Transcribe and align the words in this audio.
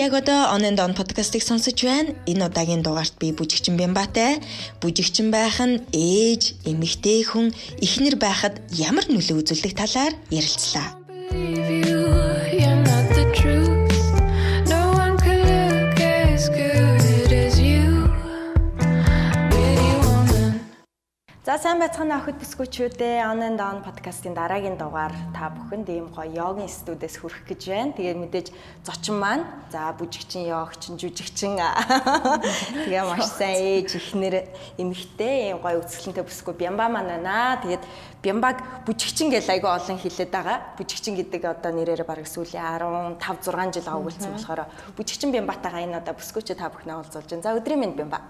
яг 0.00 0.14
одоо 0.14 0.48
On 0.54 0.64
and 0.64 0.80
On 0.80 0.94
подкастыг 0.94 1.42
сонсож 1.42 1.76
байна. 1.84 2.14
Энэ 2.24 2.46
удаагийн 2.48 2.80
дугаарт 2.82 3.14
би 3.20 3.32
бүжигчин 3.36 3.76
Бямбатай. 3.76 4.40
Бүжигчин 4.80 5.28
байх 5.30 5.60
нь 5.60 5.84
ээж, 5.92 6.42
эмэгтэй 6.64 7.20
хүн, 7.28 7.52
эхнэр 7.84 8.16
байхад 8.16 8.54
ямар 8.72 9.04
нөлөө 9.12 9.44
үзүүлдэг 9.44 9.72
талаар 9.76 10.12
ярилцлаа. 10.32 10.88
За 21.40 21.54
сайн 21.56 21.78
байцгаана 21.80 22.18
охид 22.20 22.36
бүсгүүчүүдээ 22.36 23.24
On 23.24 23.40
and 23.40 23.60
On 23.64 23.78
подкастын 23.80 24.36
дараагийн 24.36 24.76
дугаар 24.76 25.08
та 25.32 25.48
бүхэнд 25.48 25.88
ийм 25.88 26.12
гоё 26.12 26.28
йогийн 26.36 26.68
студиэс 26.68 27.16
хүрэх 27.16 27.48
гэж 27.48 27.60
байна. 27.64 27.96
Тэгээд 27.96 28.20
мэдээж 28.20 28.46
зочин 28.84 29.16
маань 29.16 29.48
за 29.72 29.88
бүжигчин, 29.96 30.44
йогчин, 30.44 31.00
жүжигчин 31.00 31.56
тэгээ 32.84 33.04
маш 33.08 33.24
сайн 33.40 33.56
ээж, 33.56 33.88
ихнэр, 33.88 34.52
эмэгтэй 34.76 35.56
ийм 35.56 35.64
гоё 35.64 35.80
үсгэлэнтэй 35.80 36.28
бүсгүй 36.28 36.60
Бямба 36.60 36.92
маань 36.92 37.08
байна. 37.08 37.56
Тэгээд 37.64 37.88
Бямбаг 38.20 38.84
бүжигчин 38.84 39.32
гэж 39.32 39.48
айгүй 39.48 39.70
олон 39.72 39.96
хэлээд 39.96 40.28
байгаа. 40.28 40.76
Бүжигчин 40.76 41.16
гэдэг 41.16 41.40
одоо 41.56 41.72
нэрээр 41.72 42.04
бараг 42.04 42.28
сүүлийн 42.28 42.68
15 43.16 43.16
6 43.16 43.80
жил 43.80 43.88
агуулсан 43.88 44.36
болохоор 44.36 44.68
бүжигчин 44.92 45.32
Бямбатайгаа 45.32 45.88
энэ 45.88 46.04
одоо 46.04 46.20
бүсгүүчээ 46.20 46.60
та 46.60 46.68
бүхнээ 46.68 47.00
уулзуулж 47.00 47.32
байна. 47.32 47.44
За 47.48 47.56
өдрийн 47.56 47.80
минь 47.80 47.96
Бямба 47.96 48.20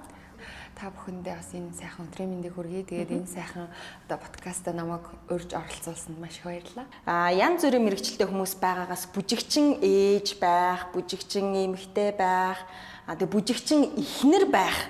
та 0.80 0.88
бүхэндээ 0.88 1.36
бас 1.36 1.52
энэ 1.52 1.76
сайхан 1.76 2.08
өдрийн 2.08 2.32
мэндийг 2.32 2.56
хүргэе. 2.56 2.88
Тэгээд 2.88 3.12
энэ 3.12 3.28
сайхан 3.28 3.68
одоо 4.08 4.16
подкаста 4.16 4.72
намайг 4.72 5.04
урьж 5.28 5.52
оролцуулсанд 5.52 6.16
маш 6.16 6.40
их 6.40 6.48
баярлалаа. 6.48 6.88
Аа 7.04 7.28
янз 7.36 7.68
бүрийн 7.68 7.84
мэрэгчлээ 7.84 8.24
хүмүүс 8.24 8.56
байгаагаас 8.56 9.12
бүжигчин 9.12 9.76
ээж 9.84 10.40
байх, 10.40 10.88
бүжигчин 10.96 11.52
эмэгтэй 11.52 12.16
байх, 12.16 12.64
аа 13.04 13.12
тэгээд 13.12 13.28
бүжигчин 13.28 13.92
эхнэр 13.92 14.48
байх 14.48 14.88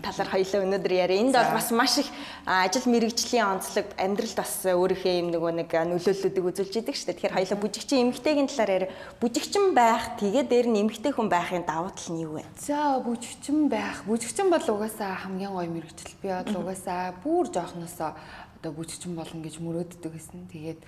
талаар 0.00 0.30
хоёлаа 0.32 0.64
өнөөдөр 0.64 0.92
яриа. 0.96 1.20
Энд 1.20 1.36
бол 1.36 1.52
бас 1.52 1.68
маш 1.74 1.98
их 2.00 2.08
ажил 2.46 2.88
мэрэгжлийн 2.88 3.44
онцлог 3.44 3.92
амьдралд 4.00 4.38
бас 4.40 4.64
өөрийнхөө 4.64 5.14
юм 5.20 5.28
нөгөө 5.36 5.52
нэг 5.60 5.70
нөлөөллүүдийг 5.72 6.46
үзүүлж 6.48 6.74
идэг 6.80 6.96
шүү 6.96 7.06
дээ. 7.12 7.16
Тэгэхээр 7.20 7.36
хоёлаа 7.36 7.58
бүжигчин 7.60 8.02
эмэгтэйгийн 8.08 8.48
талаар 8.48 8.72
яриа. 8.72 8.94
Бүжигчин 9.20 9.66
байх, 9.76 10.16
тэгээ 10.16 10.44
дээр 10.48 10.66
нь 10.72 10.80
эмэгтэй 10.86 11.12
хүн 11.12 11.28
байхын 11.28 11.68
давуу 11.68 11.92
тал 11.92 12.10
нь 12.16 12.24
юу 12.24 12.40
вэ? 12.40 12.48
За 12.56 12.96
бүжигчин 13.04 13.68
байх. 13.68 14.00
Бүжигчин 14.08 14.48
бол 14.48 14.64
угаасаа 14.64 15.28
хамгийн 15.28 15.52
гоё 15.52 15.68
мэрэгжил. 15.68 16.16
Би 16.24 16.32
бол 16.32 16.64
угаасаа 16.64 17.12
бүр 17.20 17.52
жоохносоо 17.52 18.16
одоо 18.62 18.72
бүжигчин 18.72 19.12
болно 19.18 19.42
гэж 19.42 19.60
мөрөөддөг 19.60 20.12
гэсэн. 20.14 20.48
Тэгээд 20.48 20.80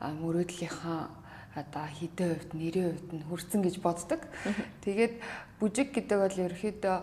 мөрөөдлийнхаа 0.00 1.28
одоо 1.58 1.86
хідэн 1.98 2.38
хувьд 2.38 2.52
нэрийн 2.54 2.88
хувьд 2.94 3.10
нь 3.12 3.26
хүрсэн 3.26 3.60
гэж 3.62 3.76
боддог. 3.82 4.20
Тэгээд 4.84 5.14
бүжиг 5.58 5.90
гэдэг 5.90 6.18
бол 6.22 6.36
ерөөхдөө 6.46 6.96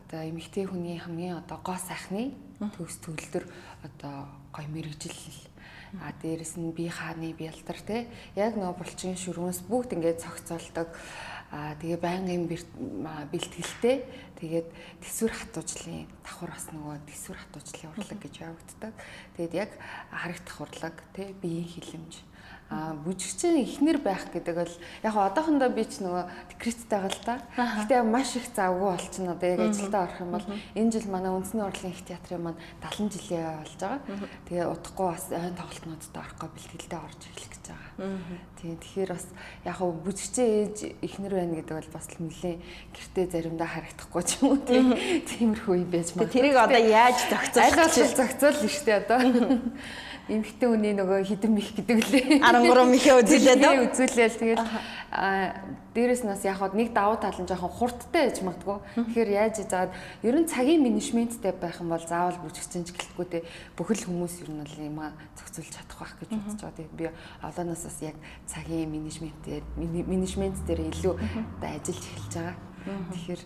одоо 0.00 0.20
эмэгтэй 0.24 0.64
хүний 0.64 0.96
хамгийн 0.96 1.44
одоо 1.44 1.60
гоо 1.60 1.76
сайхны 1.76 2.32
төгс 2.56 3.04
төлдөр 3.04 3.44
одоо 3.84 4.32
гой 4.52 4.66
мэрэгжил. 4.72 5.14
А 6.00 6.12
дээрэс 6.20 6.56
нь 6.56 6.72
би 6.72 6.88
хааны 6.88 7.32
бялдар 7.32 7.78
те. 7.80 8.08
Яг 8.36 8.56
нөө 8.56 8.76
булчин 8.76 9.16
шүрмэс 9.16 9.64
бүгд 9.68 9.96
ингээд 9.96 10.20
цогцолдог. 10.20 10.88
А 11.52 11.76
тэгээ 11.80 11.96
байнгын 11.96 12.44
бэлтгэлтэй. 13.32 14.04
Тэгээд 14.36 14.68
төсвөр 15.00 15.32
хатуужлын 15.32 16.04
давхар 16.24 16.52
бас 16.52 16.68
нөгөө 16.72 16.96
төсвөр 17.08 17.38
хатуужлын 17.40 17.92
урлаг 17.96 18.18
гэж 18.20 18.34
явагддаг. 18.44 18.94
Тэгээд 19.36 19.54
яг 19.56 19.70
харагдах 20.12 20.56
урлаг 20.60 20.96
тий 21.16 21.32
биеийн 21.40 21.72
хилэмж 21.72 22.27
а 22.68 22.92
бүжигчин 22.92 23.56
ихнэр 23.64 23.96
байх 24.04 24.28
гэдэг 24.28 24.54
бол 24.60 24.74
яг 25.00 25.14
одоохондоо 25.16 25.72
би 25.72 25.88
ч 25.88 26.04
нөгөө 26.04 26.52
декреттэй 26.52 27.00
байгаа 27.00 27.08
л 27.08 27.24
да. 27.24 27.36
Гэтэ 27.56 28.04
маш 28.04 28.36
их 28.36 28.44
завгүй 28.52 28.92
болчихно 28.92 29.32
одоо 29.32 29.48
яг 29.48 29.60
ажилдаа 29.72 30.04
орох 30.04 30.20
юм 30.20 30.32
бол 30.36 30.46
энэ 30.76 30.92
жил 30.92 31.08
манай 31.08 31.32
үндэсний 31.32 31.64
урлагийн 31.64 31.96
их 31.96 32.04
театрын 32.04 32.44
маань 32.44 32.60
70 32.84 33.08
жилийн 33.08 33.56
болж 33.56 33.72
байгаа. 33.80 34.00
Тэгээ 34.52 34.68
удахгүй 34.68 35.06
бас 35.08 35.24
айн 35.32 35.56
тоглолтнуудад 35.56 36.16
орохгүй 36.20 36.48
бэлтгэлдээ 36.52 37.00
орж 37.08 37.20
эхлэх 37.24 37.52
гэж 37.56 37.64
байгаа. 37.72 37.92
Тэгээ 38.60 38.78
тэгэхээр 38.84 39.10
бас 39.16 39.26
яг 39.64 39.78
бүжигчин 39.80 40.46
ээж 40.60 40.76
ихнэр 41.08 41.32
байна 41.40 41.54
гэдэг 41.56 41.72
бол 41.72 41.92
бас 41.96 42.06
нэлээд 42.20 42.60
гэртээ 42.92 43.26
заримдаа 43.32 43.68
харагдахгүй 43.72 44.22
ч 44.28 44.30
юм 44.44 44.46
уу 44.52 44.60
тиймэрхүү 45.24 45.72
юм 45.72 45.88
байж 45.88 46.08
магадгүй. 46.12 46.36
Тэрийг 46.36 46.56
одоо 46.60 46.82
яаж 46.84 47.16
зохицуулах? 47.32 47.64
Аль 47.64 47.80
болох 47.80 48.12
зохицуул 48.12 48.60
нь 48.60 48.72
штэ 48.76 48.92
одоо 49.08 49.20
эмэгтэй 50.28 50.68
хүний 50.68 50.92
нөгөө 50.92 51.24
хідэн 51.24 51.52
мих 51.56 51.72
гэдэг 51.72 51.98
лээ. 52.12 52.26
13 52.44 52.92
михээ 52.92 53.14
үзүүлээд 53.24 53.64
үү? 53.64 53.76
Үзүүлээл 53.88 54.40
тэгээд 54.40 54.62
дээрэс 55.96 56.22
нь 56.22 56.30
бас 56.30 56.44
яг 56.44 56.60
хад 56.60 56.76
нэг 56.76 56.92
давуу 56.92 57.16
тал 57.16 57.34
нь 57.40 57.48
жоохон 57.48 57.72
хурдтай 57.72 58.28
байж 58.28 58.38
магадгүй. 58.44 58.78
Тэгэхээр 59.08 59.30
яаж 59.32 59.56
заагаад 59.64 59.92
ер 60.22 60.36
нь 60.36 60.46
цагийн 60.46 60.84
менежменттэй 60.84 61.52
байх 61.56 61.80
юм 61.80 61.88
бол 61.88 62.04
заавал 62.04 62.36
бүжигчин 62.44 62.84
ч 62.84 62.92
гэлтгүй 62.92 63.26
те 63.26 63.38
бүхэл 63.74 64.04
хүмүүс 64.04 64.44
ер 64.44 64.50
нь 64.52 64.60
бол 64.60 64.76
юм 64.84 65.00
зохицуулж 65.32 65.72
чадах 65.72 65.98
байх 65.98 66.14
гэж 66.20 66.30
бодож 66.36 66.60
байгаа. 66.60 66.76
Тэгээд 66.76 66.94
би 66.94 67.06
олооноос 67.40 67.82
бас 67.88 67.98
яг 68.04 68.16
цагийн 68.44 68.92
менежментээр 68.92 69.64
менежмент 69.80 70.60
дээр 70.68 70.92
илүү 70.92 71.14
одоо 71.16 71.70
ажиллаж 71.72 72.04
эхэлж 72.04 72.34
байгаа. 72.36 72.56
Тэгэхээр 73.16 73.42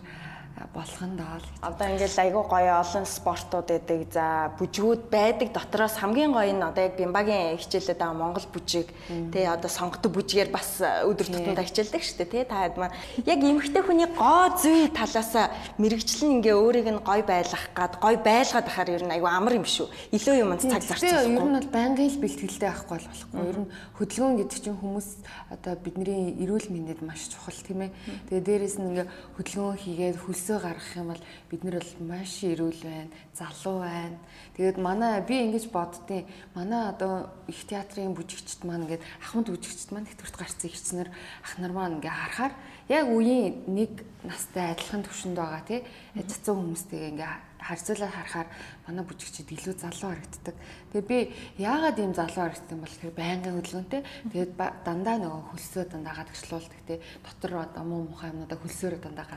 болох 0.73 1.01
нь 1.01 1.17
доо 1.17 1.41
л. 1.41 1.49
Одоо 1.65 1.87
ингээл 1.89 2.29
айгүй 2.29 2.43
гоё 2.45 2.77
олон 2.77 3.05
спортууд 3.09 3.73
байдаг. 3.73 4.05
За 4.13 4.53
бүжгүүд 4.53 5.09
байдаг. 5.09 5.49
Дотроос 5.49 5.97
хамгийн 5.97 6.29
гоё 6.29 6.53
нь 6.53 6.61
одоо 6.61 6.83
яг 6.85 6.93
бимбагийн 6.93 7.57
хичээлээд 7.57 7.97
байгаа 7.97 8.13
Монгол 8.13 8.45
бүжиг 8.53 8.93
тий 9.33 9.49
одоо 9.49 9.65
сонгодог 9.65 10.13
бүжгээр 10.13 10.53
бас 10.53 10.77
өдөр 10.77 11.25
тутмын 11.25 11.57
хичээлдэг 11.57 12.01
шүү 12.05 12.17
дээ 12.21 12.29
тий 12.29 12.43
та 12.45 12.69
хэд 12.69 12.77
маань 12.77 12.93
яг 13.25 13.39
эмэгтэй 13.41 13.81
хүний 13.81 14.05
гоо 14.13 14.53
зүй 14.61 14.93
талаас 14.93 15.33
мэрэгчлэн 15.81 16.37
ингээ 16.37 16.53
өөрийг 16.53 16.87
нь 16.93 17.01
гоё 17.01 17.25
байлгах 17.25 17.65
гад 17.73 17.97
гоё 17.97 18.21
байлгаад 18.21 18.69
байхаар 18.69 18.93
ер 18.93 19.03
нь 19.09 19.13
айгүй 19.17 19.31
амар 19.33 19.57
юм 19.57 19.65
шүү. 19.65 19.89
Илүү 20.13 20.35
юмд 20.37 20.61
цаг 20.61 20.85
зарцуулахгүй. 20.85 21.33
Ер 21.33 21.49
нь 21.49 21.57
бол 21.57 21.73
байнгын 21.73 22.09
л 22.13 22.21
бэлтгэлтэй 22.21 22.69
байхгүй 22.69 22.97
болохгүй. 23.01 23.41
Ер 23.41 23.57
нь 23.57 23.71
хөдөлгөөн 23.97 24.37
гэдэг 24.37 24.59
чинь 24.61 24.77
хүмүүс 24.77 25.09
одоо 25.49 25.73
бидний 25.81 26.37
эрүүл 26.45 26.69
мэндэд 26.69 27.01
маш 27.01 27.25
чухал 27.33 27.57
тийм 27.57 27.89
ээ. 27.89 27.91
Тэгээ 28.29 28.45
дээрэс 28.45 28.77
нь 28.77 28.87
ингээ 28.93 29.07
хөдөлгөөн 29.41 29.81
хийгээд 29.81 30.17
хөлс 30.21 30.42
хөлсөө 30.43 30.59
гаргах 30.59 30.95
юм 30.99 31.07
бол 31.07 31.23
бид 31.49 31.63
нар 31.63 31.79
бол 31.79 31.93
маш 32.03 32.43
ирүүл 32.43 32.83
байна, 32.83 33.15
залуу 33.31 33.79
байна. 33.79 34.19
Тэгээд 34.59 34.77
манай 34.77 35.21
би 35.23 35.39
ингэж 35.39 35.71
боддیں۔ 35.71 36.27
Манай 36.53 36.89
одоо 36.91 37.31
их 37.47 37.63
театрын 37.63 38.11
бүжигчд 38.11 38.67
маань 38.67 38.83
ингээд 38.83 39.07
ахмад 39.23 39.47
бүжигчд 39.47 39.95
маань 39.95 40.03
нэвтрүүлт 40.03 40.35
гарцсан 40.35 40.67
ихчнэр 40.67 41.09
ах 41.47 41.53
нар 41.63 41.71
маань 41.71 42.03
ингээ 42.03 42.11
харахаар 42.11 42.53
яг 42.91 43.07
үеийн 43.07 43.63
нэг 43.71 44.03
настай 44.27 44.75
адилхан 44.75 45.07
төвшөнд 45.07 45.39
байгаа 45.39 45.63
тий 45.63 45.79
ажицсан 46.19 46.55
хүмүүстэйгээ 46.59 47.11
ингээ 47.15 47.31
харьцуулаад 47.63 48.11
харахаар 48.11 48.49
манай 48.87 49.03
бүжигчид 49.07 49.47
илүү 49.47 49.75
залуу 49.79 50.11
харагддаг. 50.11 50.55
Тэгээ 50.91 51.07
би 51.07 51.17
яагаад 51.63 51.97
ийм 51.99 52.11
залуу 52.11 52.43
харагддаг 52.43 52.75
юм 52.75 52.83
бол 52.83 52.91
тэгэхээр 52.91 53.19
байнгын 53.19 53.55
хөдөлгөөнтэй. 53.55 54.01
Тэгээд 54.35 54.51
дандаа 54.83 55.17
нөгөө 55.23 55.43
хөлсөө 55.47 55.83
дандаа 55.87 56.13
гадагшлуулдаг 56.19 56.81
тий 56.83 56.99
дотор 57.23 57.51
одоо 57.63 57.83
муу 57.87 58.03
мухай 58.11 58.35
юмнуудаа 58.35 58.59
хөлсөөрөө 58.59 58.99
дандаа 58.99 59.27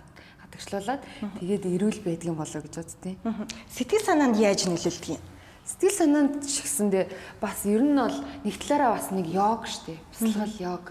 гадагшлуулаад 0.56 1.02
тэгээд 1.38 1.64
эрүүл 1.68 2.00
байдаг 2.00 2.26
юм 2.26 2.40
болоо 2.40 2.60
гэж 2.64 2.74
боддیں۔ 2.80 3.16
Сэтгэл 3.68 4.08
санаанд 4.08 4.36
яаж 4.40 4.64
нөлөөлдөг 4.64 5.12
юм? 5.12 5.22
Сэтгэл 5.68 6.00
санаанд 6.00 6.34
ч 6.48 6.64
гэсэндээ 6.64 7.04
бас 7.40 7.60
ер 7.68 7.82
нь 7.84 7.92
бол 7.92 8.16
нэг 8.44 8.54
талаараа 8.56 8.96
бас 8.96 9.12
нэг 9.12 9.26
йог 9.28 9.68
штэ. 9.68 10.00
Бясалгал 10.16 10.56
йог. 10.56 10.84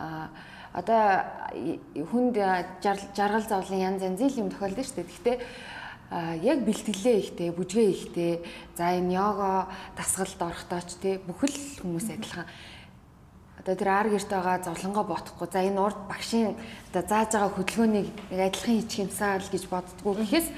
Аа 0.00 0.32
одоо 0.72 1.04
хүнд 1.92 2.36
жаргал 2.80 3.44
завлын 3.44 3.92
янз 3.92 4.02
янзын 4.02 4.48
юм 4.48 4.48
тохиолдсон 4.48 4.88
штэ. 4.88 5.04
Гэхдээ 5.04 5.36
яг 6.44 6.58
бэлтгэлээ 6.64 7.16
ихтэй, 7.20 7.48
бүжгээ 7.52 7.88
ихтэй. 7.92 8.32
За 8.76 8.96
энэ 8.96 9.16
йога 9.16 9.68
дасгалд 9.96 10.40
орохдоо 10.40 10.80
ч 10.80 10.96
тий 11.00 11.14
бүхэл 11.20 11.84
хүмүүс 11.84 12.08
адилхан 12.16 12.48
одоо 13.62 13.78
тэр 13.78 13.90
ар 13.94 14.08
гэрт 14.10 14.26
байгаа 14.26 14.58
зовлонгоо 14.66 15.06
бодохгүй 15.06 15.46
за 15.46 15.62
энэ 15.62 15.78
урд 15.78 15.98
багшийн 16.10 16.58
одоо 16.90 17.02
зааж 17.06 17.30
байгаа 17.30 17.54
хөдөлгөөнийг 17.54 18.08
нэг 18.34 18.40
адилхан 18.42 18.74
хийчих 18.74 19.06
юмсаа 19.06 19.38
л 19.38 19.46
гэж 19.54 19.64
боддгоо 19.70 20.18
гэхээс 20.18 20.48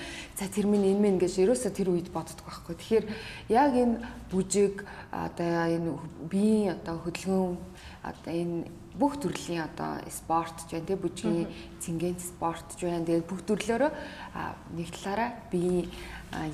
за 0.41 0.49
тэр 0.49 0.65
минь 0.65 0.89
энэ 0.89 1.05
мэн 1.05 1.17
гэж 1.21 1.37
ерөөсө 1.45 1.69
тэр 1.69 1.93
үед 1.93 2.09
боддог 2.09 2.49
байхгүй. 2.49 2.75
Тэгэхээр 2.81 3.07
яг 3.53 3.73
энэ 3.77 4.01
бүжиг 4.33 4.89
одоо 5.13 5.69
энэ 5.69 5.93
биеийн 6.33 6.81
одоо 6.81 6.97
хөдөлгөөн 7.05 7.57
одоо 8.09 8.33
энэ 8.33 8.73
бүх 8.97 9.21
төрлийн 9.21 9.69
одоо 9.69 10.01
спорт 10.09 10.57
ч 10.65 10.73
байна 10.73 10.89
тий 10.89 10.97
бүжгийн 10.97 11.49
цэнгийн 11.85 12.17
спорт 12.17 12.73
ч 12.73 12.89
байна. 12.89 13.05
Тэгээд 13.05 13.29
бүх 13.29 13.45
төрлөөрөө 13.45 13.93
нэг 14.81 14.89
талаараа 14.97 15.31
биеийн 15.53 15.93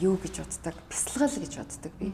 юу 0.03 0.19
гэж 0.19 0.43
боддог, 0.43 0.77
бясалгал 0.91 1.37
гэж 1.39 1.53
боддог 1.63 1.93
би. 2.01 2.11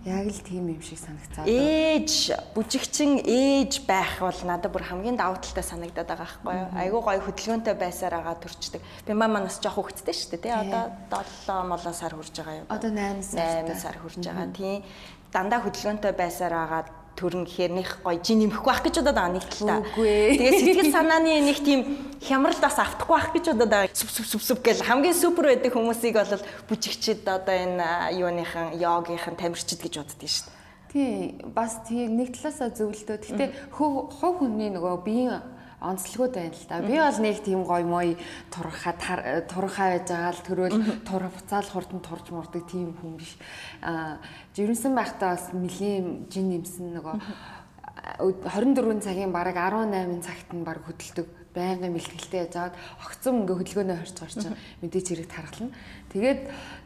Яг 0.00 0.32
л 0.32 0.40
тийм 0.40 0.72
юм 0.72 0.80
шиг 0.80 0.96
санагцаад. 0.96 1.44
Ээж, 1.44 2.32
бүжигчин 2.56 3.20
ээж 3.20 3.84
байх 3.84 4.24
бол 4.24 4.40
надад 4.48 4.72
бүр 4.72 4.88
хамгийн 4.88 5.20
давуу 5.20 5.36
талтай 5.36 5.60
санагдаад 5.60 6.08
байгаа 6.08 6.24
байхгүй 6.40 6.56
юу? 6.56 6.68
Айгуу 6.72 7.02
гоё 7.04 7.20
хөдөлгөөнтэй 7.20 7.76
байсаар 7.76 8.16
байгаа 8.16 8.40
төрчдөг. 8.40 8.80
Би 9.04 9.12
маа 9.12 9.28
манаас 9.28 9.60
жоох 9.60 9.76
хөвгттэй 9.76 10.16
шүү 10.16 10.40
дээ, 10.40 10.44
тий. 10.48 10.52
Одоо 10.56 10.96
7 11.12 11.68
молоо 11.68 11.92
сар 11.92 12.16
хүрж 12.16 12.32
байгаа 12.32 12.56
юу? 12.64 12.66
Одоо 12.72 12.90
8 12.96 13.20
сар. 13.28 13.68
8 13.68 13.76
сар 13.76 13.96
хүрж 14.00 14.24
байгаа. 14.24 14.48
Тийм. 14.56 14.80
Дандаа 15.28 15.60
хөдөлгөөнтэй 15.68 16.12
байсаар 16.16 16.54
байгаа 16.56 16.82
төрн 17.20 17.44
гэхээр 17.44 17.72
нэг 17.76 17.88
гоё 18.00 18.16
жин 18.24 18.40
нэмэх 18.40 18.64
байх 18.64 18.80
гэж 18.80 19.04
бодоод 19.04 19.16
байгаа 19.20 19.36
нэг. 19.36 19.44
Үгүй 19.60 20.08
ээ. 20.08 20.30
Тэгээ 20.40 20.60
сэтгэл 20.64 20.96
санааны 20.96 21.32
нэг 21.44 21.58
тийм 21.60 21.80
хямрал 22.24 22.56
бас 22.56 22.80
автахгүй 22.80 23.14
байх 23.20 23.28
гэж 23.36 23.44
бодоод 23.52 23.70
байгаа. 23.70 23.92
Сүп 23.92 24.08
сүп 24.08 24.26
сүп 24.32 24.42
сүп 24.48 24.60
гэл 24.64 24.80
хамгийн 24.88 25.12
супер 25.12 25.52
байдаг 25.52 25.76
хүмүүсийг 25.76 26.16
бол 26.16 26.40
бүжигчд 26.72 27.28
одоо 27.28 27.52
энэ 27.52 28.16
юуныхан 28.16 28.80
йогийнхан 28.80 29.36
тамирчид 29.36 29.84
гэж 29.84 30.00
боддөг 30.00 30.24
шүү 30.24 30.48
дээ. 30.48 30.58
Тий, 30.90 31.38
бас 31.54 31.84
тий 31.86 32.08
нэг 32.08 32.34
талаасаа 32.34 32.72
зөвлөдөө. 32.72 33.18
Гэтэ 33.22 33.44
хов 33.76 34.34
хүний 34.40 34.72
нөгөө 34.72 35.04
биеийн 35.04 35.59
онцлогуд 35.80 36.36
байна 36.36 36.52
л 36.52 36.66
да. 36.68 36.80
Би 36.84 36.96
бол 37.00 37.18
нэг 37.24 37.36
тийм 37.42 37.64
гой 37.64 37.84
мой 37.84 38.08
турхаа 38.52 38.94
турхаа 39.48 39.96
байж 39.96 40.06
байгаа 40.08 40.32
л 40.36 40.44
төрөөл 40.44 40.76
тур 41.08 41.24
буцаал 41.32 41.68
хурдан 41.72 42.00
турж 42.04 42.26
мурдаг 42.30 42.68
тийм 42.68 42.92
хүн 43.00 43.16
биш. 43.16 43.36
Аа 43.80 44.20
жирэмсэн 44.52 44.92
байхдаа 44.94 45.34
бас 45.34 45.50
нэлийн 45.56 46.28
жин 46.28 46.52
нэмсэн 46.52 47.00
нөгөө 47.00 47.16
24 48.20 49.00
цагийн 49.00 49.32
бараг 49.32 49.56
18 49.56 50.20
цагт 50.20 50.52
нь 50.52 50.64
баг 50.64 50.84
хөдөлдөг 50.84 51.28
байнгын 51.54 51.96
бэлтгэлтэй 51.96 52.46
яжгаад 52.46 52.74
огцом 53.02 53.42
ингээ 53.42 53.56
хөдөлгөөнөө 53.58 53.98
хорч 53.98 54.16
гарч 54.20 54.42
мэдээж 54.84 55.06
хэрэг 55.08 55.28
тархална. 55.32 55.74
Тэгээд 56.12 56.40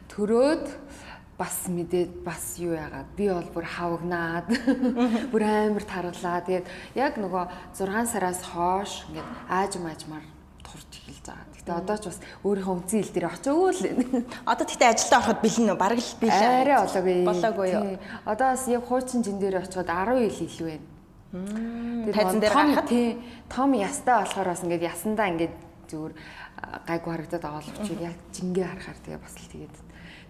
төрөөд 0.09 0.65
бас 1.35 1.67
мэдээд 1.67 2.23
бас 2.23 2.55
юу 2.55 2.75
яагаад 2.79 3.09
би 3.17 3.27
бол 3.27 3.49
бүр 3.51 3.65
хавагнаад 3.67 4.47
бүр 5.31 5.43
амар 5.43 5.83
таргалаа. 5.83 6.39
Тэгээд 6.47 6.65
яг 6.95 7.19
нөгөө 7.19 7.75
6 7.75 8.07
сараас 8.07 8.39
хойш 8.39 9.03
ингээд 9.11 9.29
аажим 9.51 9.83
аажмаар 9.83 10.23
турж 10.63 10.87
эхэлж 10.95 11.27
байгаа. 11.27 11.51
Гэтэ 11.59 11.71
одоо 11.75 11.97
ч 11.99 12.03
бас 12.07 12.19
өөрийнхөө 12.39 12.75
үндсэн 12.79 12.99
хил 13.03 13.15
дээр 13.19 13.27
очиагүй 13.35 13.71
л. 13.75 13.83
Одоо 14.47 14.65
тэгтээ 14.65 14.89
ажилдаа 14.95 15.19
ороход 15.19 15.39
бэлэн 15.43 15.71
үү? 15.75 15.77
Бараг 15.79 15.99
л 15.99 16.19
бэлэн. 16.23 16.51
Арай 16.63 16.77
болоогүй. 16.79 17.15
Болоогүй 17.27 17.67
юу? 17.75 17.85
Одоо 18.23 18.47
бас 18.55 18.63
яг 18.71 18.83
хуучин 18.87 19.19
жин 19.19 19.37
дээр 19.39 19.59
очиод 19.59 19.91
10 19.91 20.23
ил 20.23 20.39
илүү 20.39 20.67
байна. 20.71 20.87
Тайзан 22.15 22.39
дээр 22.39 22.53
гарахад 22.55 22.87
тий 22.87 23.19
том 23.51 23.75
ястаа 23.75 24.23
болохоор 24.23 24.55
бас 24.55 24.63
ингээд 24.63 24.87
ясандаа 24.87 25.27
ингээд 25.35 25.55
зүгээр 25.91 26.13
гайгүй 26.87 27.11
харагдаад 27.11 27.43
байгаа 27.43 27.59
л 27.59 27.71
учраас 27.75 27.99
яг 27.99 28.15
жингээ 28.31 28.67
харахаар 28.71 28.99
тэгээ 29.03 29.19
бас 29.19 29.35
л 29.35 29.51
тэгээд 29.51 29.75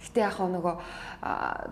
Гэтэ 0.05 0.21
яг 0.21 0.37
нөгөө 0.37 0.75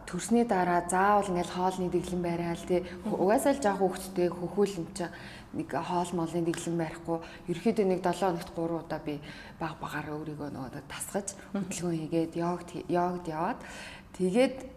төрсний 0.10 0.46
дараа 0.50 0.82
заавал 0.90 1.30
ингээл 1.30 1.54
хоолны 1.54 1.94
дэглэн 1.94 2.22
байраа 2.26 2.58
л 2.58 2.66
тий. 2.66 2.82
Угаасаа 3.06 3.54
л 3.54 3.62
жоох 3.62 3.80
хөвгттэй 3.80 4.30
хөхүүл 4.34 4.78
юм 4.82 4.88
чи 4.98 5.06
нэг 5.54 5.70
хоол 5.70 6.12
молын 6.18 6.46
дэглэн 6.50 6.78
барихгүй 6.82 7.18
ерөөхдөө 7.46 7.86
нэг 7.86 8.02
7 8.02 8.26
хоногт 8.26 8.50
3 8.58 8.74
удаа 8.74 9.02
би 9.06 9.22
баг 9.62 9.78
багаар 9.78 10.10
өөрийгөө 10.18 10.50
нөгөө 10.50 10.82
тасгаж 10.90 11.38
хөдөлгөөн 11.54 12.00
хийгээд 12.10 12.34
йогт 12.42 12.70
йогд 12.90 13.26
яваад 13.30 13.60
тэгээд 14.18 14.73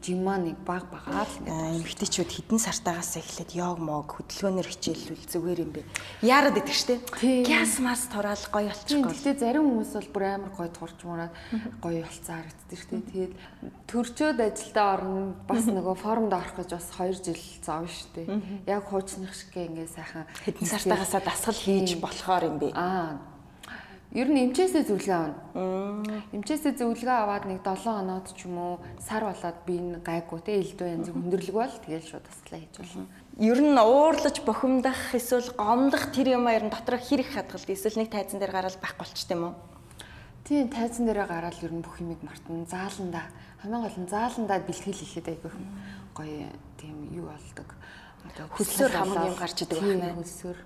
жимаа 0.00 0.40
нэг 0.40 0.56
баг 0.64 0.88
багаар 0.88 1.28
л 1.28 1.38
ингээд 1.44 1.84
эмгтээчүүд 1.84 2.30
хідэн 2.32 2.60
сартаагаас 2.60 3.20
эхлээд 3.20 3.52
йог 3.52 3.76
мог 3.76 4.08
хөдөлгөөнөр 4.08 4.68
хичээллүүл 4.72 5.24
зүгээр 5.28 5.60
юм 5.68 5.70
бэ. 5.76 5.82
Яарад 6.24 6.56
идэх 6.56 6.72
штэ. 6.72 7.04
Гяс 7.44 7.76
мас 7.84 8.08
тураал 8.08 8.40
гоё 8.48 8.72
болчихгоо. 8.72 9.12
Гэтэ 9.12 9.36
зарим 9.36 9.68
хүмүүс 9.68 9.92
бол 10.00 10.10
бүр 10.16 10.24
амар 10.32 10.52
гоё 10.56 10.70
турч 10.72 10.98
мураад 11.04 11.34
гоё 11.84 12.00
болцоо 12.08 12.34
харагддаг 12.40 12.78
штэ. 12.80 12.96
Тэгээд 13.04 13.34
төрчөөд 13.84 14.38
ажилдаа 14.40 14.86
орно 14.96 15.36
бас 15.44 15.64
нөгөө 15.68 15.96
формд 16.00 16.32
орох 16.32 16.56
гэж 16.56 16.70
бас 16.72 16.88
2 16.96 17.20
жил 17.20 17.42
зов 17.60 17.84
штэ. 17.92 18.24
Яг 18.64 18.88
хуучных 18.88 19.36
шиг 19.36 19.52
ингээд 19.52 19.92
сайхан 19.92 20.24
хідэн 20.40 20.64
сартаагаасаа 20.72 21.20
дасгал 21.20 21.60
хийж 21.60 22.00
болохоор 22.00 22.48
юм 22.48 22.56
бэ. 22.64 22.72
Аа 22.72 23.35
Ер 24.16 24.32
нь 24.32 24.48
эмчээсээ 24.48 24.88
зөвлөгөө 24.88 25.12
авна. 25.12 26.24
Эмчээсээ 26.32 26.72
зөвлөгөө 26.80 27.16
аваад 27.20 27.44
нэг 27.52 27.60
7 27.60 27.84
хоноод 27.84 28.32
ч 28.32 28.48
юм 28.48 28.56
уу 28.56 28.74
сар 28.96 29.28
болоод 29.28 29.58
би 29.68 29.76
энэ 29.76 30.00
гайгүй 30.00 30.40
те 30.40 30.56
элдв 30.56 30.88
янзын 30.88 31.12
хүндрэлэг 31.20 31.52
бол 31.52 31.74
тэгэл 31.84 32.08
шууд 32.08 32.24
таслаа 32.24 32.60
хийж 32.64 32.74
болно. 32.80 33.04
Ер 33.36 33.60
нь 33.60 33.76
уурлаж 33.76 34.36
бухимдах 34.40 35.12
эсвэл 35.12 35.52
гомдох 35.52 36.16
тэр 36.16 36.40
юм 36.40 36.48
ер 36.48 36.64
нь 36.64 36.72
дотор 36.72 36.96
хэрэг 36.96 37.28
хадгалт 37.28 37.68
эсвэл 37.68 38.00
нэг 38.00 38.08
тайзан 38.08 38.40
дээр 38.40 38.56
гараад 38.56 38.80
байхгүй 38.80 39.04
болчт 39.04 39.28
юм 39.36 39.52
уу? 39.52 39.54
Тийм 40.48 40.72
тайзан 40.72 41.04
дээрээ 41.04 41.28
гараад 41.28 41.60
ер 41.60 41.72
нь 41.76 41.84
бүх 41.84 42.00
юмыг 42.00 42.24
мартна. 42.24 42.64
Зааландаа 42.64 43.28
хамгийн 43.60 43.84
гол 43.84 43.98
нь 44.00 44.08
зааландаа 44.08 44.64
бэлтгэл 44.64 44.96
хийхэд 44.96 45.28
айгүй 45.28 45.52
гоё 46.16 46.48
тийм 46.80 47.12
юу 47.12 47.28
болдог. 47.28 47.68
Одоо 48.24 48.48
хөсөөр 48.48 48.92
хамаг 48.96 49.28
юм 49.28 49.36
гарч 49.36 49.60
идэг 49.60 49.76
байна. 49.76 50.16
Хөсөөр 50.16 50.56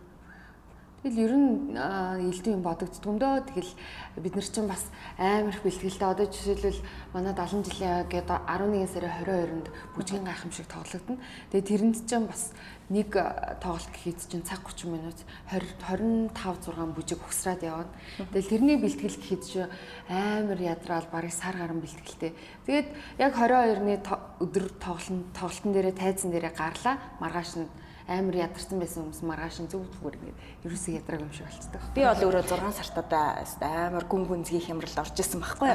Тэгэл 1.01 1.25
ер 1.25 1.33
нь 1.33 1.73
элдв 1.81 2.45
юм 2.45 2.61
бодогддгомдөө 2.61 3.49
тэгэл 3.49 3.73
бид 4.21 4.35
нар 4.37 4.45
чинь 4.45 4.69
бас 4.69 4.85
амар 5.17 5.57
их 5.57 5.65
бэлтгэлтэй 5.65 6.05
одоо 6.13 6.29
жишээлбэл 6.29 6.85
манай 7.17 7.33
70 7.33 7.65
жилийн 7.73 8.05
гээд 8.05 8.29
11 8.29 8.85
сарын 8.85 9.09
22-нд 9.25 9.69
бүжгийн 9.97 10.29
гайхамшиг 10.29 10.69
тоглогдно. 10.69 11.17
Тэгээ 11.57 11.69
тэрэнд 11.73 12.05
чинь 12.05 12.29
бас 12.29 12.53
нэг 12.93 13.17
тоглолт 13.65 13.89
гэхэд 13.97 14.29
чинь 14.29 14.45
цаг 14.45 14.61
30 14.61 14.93
минут 14.93 15.17
20 15.49 16.37
25 16.37 16.69
6 16.69 16.93
бүжиг 16.93 17.25
ухсраад 17.25 17.65
явна. 17.65 17.89
Тэгэл 18.37 18.53
тэрний 18.53 18.77
бэлтгэл 18.77 19.17
гэхэд 19.25 19.43
чинь 19.49 19.73
амар 20.05 20.61
ядраал 20.61 21.09
барыг 21.09 21.33
сар 21.33 21.57
гарan 21.57 21.81
бэлтгэлтэй. 21.81 22.37
Тэгээд 22.69 22.89
яг 23.17 23.33
22-ны 23.41 24.05
өдөр 24.45 24.69
тоглолтын 24.77 25.33
тоглолтын 25.33 25.73
дээрээ 25.73 25.97
тайзан 25.97 26.29
дээрээ 26.29 26.53
гарлаа. 26.53 27.01
Маргааш 27.25 27.57
нь 27.57 27.73
амар 28.11 28.35
ядарсан 28.43 28.83
байсан 28.83 29.07
хүмүүс 29.07 29.23
маргааш 29.23 29.57
нь 29.63 29.71
зөв 29.71 29.87
зүгээр 29.87 30.19
ингээд 30.19 30.67
ерөөсөө 30.67 30.93
ядраг 30.99 31.23
юм 31.23 31.31
шиг 31.31 31.47
болцдог. 31.47 31.83
Би 31.95 32.03
бол 32.03 32.25
өөрөө 32.27 32.43
6 32.43 32.75
сартаа 32.75 33.39
амар 33.63 34.05
гүн 34.11 34.27
гүнзгий 34.27 34.59
хямрал 34.67 34.99
орж 34.99 35.15
исэн 35.15 35.39
байхгүй. 35.39 35.71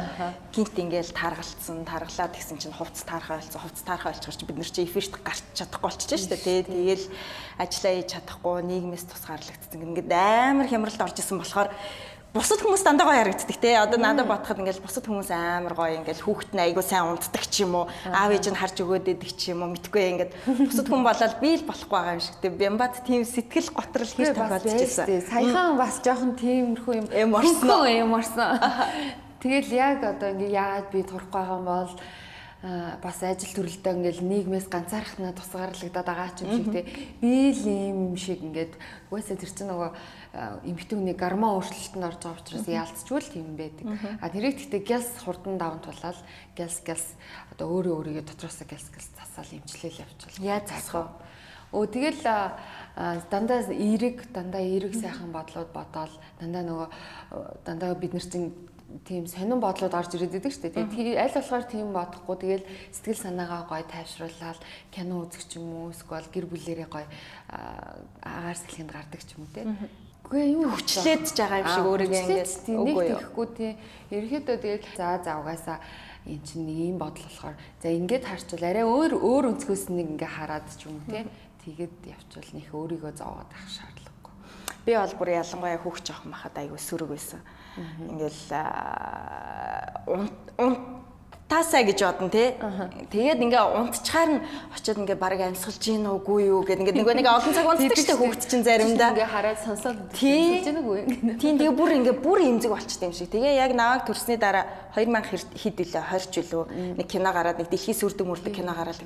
Гинт 0.52 0.76
ингээл 0.76 1.16
таргалцсан, 1.16 1.88
таргалаад 1.88 2.36
тэгсэн 2.36 2.60
чинь 2.60 2.76
хувц 2.76 3.08
таархаа 3.08 3.40
болсон, 3.40 3.62
хувц 3.64 3.80
таархаа 3.88 4.12
болчихор 4.12 4.36
чи 4.36 4.46
бид 4.46 4.60
нар 4.60 4.68
чи 4.68 4.84
эфирт 4.84 5.16
гарч 5.24 5.44
чадахгүй 5.56 5.88
болчихж 5.88 6.28
штэ 6.28 6.36
тий. 6.44 6.60
Тэгээл 6.68 7.06
ажиллаа 7.56 7.94
хийж 7.96 8.10
чадахгүй, 8.12 8.56
нийгмээс 8.68 9.06
тусгаарлагдсан. 9.08 9.80
Ингээд 9.80 10.12
амар 10.12 10.68
хямралд 10.68 11.00
орж 11.00 11.18
исэн 11.24 11.40
болохоор 11.40 11.72
бусад 12.36 12.60
хүмүүс 12.60 12.84
дандаа 12.84 13.08
гоё 13.08 13.20
харагддаг 13.24 13.58
те. 13.64 13.80
Одоо 13.80 13.96
надад 13.96 14.28
бодоход 14.28 14.60
ингээл 14.60 14.84
бусад 14.84 15.08
хүмүүс 15.08 15.32
амар 15.32 15.72
гоё 15.72 16.04
ингээл 16.04 16.20
хүүхэд 16.20 16.52
нь 16.52 16.64
айгуу 16.68 16.84
сайн 16.84 17.08
унтдаг 17.16 17.48
ч 17.48 17.64
юм 17.64 17.80
уу. 17.80 17.88
Аав 18.12 18.36
ээж 18.36 18.52
нь 18.52 18.60
харж 18.60 18.76
өгөөд 18.84 19.08
идэг 19.08 19.32
ч 19.40 19.56
юм 19.56 19.64
уу. 19.64 19.72
Мэдгүй 19.72 20.04
ингээд 20.20 20.32
бусад 20.68 20.88
хүн 20.92 21.08
болоод 21.08 21.36
би 21.40 21.56
л 21.56 21.64
болохгүй 21.64 21.96
байгаа 21.96 22.16
юм 22.20 22.24
шиг 22.28 22.36
те. 22.44 22.52
Бямбат 22.52 23.00
тийм 23.08 23.24
сэтгэл 23.24 23.72
готрол 23.72 24.12
хийж 24.12 24.36
тохиолдчихсэн. 24.36 25.08
Саяхан 25.32 25.80
бас 25.80 26.04
жоохон 26.04 26.36
тиймэрхүү 26.36 26.94
юм 27.16 27.32
орсон. 27.40 27.88
Юм 27.88 28.12
орсон. 28.20 28.60
Тэгэл 29.46 29.72
яг 29.72 30.04
одоо 30.04 30.36
ингээ 30.36 30.60
яагаад 30.60 30.88
би 30.92 31.00
турахгүй 31.08 31.32
байгаа 31.40 31.56
юм 31.56 31.66
бол 31.72 31.92
бас 32.64 33.22
ажил 33.22 33.52
төрөлдөө 33.62 33.94
ингээл 33.94 34.26
нийгмээс 34.26 34.68
ганцаархнаа 34.74 35.38
тусгаарлагдаад 35.38 36.08
байгаа 36.08 36.34
ч 36.34 36.48
юм 36.48 36.52
шиг 36.56 36.68
те. 36.74 36.82
Би 37.22 37.54
л 37.54 37.62
юм 37.68 38.18
шиг 38.18 38.42
ингээд 38.42 38.74
угаасаа 39.12 39.38
тэр 39.38 39.52
чинь 39.54 39.70
нөгөө 39.70 39.92
эмэгтэй 40.66 40.98
хүний 40.98 41.14
гормон 41.14 41.62
өөрчлөлтөнд 41.62 42.10
орж 42.10 42.22
байгаа 42.26 42.42
учраас 42.42 42.66
яалтчгүй 42.66 43.20
л 43.22 43.30
тийм 43.30 43.54
байдаг. 43.54 43.86
А 44.18 44.32
тэрийг 44.34 44.58
гэхдээ 44.58 44.82
гялс 44.82 45.12
хурдан 45.22 45.62
даван 45.62 45.84
тулаад 45.86 46.18
гялс 46.58 46.82
гялс 46.82 47.06
одоо 47.54 47.68
өөрөө 47.70 47.94
өөрийгөө 48.02 48.26
дотроосоо 48.34 48.66
гялс 48.66 48.88
гялс 48.90 49.10
засаал 49.14 49.52
эмчлэл 49.62 50.02
явуучвал 50.02 50.42
яаж 50.42 50.66
засах 50.74 50.96
вэ? 50.96 51.76
Өө 51.76 51.86
тэгэл 51.92 52.24
дандаа 53.30 53.62
эерэг 53.70 54.32
дандаа 54.32 54.64
эерэг 54.64 54.96
сайхан 54.96 55.30
бодлоод 55.30 55.70
бодоол. 55.70 56.14
Дандаа 56.40 56.64
нөгөө 56.66 56.88
дандаа 57.62 57.94
бид 57.94 58.14
нар 58.16 58.26
чинь 58.26 58.56
тийм 59.06 59.28
сонирн 59.28 59.60
бодлоод 59.60 59.94
орж 59.94 60.14
ирээд 60.14 60.38
байдаг 60.38 60.54
шүү 60.54 60.70
дээ. 60.70 60.94
Тэгээд 60.94 61.18
аль 61.18 61.36
болохоор 61.36 61.66
тийм 61.66 61.88
бодохгүй 61.90 62.38
тэгэл 62.38 62.66
сэтгэл 62.94 63.24
санаагаа 63.26 63.66
гоё 63.66 63.86
тайвшруулаад 63.90 64.60
кино 64.94 65.26
үзэх 65.26 65.44
ч 65.50 65.58
юм 65.58 65.90
уу 65.90 65.90
эсвэл 65.90 66.30
гэр 66.30 66.46
бүлэрээ 66.46 66.90
гоё 66.90 67.08
агаар 68.22 68.58
сэлхэнд 68.62 68.92
гардаг 68.94 69.22
ч 69.26 69.34
юм 69.36 69.50
уу 69.50 69.54
те. 69.54 69.66
Үгүй 70.26 70.42
юу 70.54 70.70
хүчлээд 70.70 71.26
байгаа 71.34 71.60
юм 71.66 71.70
шиг 71.74 71.86
өөрийгөө 71.86 72.22
ингэж 72.30 72.52
нэг 72.66 72.98
тэгэхгүй 73.10 73.48
тий. 73.58 73.72
Ерөнхийдөө 74.14 74.58
тэгэл 74.62 74.90
за 74.98 75.08
за 75.22 75.32
угаасаа 75.42 75.78
эн 76.30 76.42
чинь 76.46 76.66
нэг 76.70 76.78
юм 76.94 76.98
бодол 77.02 77.26
болохоор 77.26 77.58
за 77.82 77.88
ингээд 77.90 78.26
харчвал 78.26 78.66
арай 78.70 78.86
өөр 78.86 79.12
өөр 79.18 79.46
өнцгөөс 79.54 79.86
нэг 79.94 80.08
ингээ 80.18 80.32
хараад 80.34 80.66
ч 80.78 80.90
юм 80.90 81.02
уу 81.02 81.10
тий. 81.10 81.26
Тэгээд 81.66 81.96
явчвал 82.10 82.50
нөх 82.54 82.70
өөрийгөө 82.70 83.14
зовоод 83.18 83.50
авах 83.50 83.70
шаардлагагүй. 83.70 84.34
Би 84.86 84.94
бол 84.94 85.14
бүр 85.18 85.30
ялангуяа 85.42 85.82
хүүхч 85.82 86.06
авах 86.10 86.26
махад 86.30 86.58
айгүй 86.58 86.78
сөрөг 86.78 87.10
байсан 87.14 87.42
ингээл 88.10 88.40
унтаасаа 91.46 91.84
гэж 91.86 92.00
бодно 92.02 92.30
тий. 92.30 92.58
Тэгээд 93.14 93.38
ингээ 93.38 93.64
унтчаар 93.78 94.30
нь 94.34 94.42
очиод 94.74 94.98
ингээ 94.98 95.14
баг 95.14 95.38
амьсгалж 95.38 95.78
гин 95.78 96.10
үгүй 96.10 96.50
юу 96.50 96.66
гэд 96.66 96.82
ингээ 96.82 97.06
нэг 97.06 97.22
нэг 97.22 97.30
олон 97.30 97.54
цаг 97.54 97.70
унтдаг 97.70 97.94
штэ 97.94 98.18
хүүхд 98.18 98.42
чинь 98.50 98.66
заримдаа. 98.66 99.14
Ингээ 99.14 99.30
хараад 99.30 99.60
сонсоод 99.62 100.10
амьсгалж 100.10 100.66
гин 100.66 100.82
үгүй. 100.82 101.00
Тийм 101.38 101.62
тэгээ 101.62 101.78
бүр 101.78 101.92
ингээ 102.02 102.18
бүр 102.18 102.40
эмзэг 102.50 102.74
болчт 102.74 102.98
юм 102.98 103.14
шиг. 103.14 103.30
Тэгээ 103.30 103.62
яг 103.62 103.78
наваг 103.78 104.10
төрсний 104.10 104.42
дараа 104.42 104.66
2000 104.98 105.54
хэд 105.54 105.86
үлээ 105.86 106.04
20 106.18 106.34
жилөө 106.34 106.64
нэг 106.98 107.08
кино 107.14 107.30
гараад 107.30 107.62
нэг 107.62 107.70
дэлхийн 107.70 107.94
сүрдэг 107.94 108.26
мөрдөг 108.26 108.50
кино 108.50 108.74
гараад 108.74 108.98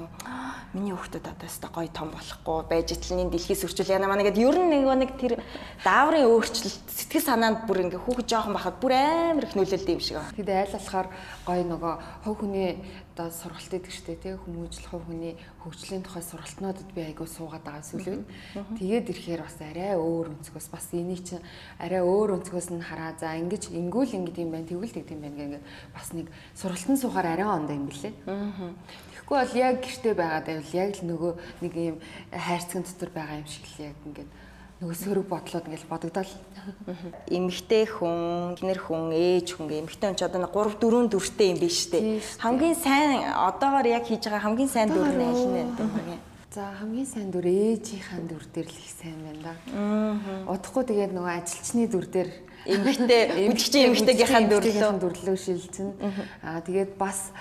миний 0.74 0.93
хүүхдүүд 0.93 1.25
одоо 1.25 1.50
өстой 1.50 1.69
гоё 1.74 1.89
том 1.89 2.13
болохгүй 2.13 2.62
байж 2.69 2.93
итлэний 2.93 3.25
дэлхийс 3.34 3.65
өрчүүл 3.65 3.89
яна 3.89 4.05
маа 4.05 4.22
гэдэг 4.22 4.46
ер 4.46 4.58
нь 4.62 4.69
нэг 4.69 4.86
нэг 4.86 5.12
тэр 5.17 5.41
дааврын 5.81 6.29
өөрчлөлт 6.29 6.86
сэтгэл 6.93 7.25
санаанд 7.25 7.65
бүр 7.65 7.89
ингээ 7.89 7.98
хүүхэд 7.98 8.29
жоохон 8.29 8.53
байхад 8.53 8.77
бүр 8.77 8.93
амар 8.93 9.50
их 9.50 9.58
нөлөөлдөг 9.58 9.98
юм 9.98 10.03
шиг 10.05 10.22
байна. 10.22 10.29
Тэгэд 10.38 10.53
айл 10.53 10.74
болохоор 10.77 11.08
гоё 11.50 11.63
нөгөө 11.65 11.93
хов 12.29 12.45
хүний 12.45 12.77
одоо 13.17 13.33
сургалт 13.33 13.74
идэг 13.74 13.89
штэ 13.89 14.15
тий 14.21 14.38
хүмүүжил 14.38 14.86
хов 14.86 15.01
хүний 15.09 15.33
хөгжлийн 15.65 16.05
тухай 16.05 16.21
сургалтнуудад 16.21 16.89
би 16.93 17.01
айгуу 17.01 17.25
суугаад 17.25 17.65
байгаа 17.65 17.81
сүлээ. 17.81 18.21
Тэгээд 18.77 19.09
ирэхээр 19.09 19.41
бас 19.41 19.57
арай 19.57 19.98
өөр 19.98 20.38
өнцгөөс 20.38 20.67
бас 20.69 20.86
энийг 20.93 21.25
чинь 21.25 21.41
арай 21.81 22.05
өөр 22.05 22.38
өнцгөөс 22.38 22.69
нь 22.69 22.86
хараа 22.86 23.17
за 23.17 23.33
ингэж 23.33 23.74
ингүүл 23.74 24.13
ингэдэг 24.13 24.45
юм 24.45 24.53
байна 24.53 24.69
тэгвэл 24.69 24.93
тэгдэм 24.93 25.19
байна 25.25 25.38
гэнгээ 25.41 25.63
бас 25.98 26.07
нэг 26.13 26.27
сургалтын 26.53 27.01
суугаар 27.01 27.27
арай 27.33 27.48
ондоо 27.50 27.74
юм 27.74 27.89
бэлээ. 27.89 28.13
Тэгэхгүй 28.13 29.38
бол 29.41 29.55
яг 29.57 29.75
гэртээ 29.81 30.13
байгаад 30.13 30.45
байвал 30.45 30.74
яг 30.77 30.89
л 30.93 31.03
нөгөө 31.09 31.33
нэг 31.65 31.74
юм 31.74 31.98
хайрцагын 32.29 32.86
дотор 32.86 33.09
байгаа 33.09 33.41
юм 33.41 33.50
шиг 33.50 33.65
л 33.65 33.89
яг 33.89 33.98
ингээд 34.05 34.29
нөгөө 34.79 34.95
сөрөг 34.95 35.27
бодлоод 35.27 35.67
ингээл 35.67 35.91
бодогдол. 35.91 36.31
Эмэгтэй 37.27 37.83
хүн, 37.83 38.55
гинэр 38.55 38.79
хүн, 38.79 39.12
ээж 39.12 39.59
хүн 39.59 39.67
гэ 39.67 39.83
эмэгтэй 39.83 40.07
хүн 40.07 40.15
ч 40.15 40.24
одоо 40.24 40.48
3 40.48 40.79
4 40.79 41.12
дүртэй 41.12 41.51
юм 41.51 41.59
биш 41.59 41.91
үү? 41.91 42.24
Хамгийн 42.39 42.79
сайн 42.79 43.27
одоогоор 43.27 43.88
яг 43.91 44.07
хийж 44.07 44.24
байгаа 44.24 44.39
хамгийн 44.39 44.71
сайн 44.71 44.88
дүр 44.88 45.12
нь 45.12 45.19
аль 45.19 45.36
нь 45.36 45.51
вэ? 45.51 45.63
За 46.55 46.71
хамгийн 46.79 47.05
сайн 47.12 47.27
дүр 47.27 47.43
ээжийнхаа 47.43 48.24
дүр 48.24 48.43
дээр 48.55 48.71
л 48.71 48.79
их 48.79 48.91
сайн 48.95 49.19
байна 49.19 49.41
да. 49.43 49.53
Удахгүй 50.48 50.83
тэгээд 50.88 51.12
нөгөө 51.12 51.33
ажилчны 51.43 51.83
дүр 51.91 52.07
дээр 52.07 52.29
эмэгтэй 52.63 53.51
эмэгтэй 53.51 53.83
эмэгтэйгийнхаа 53.83 54.41
дүрлөө 54.48 54.91
дүрлөө 54.95 55.36
шилжсэн. 55.36 55.88
Аа 56.39 56.63
тэгээд 56.63 56.95
бас 56.95 57.36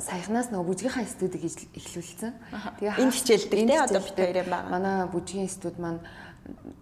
саяхнаас 0.00 0.48
нөгөө 0.52 0.68
бүжгийнхаа 0.68 1.04
студийг 1.04 1.44
эхлүүлсэн. 1.76 2.32
Тэгээ 2.78 3.00
энд 3.02 3.12
хичээлдэг 3.12 3.58
тий 3.68 3.78
одоо 3.80 4.00
бид 4.00 4.16
хоёрын 4.16 4.48
байгаа. 4.48 4.72
Манай 4.72 4.96
бүжгийн 5.12 5.50
студ 5.50 5.76
маань 5.82 6.00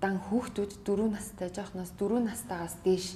дан 0.01 0.21
хүүхдүүд 0.31 0.73
4 0.87 1.11
настай 1.11 1.49
жоохноос 1.51 1.91
4 1.99 2.23
настайгаас 2.23 2.77
дээш 2.85 3.07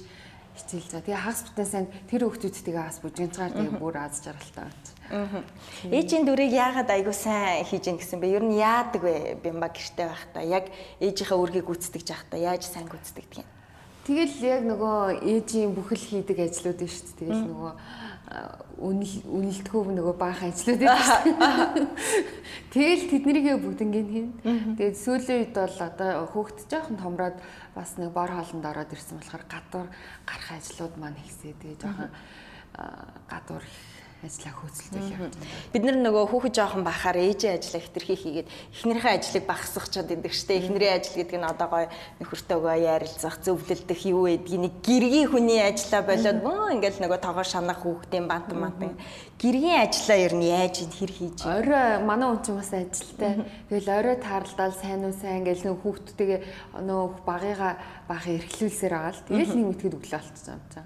хичээлж 0.55 0.91
байгаа. 0.91 1.05
Тэгээ 1.07 1.23
хагас 1.23 1.41
бүтэн 1.47 1.67
сайн 1.67 1.87
тэр 2.11 2.21
хүүхдүүдтэйгээ 2.27 2.83
бас 2.83 2.99
бүжигцгаар 2.99 3.51
тэгээ 3.55 3.79
бүр 3.79 3.95
аз 3.97 4.19
жаргалтай 4.19 4.67
байна. 4.67 5.43
Ээжийн 5.87 6.27
дүрийг 6.27 6.51
яагаад 6.51 6.89
айгуу 6.91 7.15
сайн 7.15 7.63
хийж 7.63 7.87
ин 7.87 7.97
гэсэн 7.99 8.19
бэ? 8.19 8.35
Ер 8.35 8.43
нь 8.43 8.59
яадаг 8.59 9.01
вэ? 9.03 9.39
Бямба 9.39 9.71
гэрте 9.71 10.11
байхдаа 10.11 10.43
яг 10.43 10.67
ээжийнхээ 10.99 11.39
үргийг 11.39 11.67
гүйцэтгэж 11.67 12.07
байхдаа 12.11 12.39
яаж 12.39 12.63
сайн 12.67 12.87
гүйцэтгэдэг 12.91 13.43
юм? 13.43 13.49
Тэгэл 14.01 14.35
яг 14.43 14.61
нөгөө 14.67 15.23
ээжийн 15.23 15.71
бүхэл 15.71 16.03
хийдэг 16.03 16.37
ажлууд 16.43 16.79
нь 16.83 16.91
шүү 16.91 17.05
дээ. 17.05 17.19
Тэгэл 17.21 17.47
нөгөө 17.47 17.71
үнэл 18.79 19.27
үнэлтгөө 19.27 19.81
нөгөө 19.91 20.15
баахан 20.15 20.49
ажлууд 20.55 20.81
байдаг. 20.81 21.87
Тэгэл 22.71 23.03
тэднийгээ 23.11 23.57
бүгднийг 23.59 24.07
хийн. 24.07 24.29
Тэгээд 24.79 24.97
сүүлийн 24.97 25.39
үед 25.51 25.55
бол 25.55 25.77
одоо 25.83 26.11
хүүхд 26.31 26.57
жоохон 26.71 26.97
томроод 26.97 27.37
бас 27.75 27.99
нэг 27.99 28.15
бор 28.15 28.31
хоолнд 28.31 28.63
ороод 28.63 28.95
ирсэн 28.95 29.19
болохоор 29.19 29.43
гадуур 29.51 29.87
гарах 30.23 30.49
ажлууд 30.55 30.95
маань 30.95 31.19
хийсээ. 31.19 31.59
Тэгээд 31.59 31.81
жоохон 31.83 32.11
гадуур 33.27 33.63
ажиллаа 34.21 34.53
хөөцөлтөл 34.61 35.11
явж 35.11 35.35
байна. 35.35 35.49
Бид 35.73 35.83
нар 35.85 35.97
нөгөө 36.01 36.25
хүүхэд 36.29 36.55
жоохон 36.57 36.83
бахаар 36.85 37.17
ээжийн 37.17 37.57
ажиллаа 37.57 37.81
хэтэрхий 37.81 38.17
хийгээд 38.21 38.49
эхнэрийнхээ 38.77 39.15
ажлыг 39.17 39.45
багасгахчаад 39.49 40.09
идэг 40.13 40.33
штэ. 40.33 40.61
Эхнэрийн 40.61 40.95
ажил 41.01 41.17
гэдэг 41.17 41.37
нь 41.41 41.49
одоо 41.49 41.67
гоё 41.67 41.87
нөхөртөөгөө 42.21 42.77
ярилцах, 42.85 43.35
зөвлөлдөх 43.41 44.01
юу 44.05 44.29
гэдгийг 44.29 44.61
нэг 44.61 44.73
гэргийн 44.85 45.27
хүний 45.33 45.59
ажиллаа 45.61 46.03
болоод 46.05 46.39
мөө 46.45 46.73
ингээл 46.77 47.01
нөгөө 47.01 47.19
тоогоо 47.25 47.45
шанах 47.45 47.81
хүүхдийн 47.81 48.25
бант 48.29 48.49
мант 48.53 48.79
гэргийн 49.41 49.81
ажиллаа 49.81 50.19
ер 50.21 50.33
нь 50.37 50.45
яаж 50.53 50.75
хэр 50.85 51.11
хийж 51.11 51.41
орой 51.41 51.97
манай 52.05 52.29
хүн 52.29 52.45
чинь 52.45 52.59
бас 52.61 52.71
ажилтай. 52.77 53.41
Тэгэл 53.73 53.89
орой 53.89 54.17
таарлал 54.21 54.75
сайн 54.77 55.01
уу 55.01 55.17
сайн 55.17 55.41
ингээл 55.41 55.65
нөгөө 55.65 55.81
хүүхдтэйгээ 55.81 56.39
нөгөө 56.77 57.09
багыгаа 57.25 57.73
бага 58.05 58.29
эрхлүүлсээр 58.37 58.93
байгаа 58.93 59.13
л. 59.17 59.25
Тэгэл 59.25 59.57
нэг 59.57 59.65
мэтгэд 59.65 59.97
өглөө 59.97 60.19
болчихсон 60.21 60.53
юм 60.53 60.63
чам. 60.69 60.83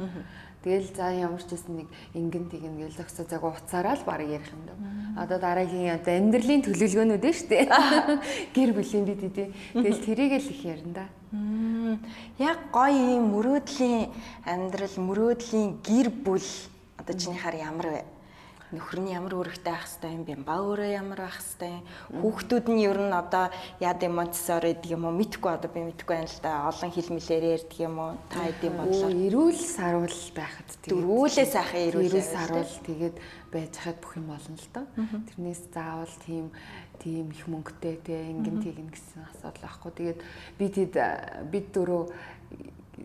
Тэгэл 0.66 0.90
за 0.98 1.14
ямар 1.14 1.46
ч 1.46 1.54
гэсэн 1.54 1.78
нэг 1.78 1.88
ингэн 2.18 2.50
тэгнэ 2.50 2.90
гэл 2.90 2.98
зөксө 2.98 3.30
цаг 3.30 3.46
уцаараа 3.46 4.02
л 4.02 4.02
баг 4.02 4.26
ярих 4.26 4.50
юм 4.50 4.66
даа. 4.66 4.78
Одоо 5.14 5.38
дараагийн 5.38 5.94
одоо 5.94 6.18
амьдралын 6.18 6.66
төлөвлөгөөнүүд 6.66 7.22
нь 7.22 7.38
шүү 7.38 7.50
дээ. 7.54 7.66
Гэр 8.58 8.72
бүлийн 8.74 9.06
бид 9.06 9.22
үдээ. 9.30 9.54
Тэгэл 9.78 10.02
тэрийг 10.02 10.34
л 10.42 10.50
их 10.50 10.62
ярина 10.66 10.94
да. 10.98 11.06
Яг 12.42 12.74
гоё 12.74 12.98
юм 12.98 13.38
мөрөөдлийн 13.38 14.10
амьдрал, 14.42 14.98
мөрөөдлийн 14.98 15.86
гэр 15.86 16.10
бүл 16.10 16.50
одоо 16.98 17.14
чиний 17.14 17.38
хар 17.38 17.54
ямар 17.54 18.02
вэ? 18.02 18.15
Нөхөр 18.74 19.00
нь 19.06 19.14
ямар 19.14 19.34
үүрэгтэй 19.38 19.74
ах 19.74 19.86
хэвтэй 19.86 20.12
юм 20.16 20.24
бэ? 20.26 20.34
Ба 20.42 20.58
өөрөө 20.64 20.90
ямар 20.90 21.22
ах 21.30 21.38
хэвтэй? 21.38 21.86
Хүүхдүүд 22.18 22.66
нь 22.74 22.82
ер 22.82 22.98
нь 22.98 23.14
одоо 23.14 23.54
яад 23.78 24.02
юм 24.02 24.18
Монтессори 24.18 24.74
гэдэг 24.74 24.98
юм 24.98 25.06
уу? 25.06 25.14
Мэдхгүй 25.14 25.52
одоо 25.54 25.70
би 25.70 25.86
мэдхгүй 25.86 26.16
байна 26.18 26.32
л 26.32 26.42
да. 26.42 26.66
Олон 26.74 26.90
хэл 26.90 27.14
мэлээр 27.14 27.46
ярьдаг 27.62 27.78
юм 27.78 27.96
уу? 28.02 28.18
Та 28.34 28.42
хэдийн 28.42 28.74
бодлоо. 28.74 29.10
Эрүүл 29.14 29.62
саруул 29.62 30.20
байхад 30.34 30.70
дөрвүүлээ 30.90 31.48
сайхан 31.52 31.82
эрүүл 31.94 32.18
саруул 32.26 32.74
тэгээд 32.90 33.16
байж 33.54 33.74
хаад 33.78 33.98
бүх 34.02 34.14
юм 34.18 34.28
болно 34.34 34.58
л 34.58 34.70
доо. 34.74 34.86
Тэрнээс 35.30 35.62
заавал 35.70 36.16
тийм 36.26 36.50
тийм 37.00 37.30
их 37.32 37.46
мөнгөтэй 37.48 37.96
те 38.02 38.16
ингэн 38.32 38.64
тэгнэ 38.64 38.92
гэсэн 38.92 39.28
асуудал 39.30 39.62
байхгүй. 39.62 39.92
Тэгээд 39.94 40.20
би 40.58 40.66
тэд 40.72 40.94
бид 41.52 41.68
дөрөв 41.76 42.10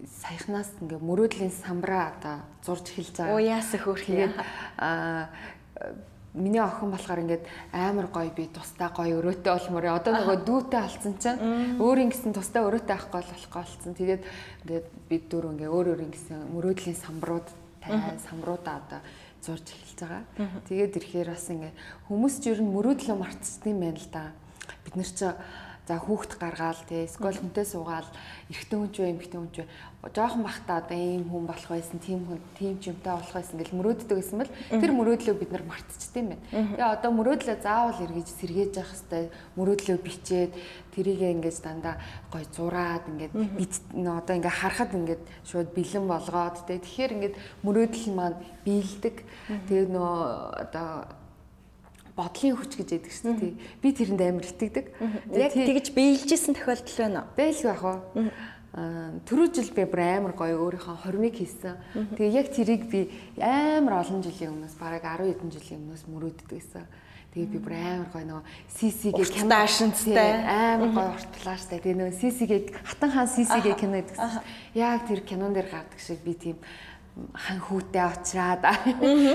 саяхнаас 0.06 0.70
ингээ 0.80 1.00
мөрөөдлийн 1.02 1.50
самбраа 1.50 2.14
одоо 2.14 2.36
зурж 2.62 2.94
эхэлж 2.94 3.16
байгаа. 3.18 3.34
Оо 3.34 3.40
яасах 3.40 3.82
хөөх 3.86 4.04
юм. 4.08 4.32
Аа 4.78 5.28
миний 6.34 6.62
охин 6.62 6.90
болохоор 6.90 7.20
ингээд 7.26 7.44
амар 7.72 8.06
гоё 8.06 8.30
би 8.30 8.46
тустай 8.46 8.88
гоё 8.94 9.18
өрөөтэй 9.18 9.50
болмоор 9.50 9.98
одоо 9.98 10.14
нөгөө 10.14 10.38
дүүтэй 10.46 10.80
алцсан 10.80 11.14
чинь 11.18 11.82
өөрийн 11.82 12.10
гэсэн 12.14 12.30
тустай 12.30 12.62
өрөөтэй 12.62 12.94
авахгүй 12.94 13.18
болохгүй 13.18 13.50
болсон. 13.50 13.94
Тэгээд 13.98 14.22
ингээд 14.62 14.86
бид 15.10 15.24
дөрөв 15.26 15.58
ингээ 15.58 15.70
өөр 15.74 15.86
өөр 15.98 16.02
гэсэн 16.06 16.54
мөрөөдлийн 16.54 16.98
самбрууд 17.02 17.48
тай 17.82 17.98
самбруудаа 18.30 18.78
одоо 18.78 19.00
зурж 19.42 19.66
эхэлж 19.74 19.98
байгаа. 20.06 20.24
Тэгээд 20.70 20.96
ирэхээр 21.02 21.28
бас 21.34 21.46
ингээ 21.50 21.72
хүмүүс 22.06 22.34
ч 22.38 22.54
ер 22.54 22.62
нь 22.62 22.74
мөрөөдлөө 22.78 23.16
мартчихсан 23.18 23.74
юм 23.74 23.80
байна 23.82 23.98
л 23.98 24.10
да. 24.14 24.24
Бид 24.86 24.94
нар 24.94 25.10
чинь 25.10 25.34
за 25.88 25.98
хүүхд 25.98 26.38
гаргаал 26.38 26.80
тий 26.88 27.08
скол 27.08 27.34
хүнтэй 27.34 27.66
суугаал 27.66 28.08
эрэгтэй 28.50 28.78
хүн 28.78 28.90
ч 28.92 28.96
вэ 29.00 29.10
эмэгтэй 29.10 29.38
хүн 29.40 29.50
ч 29.50 29.56
вэ? 29.64 29.68
Жоохон 30.14 30.42
бахта 30.46 30.80
одоо 30.80 30.96
ийм 30.96 31.28
хүн 31.28 31.44
болох 31.44 31.68
байсан, 31.68 32.00
тийм 32.00 32.24
хүн, 32.24 32.40
тийм 32.56 32.80
ч 32.80 32.88
юмтай 32.88 33.12
болох 33.12 33.34
байсан 33.36 33.60
гэж 33.60 33.70
мөрөөддөг 33.76 34.16
гэсэн 34.16 34.38
бол 34.40 34.52
тэр 34.70 34.92
мөрөөдлөө 34.96 35.34
бид 35.36 35.50
нар 35.52 35.64
мартчихдаг 35.68 36.20
юм 36.20 36.28
байна. 36.32 36.44
Тэгээ 36.48 36.94
одоо 36.96 37.10
мөрөөдлөө 37.20 37.56
заавал 37.60 38.00
эргэж 38.00 38.28
сэргээж 38.32 38.72
явах 38.80 38.94
хэвээр 38.96 39.28
мөрөөдлөө 39.60 39.98
бичээд 40.00 40.52
тэрийг 40.94 41.20
ингэж 41.20 41.56
дандаа 41.60 41.94
гой 42.32 42.44
зураад 42.48 43.04
ингээд 43.12 43.34
бит 43.60 43.74
одоо 43.92 44.34
ингээ 44.40 44.56
харахад 44.56 44.92
ингээд 44.96 45.22
шууд 45.44 45.68
бэлэн 45.76 46.06
болгоод 46.08 46.56
тэгээ 46.64 46.80
тэгэхээр 46.80 47.14
ингээд 47.16 47.34
мөрөөдөл 47.60 48.08
маань 48.16 48.38
биелдэг. 48.64 49.16
Тэгээ 49.68 49.92
нөө 49.92 50.16
одоо 50.64 51.19
бодлын 52.20 52.56
хүч 52.60 52.72
гэж 52.76 52.88
яддаг 53.00 53.12
шүү 53.16 53.34
дээ. 53.40 53.54
Би 53.80 53.88
тэрэнд 53.96 54.20
амар 54.20 54.44
итгэдэг. 54.44 54.86
Яг 55.32 55.52
тэгж 55.56 55.86
биелжсэн 55.96 56.52
тохиолдол 56.52 56.96
байна 57.00 57.24
уу? 57.24 57.32
Байлгүй 57.40 57.70
ах 57.72 57.84
уу 57.88 57.98
түрүү 58.70 59.50
жил 59.50 59.70
би 59.74 59.82
бүр 59.90 60.02
амар 60.06 60.34
гоё 60.38 60.54
өөрийнхөө 60.62 61.02
хормыг 61.02 61.34
хийсэн. 61.34 61.74
Тэгээ 62.14 62.38
яг 62.38 62.46
тэрийг 62.54 62.86
би 62.86 63.10
амар 63.42 64.06
олон 64.06 64.22
жилийн 64.22 64.54
өмнөөс 64.54 64.78
бараг 64.78 65.02
10 65.02 65.26
хэдэн 65.26 65.50
жилийн 65.50 65.80
өмнөөс 65.82 66.04
мөрөөддөг 66.06 66.48
гэсэн. 66.54 66.86
Тэгээ 67.34 67.50
би 67.50 67.58
бүр 67.58 67.74
амар 67.74 68.08
гоё 68.14 68.26
нөгөө 68.30 68.46
CC-гээ 68.78 69.26
киношинцтай 69.42 70.30
амар 70.46 70.90
гоё 70.94 71.10
уртлааштай. 71.18 71.82
Тэгээ 71.82 71.98
нөгөө 71.98 72.18
CC-гээ 72.22 72.60
хатан 72.86 73.10
хаан 73.10 73.30
CC-гээ 73.34 73.74
кино 73.74 73.98
гэдэгсэн. 73.98 74.42
Яг 74.78 75.02
тэр 75.10 75.20
кинон 75.26 75.50
дээр 75.50 75.66
гардаг 75.66 75.98
шиг 75.98 76.22
би 76.22 76.38
тийм 76.38 76.58
хан 77.34 77.58
хүүтэй 77.58 78.04
очраад 78.06 78.62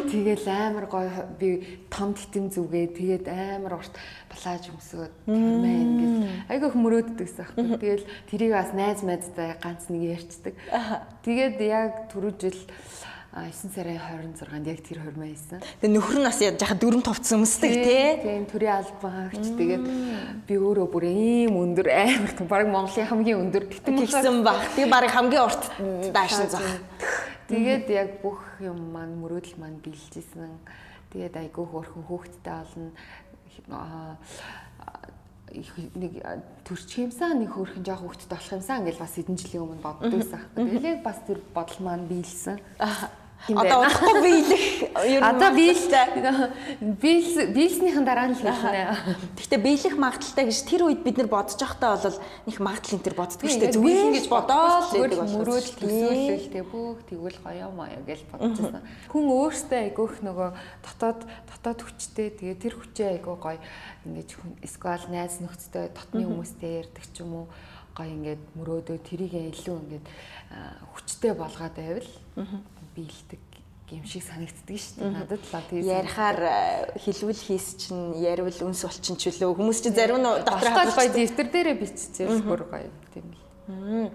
тэгэл 0.10 0.48
амар 0.48 0.86
гоё 0.88 1.28
би 1.38 1.84
том 1.92 2.16
титэм 2.16 2.50
зүгээ. 2.50 2.96
Тэгээд 2.96 3.26
амар 3.28 3.84
урт 3.84 3.96
плаж 4.32 4.72
өмсөөд 4.72 5.14
тэрмээ 5.28 5.78
ингээд 5.84 6.18
айгүй 6.50 6.70
мөрөөддөг 6.72 7.28
гэсэн. 7.28 7.78
Тэгэл 7.78 8.06
тэрийг 8.32 8.52
бас 8.56 8.72
найз 8.72 9.04
найзтай 9.04 9.60
ганц 9.60 9.92
нэг 9.92 10.02
ярьцдаг. 10.18 10.56
Тэгээд 11.28 11.58
яг 11.62 12.10
түрүү 12.10 12.34
жил 12.40 12.60
9 13.36 13.68
сарын 13.76 14.00
26-нд 14.00 14.68
яг 14.72 14.80
тэр 14.80 15.00
хормоо 15.04 15.28
хийсэн. 15.28 15.60
Тэгээ 15.84 15.92
нөхөр 15.92 16.18
нь 16.24 16.28
бас 16.32 16.40
яхаа 16.40 16.80
дөрөм 16.80 17.04
товцсон 17.04 17.44
өмсдөг 17.44 17.68
тий. 17.68 18.16
Тийм 18.24 18.48
төрийн 18.48 18.80
албаагч 18.80 19.44
тэгээд 19.60 19.86
би 20.48 20.54
өөрөө 20.56 20.88
бүр 20.88 21.04
ийм 21.12 21.60
өндөр 21.60 21.92
амар 21.92 22.32
баг 22.48 22.64
Монголын 22.72 23.12
хамгийн 23.12 23.44
өндөр 23.44 23.64
тэгсэн 23.68 24.40
баг. 24.40 24.72
Тэгээ 24.80 24.88
баг 24.88 25.12
хамгийн 25.12 25.44
урт 25.52 25.64
даашин 26.16 26.48
зах. 26.48 26.64
Тэгээд 27.52 27.92
яг 27.92 28.24
бүх 28.24 28.40
юм 28.64 28.96
маань 28.96 29.20
мөрөөдөл 29.20 29.60
маань 29.60 29.84
биелжсэн. 29.84 30.56
Тэгээд 31.12 31.36
айгүй 31.36 31.66
хөөрхөн 31.68 32.08
хөөхттэй 32.08 32.56
болно. 32.56 32.96
нэг 35.52 36.24
төрчих 36.64 37.12
юмсан 37.12 37.40
нэг 37.40 37.52
хөөрхөн 37.52 37.84
жоох 37.84 38.02
хөөхттэй 38.04 38.32
болох 38.32 38.56
юмсан 38.64 38.88
гэж 38.88 38.96
бас 38.96 39.14
хэдэн 39.16 39.38
жилийн 39.40 39.64
өмнө 39.68 39.84
боддог 39.84 40.12
байсан. 40.24 40.42
Тэгээд 40.56 41.04
бас 41.04 41.20
тэр 41.28 41.40
бодол 41.54 41.80
маань 41.84 42.08
биелсэн. 42.08 42.60
Одоо 43.46 43.86
удахгүй 43.86 44.16
биелэх 44.26 44.66
ер 45.06 45.22
нь 45.22 45.30
одоо 45.30 45.50
биелтэй 45.54 46.06
биел 46.98 47.30
биелснийхэн 47.54 48.06
дараа 48.06 48.34
нь 48.34 48.34
л 48.34 48.42
хэлнэ. 48.42 48.98
Гэхдээ 49.38 49.62
биелэх 49.62 49.96
магадaltaй 50.02 50.50
гэж 50.50 50.60
тэр 50.66 50.82
үед 50.90 51.06
бид 51.06 51.22
нар 51.22 51.30
бодож 51.30 51.62
байхдаа 51.62 51.94
бол 52.02 52.18
их 52.50 52.58
магадлал 52.58 52.98
энэ 52.98 53.06
төр 53.06 53.16
боддог 53.22 53.46
шүү 53.46 53.62
дээ. 53.62 53.76
Зүгээр 53.78 54.10
гэж 54.18 54.26
бодоод 54.34 54.90
байдаг 54.98 55.20
бол 55.22 55.38
мөрөөд 55.46 55.68
төсөөлөл 55.78 56.50
тэг 56.50 56.66
бүх 56.74 57.00
тэгвэл 57.06 57.40
гоё 57.46 57.70
маяа 57.70 58.02
гэж 58.02 58.22
бодчихсон. 58.34 58.82
Хүн 59.14 59.26
өөртөө 59.30 59.80
айгүйх 59.94 60.16
нөгөө 60.26 60.50
дотоод 60.82 61.22
дотоод 61.46 61.80
хүчтэй 61.86 62.30
тэгээ 62.34 62.58
тэр 62.58 62.74
хүчээ 62.82 63.08
айгүй 63.22 63.36
гоё 63.38 63.60
ингэж 64.10 64.30
хүн 64.42 64.52
эсвэл 64.66 65.06
найз 65.14 65.38
нөхдөдөө 65.38 65.94
дотны 65.94 66.26
хүмүүстэй 66.26 66.82
ярьдаг 66.82 67.06
ч 67.14 67.22
юм 67.22 67.46
уу 67.46 67.48
гоё 67.96 68.12
ингээд 68.12 68.44
мөрөөдөө 68.60 68.98
тэрийг 69.08 69.34
илүү 69.56 69.78
ингээд 69.86 70.06
хүчтэй 70.94 71.34
болгоод 71.38 71.76
байвал 71.80 72.10
биелдэг 72.96 73.44
юм 73.92 74.06
шиг 74.10 74.24
санагддаг 74.26 74.78
шүү 74.82 74.98
дээ. 74.98 75.14
Надад 75.14 75.44
л 75.46 75.62
тийм 75.70 75.86
ярихаар 75.86 76.40
хэлвэл 76.98 77.38
хийс 77.38 77.78
чинь 77.78 78.18
яривал 78.18 78.74
үнс 78.74 78.82
болчин 78.82 79.14
ч 79.14 79.30
үлээ. 79.30 79.54
Хүмүүс 79.54 79.80
чинь 79.86 79.94
зарим 79.94 80.20
нь 80.24 80.26
дотроо 80.26 80.90
гоё 80.90 81.12
дэвтэр 81.14 81.48
дээрээ 81.54 81.78
биччихвэл 81.78 82.50
бүр 82.50 82.64
гоё 82.66 82.90
тийм 83.14 83.30
л 83.30 84.10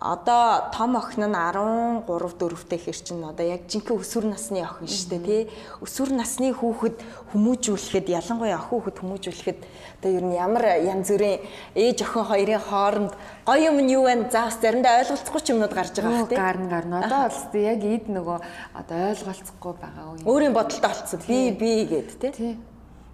одоо 0.00 0.72
том 0.72 0.96
охин 0.96 1.28
нь 1.28 1.36
13 1.36 2.08
4-тэй 2.08 2.78
хэр 2.80 2.96
чинь 2.96 3.24
одоо 3.28 3.44
яг 3.44 3.68
жинхэнэ 3.68 4.00
өсвөр 4.00 4.24
насны 4.24 4.64
охин 4.64 4.88
шүү 4.88 5.08
дээ 5.12 5.20
тий. 5.20 5.42
Өсвөр 5.84 6.16
насны 6.16 6.48
хүүхэд 6.56 6.96
хүмүүжүүлэхэд 7.36 8.08
ялангуяа 8.08 8.56
охин 8.56 8.72
хүүхэд 8.72 8.96
хүмүүжүүлэхэд 9.04 9.60
одоо 10.00 10.10
ер 10.16 10.24
нь 10.24 10.32
ямар 10.32 10.64
янз 10.80 11.12
бүрийн 11.12 11.44
ээж 11.76 12.08
охин 12.08 12.24
хоёрын 12.24 12.64
хооронд 12.64 13.12
гоё 13.44 13.68
юм 13.68 13.84
нь 13.84 13.92
юу 13.92 14.08
вэ? 14.08 14.32
За 14.32 14.48
бас 14.48 14.56
заримдаа 14.64 15.04
ойлголцохгүй 15.04 15.40
ч 15.44 15.52
юмнууд 15.52 15.74
гарч 15.76 15.92
байгаа 15.92 16.24
бах 16.24 16.28
тий. 16.32 16.40
Гарна 16.40 16.68
гарна. 16.72 16.96
Одоо 17.04 17.28
бол 17.28 17.60
яг 17.60 17.80
эд 17.84 18.06
нөгөө 18.08 18.38
одоо 18.72 18.96
ойлголцохгүй 19.12 19.72
байгаа 19.76 20.04
үе. 20.08 20.24
Өөрийн 20.24 20.56
бодолтой 20.56 20.88
болцсон. 20.88 21.20
Би 21.28 21.52
би 21.52 21.84
гэд 21.84 22.16
тий. 22.32 22.56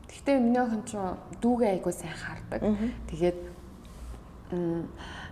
Гэхдээ 0.07 0.39
миний 0.39 0.63
охин 0.63 0.87
ч 0.87 0.95
дүүгээ 1.43 1.75
айгуу 1.75 1.91
сайн 1.91 2.15
хардаг. 2.15 2.63
Тэгээд 3.11 3.39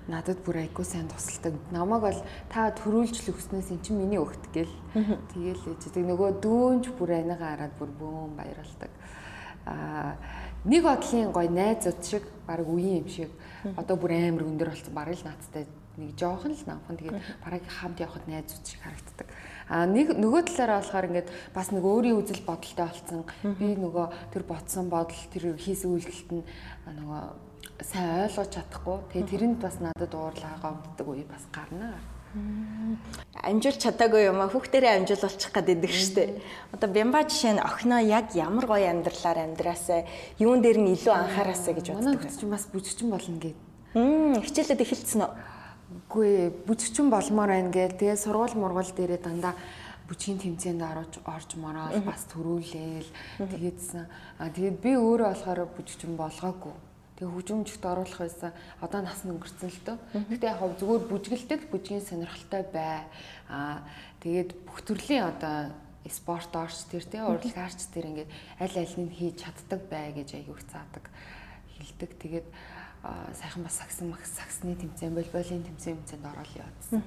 надад 0.09 0.39
бүр 0.47 0.63
айгүй 0.63 0.85
сайн 0.87 1.09
тусалдаг. 1.11 1.55
Намайг 1.75 2.03
бол 2.03 2.21
та 2.51 2.71
төрүүлжл 2.71 3.35
өгснөөс 3.35 3.75
эн 3.75 3.83
чинь 3.83 3.99
миний 3.99 4.23
өгт 4.23 4.51
гэл. 4.55 4.71
Тэгээл 5.35 5.67
ээждэг. 5.75 6.07
Нөгөө 6.07 6.39
дүүнч 6.43 6.95
бүр 6.95 7.19
анигаа 7.19 7.59
хараад 7.59 7.75
бүр 7.75 7.91
бөөн 7.91 8.39
баярлдаг. 8.39 8.93
Аа 9.67 10.15
нэг 10.67 10.83
бодлын 10.83 11.31
гой 11.35 11.49
найзууд 11.51 12.01
шиг 12.03 12.25
баг 12.47 12.63
үеийн 12.63 13.03
юм 13.03 13.09
шиг 13.11 13.31
одоо 13.75 13.97
бүр 13.99 14.15
амар 14.15 14.47
өндөр 14.47 14.71
болсон. 14.71 14.95
Бараг 14.95 15.19
л 15.19 15.27
наадтай 15.27 15.67
нэг 15.97 16.15
жоохон 16.19 16.55
л 16.55 16.65
намхан 16.67 16.97
тэгээд 16.99 17.23
бараг 17.43 17.63
хамт 17.67 17.99
явхад 17.99 18.27
найзууд 18.27 18.67
шиг 18.67 18.81
харагддаг. 18.83 19.27
А 19.67 19.87
нэг 19.87 20.15
нөгөө 20.15 20.43
талаараа 20.47 20.83
болохоор 20.83 21.09
ингээд 21.11 21.29
бас 21.55 21.71
нэг 21.75 21.83
өөрийн 21.83 22.19
үзэл 22.19 22.47
бодолтой 22.47 22.87
болсон. 22.87 23.23
Би 23.43 23.75
нөгөө 23.75 24.07
тэр 24.31 24.43
бодсон 24.47 24.87
бодол 24.87 25.23
тэр 25.35 25.59
хийсэн 25.59 25.91
үйлдэлт 25.91 26.31
нь 26.31 26.45
нөгөө 26.87 27.23
сайн 27.85 28.25
ойлгож 28.25 28.49
чадахгүй. 28.57 28.99
Тэгээ 29.13 29.29
тэрэнд 29.29 29.59
бас 29.61 29.77
надад 29.81 30.13
уурлаа 30.15 30.57
гомддог 30.63 31.09
үе 31.13 31.25
бас 31.29 31.45
гарна. 31.53 32.01
Амжуулж 33.45 33.81
чадаагүй 33.81 34.29
юм 34.29 34.41
а 34.41 34.49
хүүхдэрээ 34.49 35.05
амжуулчих 35.05 35.53
гэдэг 35.53 35.93
штеп. 35.93 36.41
Одоо 36.73 36.89
бямба 36.89 37.25
жишээ 37.29 37.57
нь 37.57 37.65
охиноо 37.65 38.01
яг 38.01 38.33
ямар 38.37 38.67
гоё 38.67 38.89
амьдралаар 38.93 39.45
амьдраасаа 39.45 40.05
юун 40.41 40.61
дээр 40.61 40.81
нь 40.81 40.93
илүү 40.97 41.15
анхаараасаа 41.17 41.73
гэж 41.77 41.87
боддог. 41.93 42.17
Манай 42.17 42.33
чинь 42.33 42.53
бас 42.53 42.65
бүжигчин 42.73 43.09
болно 43.13 43.41
гэд. 43.41 43.59
Мм 43.95 44.41
хичээлээд 44.41 44.85
эхэлсэн 44.85 45.21
үү? 45.25 45.33
Үгүй 46.11 46.31
бүжигчин 46.67 47.09
болмоор 47.09 47.51
байна 47.53 47.73
гээл. 47.73 47.97
Тэгээ 47.97 48.21
сургууль 48.21 48.57
мургуул 48.57 48.93
дээрээ 48.93 49.21
дандаа 49.21 49.55
бүжгийн 50.09 50.41
тэмцээнд 50.41 50.83
орж 50.83 51.23
орж 51.25 51.51
мороод 51.57 52.05
бас 52.05 52.27
төрүүлээл 52.33 53.11
тэгээдсэн. 53.49 54.05
А 54.43 54.51
тэгээд 54.53 54.77
би 54.83 54.93
өөрөө 54.99 55.29
болохоор 55.33 55.61
бүжигчин 55.73 56.19
болгоогүй 56.21 56.75
Тэгээ 57.17 57.33
хөгжимчд 57.33 57.81
оруулах 57.81 58.21
байсан. 58.21 58.53
Одоо 58.85 59.01
нас 59.01 59.25
нь 59.25 59.33
өнгөрцөн 59.33 59.73
л 59.73 59.81
дөө. 59.89 59.97
Гэтэ 60.37 60.53
яг 60.53 60.61
зүгээр 60.77 61.05
бүжгэлдэг 61.09 61.61
бүжгийн 61.73 62.05
сонирхолтой 62.05 62.63
бай. 62.69 63.09
Аа 63.49 63.81
тэгээд 64.21 64.53
бүх 64.69 64.85
төрлийн 64.85 65.33
одоо 65.33 65.73
спорт 66.13 66.53
орч 66.53 66.87
тэр 66.93 67.09
тий 67.09 67.25
урлагаарч 67.25 67.81
тэр 67.89 68.13
ингээд 68.13 68.31
аль 68.61 68.77
альнийг 68.77 69.13
хийж 69.17 69.43
чаддаг 69.43 69.81
бай 69.89 70.13
гэж 70.13 70.37
аяг 70.37 70.61
заадаг 70.69 71.05
хэлдэг. 71.81 72.11
Тэгээд 72.21 72.49
сайхан 73.33 73.65
бас 73.65 73.81
сагсан 73.81 74.13
сагсны 74.13 74.77
тэмцээн 74.77 75.17
волейболын 75.17 75.65
тэмцээн 75.65 75.97
тэмцээнд 76.05 76.27
орол 76.29 76.53
явуулсан. 76.53 77.01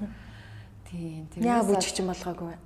Тийм. 0.90 1.30
Яа 1.38 1.62
бүжигчин 1.62 2.10
болгоогүй 2.10 2.58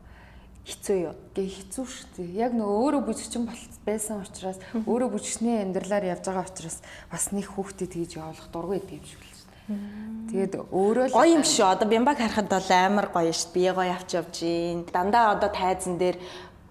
хэцүү 0.63 0.97
юу? 1.03 1.15
Гэ 1.35 1.43
хэцүү 1.43 1.83
шүү 1.83 2.07
дээ. 2.15 2.29
Яг 2.47 2.51
нөгөө 2.55 2.77
өөрөө 2.87 3.01
бүжигчин 3.03 3.43
байсан 3.83 4.23
учраас 4.23 4.59
өөрөө 4.87 5.09
бүжигчний 5.11 5.59
амьдралаар 5.59 6.15
явж 6.15 6.23
байгаа 6.23 6.47
учраас 6.47 6.79
бас 7.11 7.35
нэг 7.35 7.51
хүүхдэд 7.51 7.91
тэгж 7.91 8.15
явуулах 8.15 8.47
дургүй 8.47 8.79
гэдэг 8.79 8.95
юм 8.95 9.03
шиг 9.03 9.23
л. 9.27 9.33
Тэгээд 10.31 10.53
өөрөө 10.71 11.05
л 11.11 11.15
гоё 11.19 11.35
юм 11.35 11.43
шүү. 11.43 11.67
Одоо 11.67 11.87
бямбаг 11.91 12.15
харахад 12.15 12.47
бол 12.47 12.69
амар 12.71 13.07
гоё 13.11 13.35
шүү. 13.35 13.51
Бие 13.51 13.71
гоё 13.75 13.91
авч 13.91 14.15
явж 14.15 14.33
гин. 14.39 14.87
Дандаа 14.87 15.35
одоо 15.35 15.51
тайзан 15.51 15.99
дээр 15.99 16.15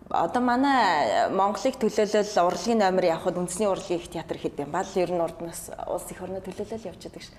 одоо 0.08 0.40
манай 0.40 1.28
Монголыг 1.28 1.76
төлөөлөл 1.76 2.32
урлагийн 2.48 2.80
номер 2.80 3.12
явхад 3.16 3.36
үндэсний 3.36 3.68
урлагийн 3.68 4.00
их 4.00 4.08
театр 4.12 4.36
хэд 4.36 4.60
юм 4.60 4.72
бал 4.72 4.88
ер 4.96 5.12
нь 5.12 5.20
урднаас 5.20 5.72
улс 5.88 6.08
их 6.12 6.20
орны 6.20 6.40
төлөөлөл 6.40 6.88
явж 6.88 7.00
байдаг 7.08 7.22
шүү. 7.24 7.36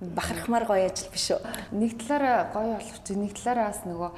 Бахархмаар 0.00 0.64
гоё 0.70 0.86
ажил 0.86 1.10
биш 1.10 1.30
үү? 1.34 1.40
Нэг 1.74 1.98
талаараа 1.98 2.50
гоё 2.54 2.78
боловч 2.78 3.06
нэг 3.10 3.32
талаараа 3.34 3.74
бас 3.74 3.82
нөгөө 3.84 4.10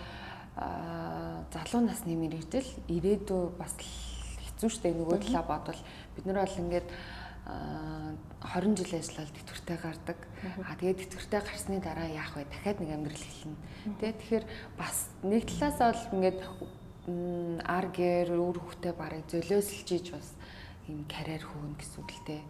залуу 0.56 1.82
насны 1.86 2.16
мэрэгжил 2.16 2.68
ирээдүй 2.88 3.42
бас 3.56 3.72
хэцүү 3.78 4.68
шттэ 4.68 4.92
нөгөө 4.92 5.24
талаа 5.24 5.44
бодвол 5.48 5.80
бид 6.16 6.24
нар 6.28 6.44
бол 6.44 6.60
ингээд 6.60 6.88
20 7.42 8.76
жил 8.78 8.98
ажиллаад 9.00 9.32
тэтгэвртэй 9.34 9.78
гардаг. 9.82 10.18
Аа 10.62 10.76
тэгээд 10.78 11.00
тэтгэвртэй 11.08 11.40
гарсны 11.40 11.80
дараа 11.80 12.06
яах 12.06 12.36
вэ? 12.36 12.46
Дахиад 12.46 12.78
нэг 12.78 12.90
амьдрал 12.94 13.18
эхэлнэ. 13.18 13.58
Тэ 13.98 14.12
тэгэхээр 14.12 14.44
бас 14.78 15.10
нэг 15.24 15.42
талаас 15.50 15.78
бол 15.80 16.20
ингээд 16.20 16.38
аргэр 17.66 18.28
өөр 18.38 18.58
хөхтэй 18.62 18.94
барыг 18.94 19.26
золиослжиж 19.26 20.14
бас 20.14 20.38
ийм 20.90 21.06
карьер 21.06 21.42
хөөнө 21.46 21.78
гэсэн 21.78 21.98
үг 22.02 22.10
л 22.10 22.22
дээ. 22.26 22.42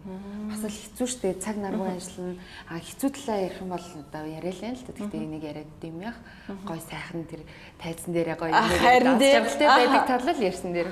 Бас 0.49 0.61
л 0.65 0.73
хэцүү 0.73 1.07
шттэ 1.07 1.29
цаг 1.37 1.55
наргүй 1.61 1.89
ажиллана. 1.93 2.41
А 2.65 2.81
хэцүү 2.81 3.09
талаа 3.13 3.37
ярих 3.45 3.61
юм 3.61 3.69
бол 3.69 3.85
одоо 3.85 4.23
яриа 4.25 4.53
л 4.53 4.65
юм 4.65 4.73
л 4.73 4.83
да. 4.83 4.91
Гэхдээ 4.97 5.21
энийг 5.21 5.43
яриад 5.45 5.81
юм 5.85 5.97
яах. 6.01 6.17
Гой 6.65 6.79
сайхан 6.81 7.23
тэр 7.29 7.41
тайзан 7.77 8.11
дээрээ 8.17 8.37
гой 8.41 8.49
юм 8.49 8.65
жаргалтай 8.73 9.67
байдаг 9.69 10.03
талал 10.09 10.39
ярьсан 10.41 10.71
дээр. 10.73 10.89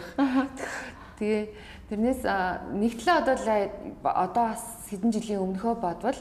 Тэгээ 1.18 1.44
тэрнээс 1.92 2.24
нэг 2.72 3.04
талаа 3.04 3.20
одоо 3.20 3.36
одоо 4.16 4.44
бас 4.56 4.64
хэдэн 4.88 5.12
жилийн 5.12 5.44
өмнөхөө 5.44 5.76
бодвол 5.76 6.20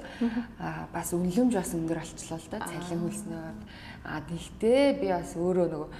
бас 0.90 1.08
үнэлэмж 1.14 1.54
бас 1.54 1.70
өндөр 1.78 2.02
болчлоо 2.02 2.38
л 2.42 2.50
да. 2.50 2.58
Цалин 2.66 3.06
хөлснөөр. 3.06 3.56
А 4.02 4.18
тэгтээ 4.26 4.98
би 4.98 5.06
бас 5.14 5.30
өөрөө 5.38 5.66
нөгөө 5.70 5.90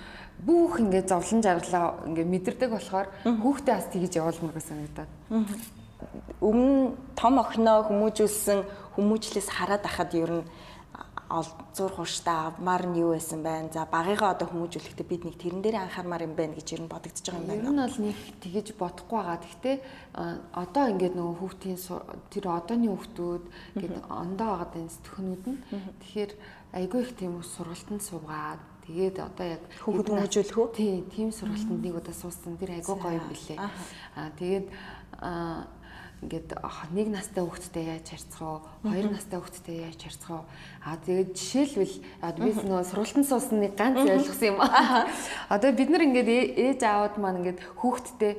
бүх 0.42 0.74
ингээд 0.82 1.06
зовлон 1.06 1.40
жаргалаа 1.46 2.02
ингээд 2.10 2.32
мэдэрдэг 2.34 2.70
болохоор 2.74 3.08
хүүхдээ 3.22 3.74
бас 3.78 3.86
тэгж 3.94 4.12
явуулмаар 4.18 4.54
гэсэн 4.58 4.74
санагдаад. 4.74 5.10
Өмнө 6.42 6.96
том 7.14 7.34
охиноо 7.38 7.86
хүмүүжүүлсэн 7.86 8.58
хүмүүжлээс 8.98 9.48
хараад 9.54 9.84
ахад 9.86 10.18
ер 10.18 10.42
нь 10.42 10.44
олзуур 11.30 11.92
хууштай 11.94 12.34
авмаар 12.50 12.84
нь 12.90 12.98
юу 12.98 13.14
байсан 13.14 13.42
байна. 13.46 13.70
За 13.70 13.86
багыгаа 13.86 14.34
одоо 14.34 14.50
хүмүүжүүлэхдээ 14.50 15.06
бид 15.06 15.22
нэг 15.24 15.36
тэрэн 15.38 15.62
дээр 15.62 15.76
анхаармаар 15.86 16.26
юм 16.26 16.34
байна 16.34 16.58
гэж 16.58 16.68
ер 16.74 16.82
нь 16.82 16.90
бодогдож 16.90 17.22
байгаа 17.22 17.40
юм 17.40 17.48
байна. 17.48 17.62
Ер 17.62 17.70
нь 17.70 17.82
бол 17.86 17.98
нэг 18.02 18.18
тэгэж 18.42 18.66
бодохгүй 18.74 19.18
байгаа. 19.22 19.38
Гэхдээ 19.38 19.76
одоо 20.58 20.84
ингээд 20.90 21.14
нөгөө 21.14 21.36
хүүхдийн 21.38 21.78
тэр 22.34 22.44
одооны 22.50 22.88
хүүхдүүд 22.90 23.44
гэдэг 23.78 24.02
ондоо 24.10 24.48
байгаа 24.50 24.68
дэн 24.74 24.90
сэтгхнүүд 24.90 25.44
нь 25.46 25.58
тэгэхээр 26.02 26.32
айгүй 26.74 27.00
их 27.06 27.12
тийм 27.14 27.32
сургалтанд 27.42 28.02
суугаад 28.02 28.62
Тэгээд 28.90 29.16
одоо 29.22 29.46
яг 29.46 29.62
хүүхэд 29.86 30.08
хүмүүжүүлэх 30.10 30.58
үү? 30.58 30.68
Тийм, 30.74 31.06
тийм 31.14 31.28
сургалтанд 31.30 31.78
нэг 31.78 31.94
удаа 31.94 32.16
суусан. 32.16 32.58
Тэр 32.58 32.74
айгүй 32.74 32.96
гоё 32.98 33.22
юм 33.22 33.26
билээ. 33.30 33.58
Аа 33.60 34.30
тэгээд 34.34 34.66
аа 35.22 35.70
ингээд 36.20 36.52
нэг 36.92 37.08
настай 37.08 37.40
хүүхэдтэй 37.40 37.84
яаж 37.96 38.06
харьцах 38.12 38.40
вэ? 38.44 38.92
Хоёр 38.92 39.06
настай 39.08 39.38
хүүхэдтэй 39.40 39.76
яаж 39.88 40.00
харьцах 40.04 40.30
вэ? 40.30 40.48
Аа 40.84 40.96
тэгээд 41.00 41.30
жишээлбэл 41.32 41.96
би 42.36 42.50
нөгөө 42.60 42.84
сургалтанд 42.92 43.28
суусан 43.28 43.58
нэг 43.64 43.72
ганц 43.72 44.04
ойлгосон 44.04 44.48
юм 44.52 44.60
аа. 44.60 45.08
Одоо 45.48 45.72
бид 45.72 45.88
нар 45.88 46.04
ингээд 46.04 46.28
ээж 46.60 46.80
аауд 46.84 47.16
маань 47.16 47.40
ингээд 47.40 47.64
хүүхэдтэй 47.80 48.32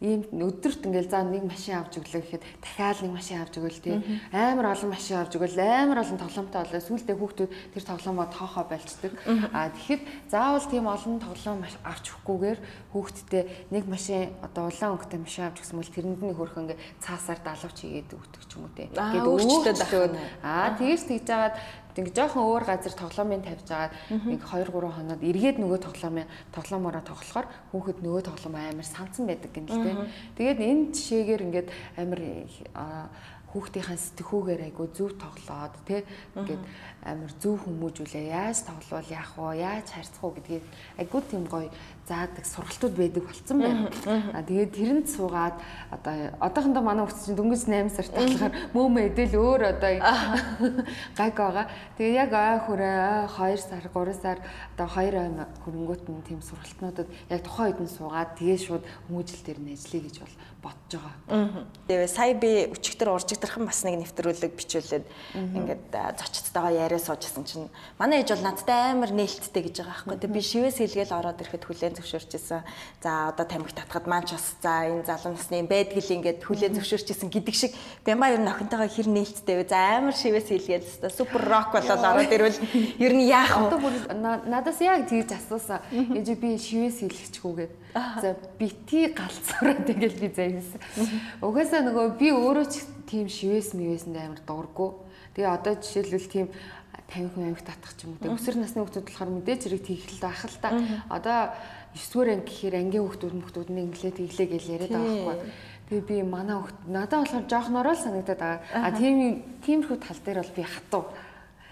ийм 0.00 0.28
өдөрт 0.28 0.84
ингээл 0.84 1.08
заа 1.08 1.24
нэг 1.24 1.48
машин 1.48 1.80
авч 1.80 1.96
өглөө 1.96 2.20
гэхэд 2.20 2.44
дахиад 2.60 3.00
нэг 3.00 3.12
машин 3.16 3.40
авч 3.40 3.56
өгөөл 3.56 3.80
тий. 3.80 3.96
Амар 4.28 4.76
олон 4.76 4.92
машин 4.92 5.16
авч 5.16 5.32
өгөөл 5.40 5.56
амар 5.56 6.04
олон 6.04 6.20
тоглоомтой 6.20 6.60
болоо. 6.68 6.84
Сүүлдээ 6.84 7.16
хүүхдүүд 7.16 7.52
тэр 7.72 7.84
тоглоомоо 7.88 8.28
тоохоо 8.28 8.64
болцдог 8.68 9.12
а 9.56 9.72
тэгэхэд 9.72 10.02
заавал 10.28 10.68
тийм 10.68 10.84
олон 10.84 11.16
тоглоом 11.16 11.64
авч 11.64 12.04
өгөхгүйгээр 12.12 12.58
хүүхдтэй 12.92 13.42
нэг 13.72 13.84
машин 13.88 14.36
одоо 14.44 14.68
улаан 14.68 15.00
өнгөтэй 15.00 15.20
машин 15.24 15.48
авч 15.48 15.64
өгсөн 15.64 15.80
бол 15.80 15.94
тэрэнд 15.96 16.20
нь 16.20 16.36
хөрх 16.36 16.56
ингээ 16.60 16.78
цаасаар 17.00 17.40
далавч 17.40 17.76
хийгээд 17.80 18.12
өгдөг 18.12 18.42
ч 18.44 18.52
юм 18.52 18.68
уу 18.68 18.76
тий. 18.76 18.92
Гээд 18.92 19.24
өөрчлөлтөд 19.24 19.80
ахиад 19.80 20.12
а 20.44 20.76
тэгэж 20.76 21.00
тэгж 21.08 21.24
жагаад 21.24 21.56
Тэг 21.96 22.12
ингээ 22.12 22.28
жоохон 22.28 22.44
өөр 22.44 22.64
газар 22.68 22.92
тоглоомын 22.92 23.40
тавьж 23.40 23.68
агаад 23.72 23.92
нэг 24.12 24.40
2 24.44 24.68
3 24.68 24.92
хоноод 25.00 25.22
эргээд 25.24 25.56
нөгөө 25.56 25.80
тоглоомын 25.80 26.28
тоглоомороо 26.52 27.00
тоглохоор 27.08 27.46
хүүхэд 27.72 27.98
нөгөө 28.04 28.22
тоглоом 28.28 28.56
амар 28.60 28.84
санцсан 28.84 29.24
байдаг 29.24 29.50
гэнэ 29.56 29.72
л 29.72 29.80
тээ. 29.80 29.96
Тэгээд 30.36 30.60
энэ 30.60 30.84
жишээгээр 30.92 31.42
ингээд 31.48 31.68
амар 31.96 32.20
хүүхдийнхээ 33.56 33.96
сэтгхүүгээр 33.96 34.62
айгу 34.68 34.84
зөв 34.92 35.16
тоглоод 35.16 35.74
тий 35.88 36.04
ингээд 36.36 36.62
амар 37.08 37.32
зөв 37.40 37.56
хүмүүжүүлээ. 37.64 38.36
Яаж 38.36 38.68
тоглол 38.68 39.08
яах 39.08 39.32
вэ? 39.40 39.64
Яаж 39.64 39.88
харьцах 39.88 40.20
вэ 40.20 40.36
гэдгийг 40.36 40.64
айгу 41.00 41.18
тийм 41.24 41.48
гоё 41.48 41.72
заадаг 42.04 42.44
сургалтууд 42.46 42.94
байдаг 42.94 43.24
болцсон 43.24 43.58
байна. 43.58 43.90
А 44.36 44.42
тэгээд 44.44 44.76
тэрэнд 44.76 45.06
суугаад 45.10 45.56
одоо 45.90 46.14
одоохондоо 46.38 46.82
манай 46.82 47.02
хүүхд 47.02 47.24
чинь 47.26 47.38
дөнгөж 47.38 47.62
8 47.66 47.90
сарт 47.90 48.14
болохоор 48.14 48.54
мөөмө 48.76 49.00
эдэл 49.10 49.34
өөр 49.34 49.62
одоо 49.74 49.92
гаг 51.18 51.34
байгаа. 51.34 51.66
Тэгээд 51.98 52.20
яг 52.20 52.30
ой 52.30 52.58
хүрээ 52.62 53.26
2 53.26 53.58
сар 53.58 53.84
3 53.90 54.22
сар 54.22 54.38
одоо 54.78 54.86
2 54.86 55.18
ой 55.18 55.28
хөрөнгөт 55.66 56.04
нь 56.06 56.26
тийм 56.28 56.40
сургалтнуудад 56.46 57.08
яг 57.30 57.40
тухайн 57.42 57.74
үед 57.74 57.80
нь 57.82 57.90
суугаад 57.90 58.38
тэгээд 58.38 58.62
шууд 58.62 58.84
хүмүүжил 59.10 59.42
дээр 59.42 59.60
нь 59.66 59.74
ажиллая 59.74 60.02
гэж 60.06 60.16
бол 60.22 60.34
бодож 60.62 61.00
байгаа. 61.02 61.66
Тэгээ 61.86 62.06
сая 62.10 62.34
би 62.34 62.50
өчигдөр 62.70 63.08
уржигдэрхэн 63.46 63.66
бас 63.66 63.80
нэг 63.86 63.94
нэвтрүүлэг 64.02 64.52
бичүүлээд 64.58 65.06
ингээд 65.54 65.84
зочдтойгоо 66.18 66.72
яриа 66.74 66.98
суужсэн 66.98 67.44
чинь 67.46 67.70
манай 67.98 68.22
ээж 68.22 68.34
бол 68.34 68.44
надтай 68.50 68.92
амар 68.92 69.14
нээлттэй 69.14 69.62
гэж 69.70 69.76
байгаа 69.86 69.94
байхгүй. 69.94 70.18
Тэгээ 70.18 70.34
би 70.34 70.42
шивээс 70.42 70.78
хэлгээл 70.82 71.14
ороод 71.14 71.40
ирэхэд 71.40 71.64
хүлээн 71.64 71.94
зөвшөөрчихсэн. 71.96 72.62
За 73.02 73.30
одоо 73.30 73.46
тамхи 73.46 73.74
татхад 73.74 74.06
маань 74.10 74.26
ч 74.26 74.34
бас 74.34 74.58
за 74.58 74.90
энэ 74.90 75.06
залуу 75.06 75.32
насны 75.38 75.62
байдгил 75.62 76.14
ингээд 76.18 76.42
хүлээн 76.42 76.74
зөвшөөрчихсэн 76.74 77.30
гэдэг 77.30 77.54
шиг 77.54 77.72
Бямба 78.02 78.34
ер 78.34 78.42
нь 78.42 78.50
охинтойгоо 78.50 78.90
хэр 78.90 79.08
нээлттэй 79.14 79.56
вэ? 79.62 79.70
За 79.70 80.02
амар 80.02 80.14
шивээс 80.16 80.50
хэлгээл 80.50 80.86
өстой 80.86 81.10
супер 81.14 81.42
рок 81.46 81.70
болоод 81.70 82.02
ороод 82.02 82.32
ирвэл 82.34 82.58
ер 82.98 83.12
нь 83.14 83.30
яах 83.30 83.54
вэ? 83.70 84.10
Надаас 84.50 84.80
яг 84.82 85.06
тэгж 85.06 85.38
асуусан. 85.38 85.80
Ээж 85.94 86.28
би 86.34 86.58
шивээс 86.58 86.98
хэлчихгүйгээд. 87.06 87.85
За 87.96 88.36
бити 88.58 89.08
галзуураа 89.16 89.80
тэгэл 89.88 90.20
би 90.20 90.28
заяасан. 90.28 90.80
Угаасаа 91.40 91.80
нөгөө 91.80 92.20
би 92.20 92.28
өөрөө 92.28 92.66
ч 92.68 92.84
тийм 93.08 93.24
шивээс 93.32 93.72
мивээсэнд 93.72 94.20
амар 94.20 94.40
дурггүй. 94.44 94.90
Тэгээ 95.32 95.48
одоо 95.48 95.74
жишээлбэл 95.80 96.28
тийм 96.28 96.46
50 97.08 97.56
50 97.56 97.64
татах 97.64 97.92
ч 97.96 98.04
юм 98.04 98.20
уу. 98.20 98.36
Өсвөр 98.36 98.60
насны 98.60 98.84
хүмүүс 98.84 99.00
болохоор 99.00 99.30
мэдээж 99.40 99.60
хэрэг 99.64 99.82
тийхэл 99.88 100.20
байх 100.20 100.42
л 100.44 100.58
та. 100.60 100.68
Одоо 101.08 101.38
9-р 101.96 102.28
анги 102.36 102.44
гэхээр 102.52 102.76
ангийн 102.76 103.04
хүүхдүүд 103.06 103.34
мөхтүүд 103.40 103.68
нэг 103.72 103.84
инглээ 103.88 104.12
тэглээ 104.12 104.48
гэж 104.52 104.64
яриад 104.68 104.92
байгаа 104.92 105.16
байхгүй. 105.16 105.36
Тэгээ 105.86 106.04
би 106.04 106.16
манай 106.26 106.56
хүүхд 106.58 106.78
надад 106.90 107.20
болохоор 107.24 107.46
жоохнороо 107.46 107.94
л 107.94 108.04
санагдаад 108.04 108.40
байгаа. 108.42 108.60
А 108.74 108.88
тийм 108.92 109.14
тиймэрхүү 109.64 109.98
тал 110.02 110.20
дээр 110.20 110.38
бол 110.42 110.56
би 110.58 110.64
хатуу. 110.66 111.04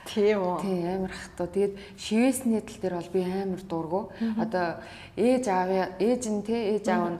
Тийм 0.05 0.38
үү. 0.45 0.57
Тийм 0.61 0.85
амар 0.85 1.12
хатуу. 1.12 1.49
Тэгээд 1.49 1.75
шивээсний 1.97 2.61
тал 2.61 2.79
дээр 2.81 2.95
бол 3.01 3.12
би 3.12 3.21
амар 3.25 3.62
дургу. 3.64 4.01
Одоо 4.37 4.85
ээж 5.17 5.45
аав 5.49 5.71
ээж 5.97 6.23
нь 6.29 6.43
те 6.45 6.77
ээж 6.77 6.87
аав 6.93 7.17
нь 7.17 7.19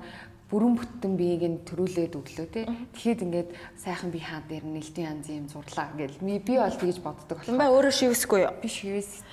бүрэн 0.55 0.79
бүтэн 0.79 1.19
биеийг 1.19 1.43
нь 1.51 1.59
төрүүлээд 1.67 2.14
өглөө 2.14 2.47
те. 2.55 2.62
Тэгэхэд 2.95 3.27
ингээд 3.27 3.51
сайхан 3.75 4.14
би 4.14 4.23
хаа 4.23 4.38
дээр 4.47 4.62
нэлтийн 4.62 5.19
янзын 5.19 5.43
юм 5.43 5.47
зурлаа 5.51 5.90
гэл. 5.99 6.14
Би 6.23 6.38
бол 6.38 6.71
тэгж 6.71 7.03
боддог 7.03 7.43
байна. 7.43 7.59
Бай 7.59 7.71
өөрөө 7.75 7.90
шивэсгүй 7.90 8.38
юу? 8.47 8.55
Би 8.62 8.71
шивэс. 8.71 9.27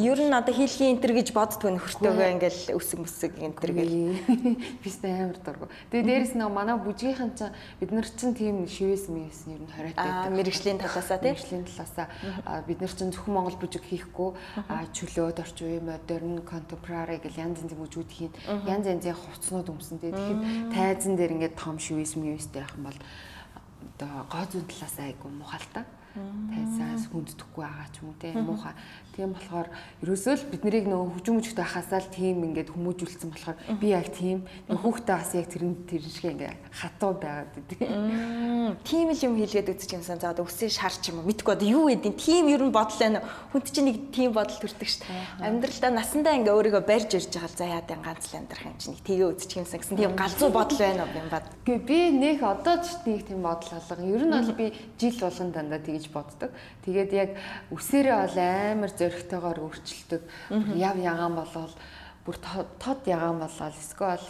Ер 0.00 0.16
нь 0.16 0.32
одоо 0.32 0.54
хийлгийн 0.56 0.96
энтер 0.96 1.12
гэж 1.12 1.36
боддгоо 1.36 1.76
нөхөртөөгөө 1.76 2.28
ингээл 2.40 2.72
өсөг 2.72 3.04
мөсөг 3.04 3.36
энтер 3.36 3.70
гэл. 3.76 4.16
Бистэй 4.84 5.12
амар 5.12 5.36
дургу. 5.44 5.68
Тэгээ 5.92 6.24
дээрэс 6.24 6.32
нэг 6.40 6.48
манай 6.48 6.80
бүжгийнхэн 6.80 7.36
чинь 7.36 7.52
бид 7.76 7.92
нар 7.92 8.08
чинь 8.08 8.32
тийм 8.32 8.64
шивэс 8.64 9.12
мэс 9.12 9.44
ер 9.52 9.60
нь 9.60 9.68
хориотой 9.68 10.08
байдаг. 10.08 10.32
Мэргэжлийн 10.32 10.80
талаасаа 10.80 11.20
тийм. 11.20 11.36
Мэргэжлийн 11.36 11.64
талаасаа 11.68 12.06
бид 12.64 12.80
нар 12.80 12.92
чинь 12.96 13.12
зөвхөн 13.12 13.34
Монгол 13.36 13.60
бүжиг 13.60 13.84
хийхгүй 13.84 14.32
чөлөөд 14.96 15.36
орчин 15.36 15.68
үе 15.68 15.80
модерн 15.84 16.40
contemporary 16.48 17.20
гэл 17.20 17.44
янз 17.44 17.60
янзын 17.60 17.78
бүжгүүд 17.78 18.10
хийн. 18.10 18.32
Янз 18.66 18.86
янзын 18.86 19.14
хувцснууд 19.14 19.68
өмсөн. 19.70 19.98
Тэгэхээр 20.00 20.45
тайзан 20.74 21.16
дээр 21.16 21.32
ингээд 21.34 21.54
том 21.56 21.78
шивэс 21.78 22.16
мивэстэй 22.16 22.62
байх 22.62 22.74
юм 22.76 22.84
бол 22.88 23.00
одоо 23.96 24.26
гоо 24.30 24.44
зүйн 24.50 24.66
талаас 24.66 24.96
айгу 24.98 25.28
мухалтай 25.28 25.84
тайсаас 26.52 27.04
хүнддэхгүй 27.12 27.62
байгаа 27.64 27.88
ч 27.92 27.96
юм 28.00 28.08
уу 28.10 28.20
те 28.20 28.28
муухай 28.34 28.74
Тийм 29.16 29.32
болохоор 29.32 29.68
ерөөсөө 30.04 30.34
л 30.36 30.44
бид 30.52 30.62
нарыг 30.68 30.84
нөгөө 30.92 31.08
хөгжим 31.16 31.40
мөчтэй 31.40 31.64
хасаал 31.64 32.04
тийм 32.12 32.44
ингээд 32.52 32.68
хүмүүжүүлсэн 32.68 33.32
болохоор 33.32 33.56
би 33.80 33.88
яг 33.96 34.12
тийм 34.12 34.44
хүүхдээ 34.68 35.16
бас 35.16 35.32
яг 35.32 35.48
тэр 35.48 35.72
тэр 35.88 36.04
шиг 36.04 36.36
ингээд 36.36 36.60
хатуу 36.68 37.16
байгаад 37.16 37.56
идэв. 37.56 38.76
Тийм 38.84 39.08
л 39.08 39.24
юм 39.24 39.40
хийлгээд 39.40 39.72
үзэж 39.72 39.90
юмсан. 39.96 40.20
За 40.20 40.36
одоо 40.36 40.44
өсөө 40.44 40.68
шар 40.68 40.92
ч 40.92 41.16
юм 41.16 41.24
уу 41.24 41.32
мэдгүй 41.32 41.48
одоо 41.56 41.64
юу 41.64 41.88
гэдэг 41.88 42.12
тийм 42.12 42.52
ер 42.52 42.60
нь 42.60 42.76
бодол 42.76 43.00
байна. 43.00 43.24
Хүнд 43.56 43.72
чинь 43.72 43.88
нэг 43.88 43.96
тийм 44.12 44.36
бодол 44.36 44.60
төрдөг 44.60 44.84
дээ. 44.84 45.48
Амьдралдаа 45.48 45.92
насандаа 45.96 46.36
ингээд 46.36 46.52
өөрийгөө 46.52 46.84
барьж 46.84 47.16
ирж 47.16 47.32
байгаа 47.40 47.56
за 47.56 47.64
яа 47.72 47.80
дан 47.88 48.04
ганц 48.04 48.28
л 48.28 48.36
амьдрах 48.36 48.68
юм 48.68 48.76
чинь 48.76 48.92
нэг 48.92 49.00
тгээ 49.00 49.32
үзэж 49.32 49.50
юмсан 49.64 49.80
гэсэн 49.80 49.96
тийм 49.96 50.12
галзуу 50.12 50.52
бодол 50.52 50.76
байна 50.76 51.08
уу 51.08 51.16
юм 51.24 51.28
бат. 51.32 51.48
Гэ 51.64 51.80
би 51.88 52.12
нэг 52.12 52.44
одоо 52.44 52.84
ч 52.84 53.00
нэг 53.08 53.24
тийм 53.24 53.40
бодол 53.40 53.72
алга. 53.72 54.04
Ер 54.04 54.28
нь 54.28 54.34
бол 54.36 54.52
би 54.52 54.76
жил 55.00 55.16
болгон 55.24 55.50
дандаа 55.56 55.80
тэгж 55.80 56.05
боддог. 56.10 56.50
Тэгээд 56.84 57.12
яг 57.12 57.30
үсээрээ 57.70 58.16
бол 58.16 58.38
амар 58.38 58.92
зөрөгтэйгээр 58.94 59.58
өөрчилдөг. 59.62 60.22
Яв 60.76 60.96
ягаан 60.98 61.34
болвол 61.34 61.74
бүр 62.26 62.36
тод 62.42 63.00
ягаан 63.06 63.38
болвол 63.38 63.74
эсвэл 63.74 64.26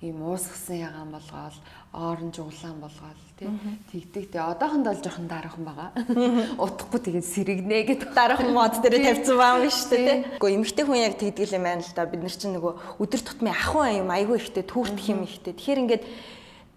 ийм 0.00 0.20
уусгсан 0.24 0.80
ягаан 0.80 1.10
болгоол 1.12 1.56
оранж 1.92 2.38
улаан 2.38 2.80
болгоол 2.80 3.20
тий. 3.38 3.48
Тэгдэг. 3.92 4.32
Тий 4.32 4.40
одоохондоо 4.40 4.92
л 4.92 5.02
жоохон 5.02 5.28
дараахан 5.28 5.64
байгаа. 5.64 5.90
Утахгүй 6.64 7.00
тэгээд 7.00 7.26
сэрэгнэ 7.26 7.76
гэдэг. 7.88 8.14
Дараахан 8.14 8.52
мод 8.52 8.80
дээр 8.80 9.00
тавьсан 9.00 9.36
байгаа 9.36 9.64
юм 9.64 9.72
шүү 9.72 9.90
дээ 9.90 10.04
тий. 10.06 10.18
Гэхдээ 10.40 10.56
эмэгтэй 10.56 10.84
хүн 10.84 11.04
яг 11.04 11.14
тэгдэг 11.20 11.52
юм 11.52 11.64
байна 11.68 11.84
л 11.84 11.92
да 11.96 12.04
бид 12.08 12.22
нар 12.24 12.36
чинь 12.36 12.54
нөгөө 12.56 12.72
өдөр 13.00 13.20
тутмын 13.20 13.52
ахуй 13.52 13.88
юм 14.00 14.08
айгүй 14.08 14.36
ихтэй 14.40 14.64
түүрт 14.64 14.98
хэм 15.00 15.20
ихтэй. 15.24 15.52
Тэгэхээр 15.52 15.82
ингээд 15.84 16.04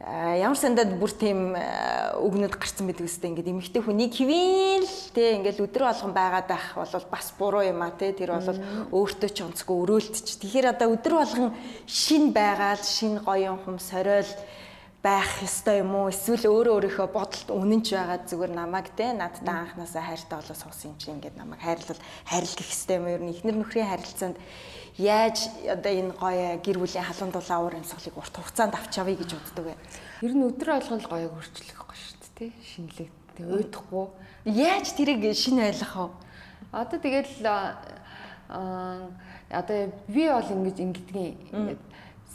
ямар 0.04 0.60
сандад 0.60 1.00
бүр 1.00 1.12
тийм 1.16 1.56
өгнөд 1.56 2.60
гарсан 2.60 2.92
байдаг 2.92 3.08
үстэй 3.08 3.32
ингээд 3.32 3.52
эмэгтэй 3.56 3.82
хүнийг 3.84 4.12
хивээн 4.12 4.84
л 4.84 4.98
те 5.16 5.40
ингээд 5.40 5.64
өдрө 5.64 5.88
болгон 5.88 6.12
байгаад 6.12 6.48
байх 6.52 6.68
бол 6.76 7.08
бас 7.08 7.32
буруу 7.40 7.64
юм 7.64 7.80
а 7.80 7.96
те 7.96 8.12
тэр 8.12 8.36
бол 8.36 8.60
өөртөө 8.92 9.32
ч 9.32 9.48
онцгүй 9.48 9.76
өрөөлтч. 9.80 10.44
Тэгэхээр 10.44 10.76
одоо 10.76 10.92
өдрө 10.92 11.24
болгон 11.24 11.56
шин 11.88 12.36
байгаал 12.36 12.84
шин 12.84 13.24
гоё 13.24 13.56
юм 13.56 13.80
сориол 13.80 14.28
байх 15.00 15.40
ёстой 15.40 15.80
юм 15.80 15.96
уу? 15.96 16.12
Эсвэл 16.12 16.52
өөрөө 16.52 16.76
өөрийнхөө 16.84 17.08
бодолд 17.08 17.50
үнэнч 17.52 17.88
байгаа 17.96 18.28
зүгээр 18.28 18.52
намайг 18.60 18.92
те 19.00 19.16
надтай 19.16 19.56
анханасаа 19.56 20.04
хайртай 20.04 20.36
болоо 20.40 20.56
суусан 20.56 20.92
юм 20.92 21.00
чи 21.00 21.12
ингээд 21.16 21.40
намайг 21.40 21.64
хайрлал 21.64 22.00
хайрлах 22.28 22.68
ёстой 22.72 22.96
юм 23.00 23.08
ер 23.08 23.24
нь 23.24 23.32
эхнэр 23.36 23.56
нөхрийн 23.56 23.88
харилцаанд 23.88 24.36
яаж 24.98 25.50
одоо 25.66 25.92
энэ 25.92 26.14
гоё 26.14 26.60
гэр 26.62 26.78
бүлийн 26.78 27.06
халуун 27.06 27.32
дулаан 27.34 27.62
уур 27.66 27.76
амьсгалыг 27.78 28.18
урт 28.18 28.36
хугацаанд 28.38 28.76
авч 28.78 28.94
явъя 29.02 29.18
гэж 29.18 29.32
боддог 29.34 29.66
вэ? 29.66 29.76
Ер 30.22 30.34
нь 30.38 30.46
өдөр 30.46 30.70
болгон 30.78 31.00
л 31.02 31.10
гоё 31.10 31.28
өөрчлөхгүй 31.34 31.98
шүү 31.98 32.16
дээ, 32.22 32.34
тий? 32.38 32.52
Шинэлэг. 32.62 33.12
Тэг 33.34 33.46
уйдахгүй. 33.50 34.06
Яаж 34.46 34.88
тэрийг 34.94 35.24
шинэ 35.34 35.74
ойлгох 35.74 35.96
вэ? 35.98 36.16
Одоо 36.74 37.00
тэгэл 37.02 37.34
аа 37.42 39.10
одоо 39.50 39.94
би 40.08 40.30
бол 40.30 40.50
ингэж 40.50 40.78
ингэдгийн 40.82 41.38
ингээд 41.54 41.82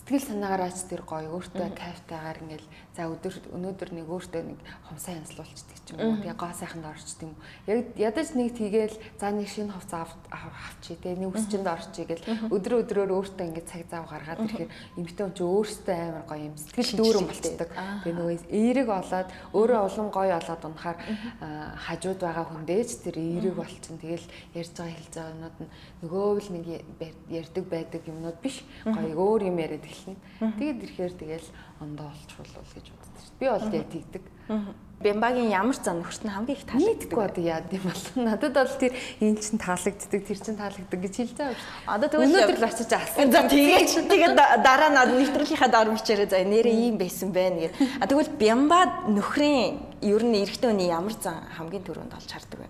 сэтгэл 0.03 0.27
санаагаараач 0.27 0.79
тэр 0.88 1.03
гоё 1.03 1.31
өөртөө 1.35 1.68
кайфтайгаар 1.75 2.38
ингээл 2.42 2.68
за 2.98 3.06
өдөр 3.06 3.34
өнөөдөр 3.54 3.90
нэг 3.94 4.11
өөртөө 4.11 4.42
нэг 4.42 4.58
хумсаа 4.90 5.14
янзлуулчихдаг 5.22 5.78
ч 5.87 5.94
юм 5.94 6.02
уу 6.02 6.18
тэгээ 6.18 6.34
гоо 6.34 6.50
сайханд 6.50 6.82
орчдөг 6.82 7.30
юм. 7.30 7.38
Яг 7.70 7.94
ядаж 7.94 8.34
нэг 8.34 8.58
тийгээл 8.58 8.98
за 9.22 9.30
нэг 9.30 9.46
шинэ 9.46 9.70
хувцас 9.70 10.18
авчи 10.34 10.98
тэгээ 10.98 11.22
нэг 11.22 11.30
үсчэнд 11.30 11.68
орчи 11.70 12.02
гэл 12.11 12.26
өдөр 12.50 12.82
өдрөөр 12.82 13.14
өөртөө 13.14 13.46
ингээд 13.54 13.70
цаг 13.70 13.87
зав 13.87 14.11
гаргаад 14.11 14.42
ирэхээр 14.50 14.70
эмэгтэй 14.98 15.24
хүн 15.30 15.34
чинь 15.38 15.46
өөртөө 15.46 15.94
амар 15.94 16.24
гоё 16.26 16.42
юм 16.42 16.56
сэтгэл 16.58 16.98
дүүрэн 16.98 17.26
болцдог. 17.30 17.70
Тэгээ 18.02 18.16
нөгөө 18.18 18.34
эерэг 18.50 18.87
болоод 18.90 19.28
өөрөө 19.54 19.80
улам 19.87 20.08
гоё 20.11 20.34
болоод 20.42 20.62
унахаар 20.66 20.98
хажууд 21.87 22.18
байгаа 22.18 22.46
хүндээч 22.50 22.90
тэр 23.06 23.16
эерэг 23.22 23.54
болчихно. 23.54 24.02
Тэгэл 24.02 24.26
ярьж 24.58 24.74
байгаа 24.74 24.98
хэлж 24.98 25.14
байгаа 25.14 25.34
юмнууд 25.38 25.56
нь 25.62 25.70
нөгөө 26.02 26.26
л 26.34 26.50
нэг 26.50 26.66
ярьдаг 27.30 27.64
байдаг 27.70 28.02
юмнууд 28.11 28.38
биш. 28.42 28.66
Гоё 28.82 29.14
өөр 29.14 29.46
юм 29.46 29.56
яриад 29.62 29.87
эхэлнэ. 29.87 30.18
Тэгээд 30.58 30.82
ирэхээр 30.82 31.14
тэгэл 31.14 31.48
ондоо 31.81 32.11
олчвол 32.11 32.53
гэж 32.75 32.87
боддог. 32.91 33.25
Би 33.38 33.47
бол 33.49 33.75
яг 33.75 33.87
тэгдэг. 33.93 34.23
Бямбагийн 34.99 35.51
ямар 35.55 35.77
зан 35.79 36.03
нөхөрт 36.03 36.27
нь 36.27 36.35
хамгийн 36.35 36.59
их 36.59 36.67
таалагддаг. 36.67 37.19
Одоо 37.31 37.45
яад 37.45 37.71
юм 37.71 37.87
бол 37.87 38.05
надад 38.19 38.55
бол 38.55 38.75
тэр 38.83 38.93
энэ 39.23 39.38
чинь 39.38 39.62
таалагддаг, 39.62 40.23
тэр 40.27 40.38
чинь 40.43 40.59
таалагддаг 40.59 40.99
гэж 40.99 41.14
хэлж 41.23 41.35
байгаа 41.38 41.55
шиг. 41.55 41.71
Одоо 41.87 42.09
тэгвэл 42.11 42.27
өнөөдөр 42.35 42.59
л 42.59 42.67
очиж 42.67 42.91
асуусан. 42.91 43.31
За 43.31 43.47
тэгээд 43.47 44.11
тэгээд 44.11 44.35
дараа 44.59 44.91
нь 44.91 44.99
нэвтрүүлгийнхаа 45.23 45.71
доор 45.71 45.95
бичээрэй 45.95 46.27
за 46.27 46.43
нэрээ 46.43 46.77
ийм 46.91 46.99
байсан 46.99 47.31
байна 47.31 47.71
гэх. 47.71 47.79
А 48.03 48.11
тэгвэл 48.11 48.35
Бямба 48.35 49.07
нөхрийн 49.07 49.79
ер 50.03 50.23
нь 50.27 50.43
эрэгтэй 50.43 50.67
хүний 50.67 50.91
ямар 50.91 51.14
зан 51.14 51.47
хамгийн 51.55 51.87
түрүүнд 51.87 52.19
олж 52.19 52.31
хардаг 52.35 52.59
вэ? 52.59 52.69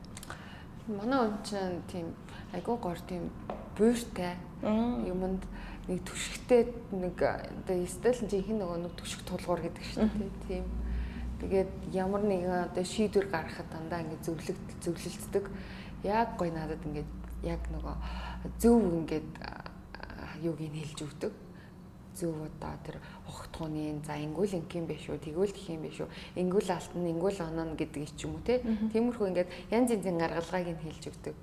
Манай 0.92 1.32
хүн 1.32 1.40
чинь 1.48 1.80
тийм 1.88 2.06
айгуу 2.52 2.76
гор 2.76 3.00
тийм 3.08 3.32
буйртай 3.72 4.36
юмд 4.60 5.40
нэг 5.88 6.04
түшигтэй 6.04 6.62
нэг 6.92 7.16
одоо 7.16 7.86
стил 7.88 8.20
жинхэнэ 8.28 8.60
нөгөө 8.60 8.78
нэг 8.84 8.94
түшиг 9.00 9.24
тулгуур 9.24 9.60
гэдэг 9.64 9.84
шүү 9.88 10.04
дээ 10.04 10.32
тийм. 10.46 10.66
Тэгээд 11.40 11.70
ямар 11.96 12.22
нэгэн 12.28 12.68
одоо 12.68 12.84
шийдвэр 12.84 13.26
гаргахад 13.32 13.68
дандаа 13.72 14.04
ингээд 14.04 14.24
зөвлөлт 14.26 14.68
зөвлөлддөг. 14.84 15.44
Яг 16.04 16.36
гой 16.36 16.50
надад 16.52 16.82
ингээд 16.84 17.10
яг 17.42 17.62
нөгөө 17.72 17.96
зөв 18.60 18.82
ингээд 18.84 19.30
юуг 20.44 20.60
нь 20.60 20.76
хэлж 20.76 20.98
өгдөг 21.08 21.32
зөв 22.18 22.34
одоо 22.34 22.74
тэр 22.82 22.96
ухтгууны 23.30 24.02
за 24.02 24.18
ингүүл 24.18 24.58
ингийн 24.58 24.86
биш 24.90 25.06
үү 25.06 25.22
тэгвэл 25.22 25.54
гэх 25.54 25.70
юм 25.70 25.82
биш 25.86 26.02
үү 26.02 26.10
ингүүл 26.42 26.70
алтан 26.74 27.06
ингүүл 27.06 27.38
оноо 27.46 27.78
гэдэг 27.78 28.02
ч 28.18 28.26
юм 28.26 28.34
уу 28.34 28.42
те? 28.42 28.58
Тиймэрхүү 28.90 29.28
ингээд 29.30 29.50
янз 29.70 29.94
янзын 29.94 30.18
гаргалгааг 30.18 30.68
нь 30.74 30.82
хэлж 30.82 31.04
өгдөг. 31.14 31.36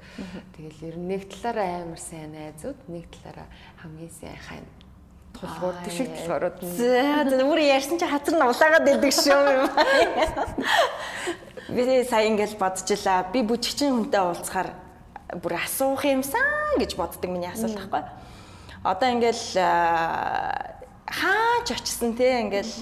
Тэгэл 0.59 0.85
ер 0.91 0.95
нь 0.99 1.07
нэг 1.07 1.21
талаараа 1.31 1.87
амар 1.87 2.01
сайн 2.03 2.35
найзууд 2.35 2.79
нэг 2.91 3.07
талаараа 3.07 3.47
хамгийн 3.79 4.11
сайн 4.11 4.35
хань. 4.35 4.69
Тулгуур 5.39 5.75
тишиг 5.87 6.11
толгорууд 6.11 6.59
нь 6.59 6.75
за 6.75 7.45
бүр 7.47 7.61
ярьсан 7.63 7.95
чи 7.95 8.07
хатар 8.07 8.35
нь 8.35 8.43
улаагаад 8.43 8.91
идэг 8.91 9.13
шүү 9.15 9.39
юм 9.55 9.67
би 11.71 12.03
сая 12.03 12.27
ингээд 12.27 12.59
бодчихлаа. 12.59 13.31
Би 13.31 13.39
бүжигчин 13.41 13.95
хүнтэй 13.95 14.21
уулзахаар 14.21 14.69
бүр 15.41 15.53
асуух 15.59 16.03
юмсан 16.05 16.79
гэж 16.79 16.95
боддог 16.95 17.31
миний 17.31 17.49
асуулт 17.49 17.75
байхгүй 17.75 18.24
одоо 18.85 19.09
ингээл 19.09 19.43
хаач 21.09 21.67
очсон 21.73 22.13
те 22.13 22.41
ингээл 22.45 22.73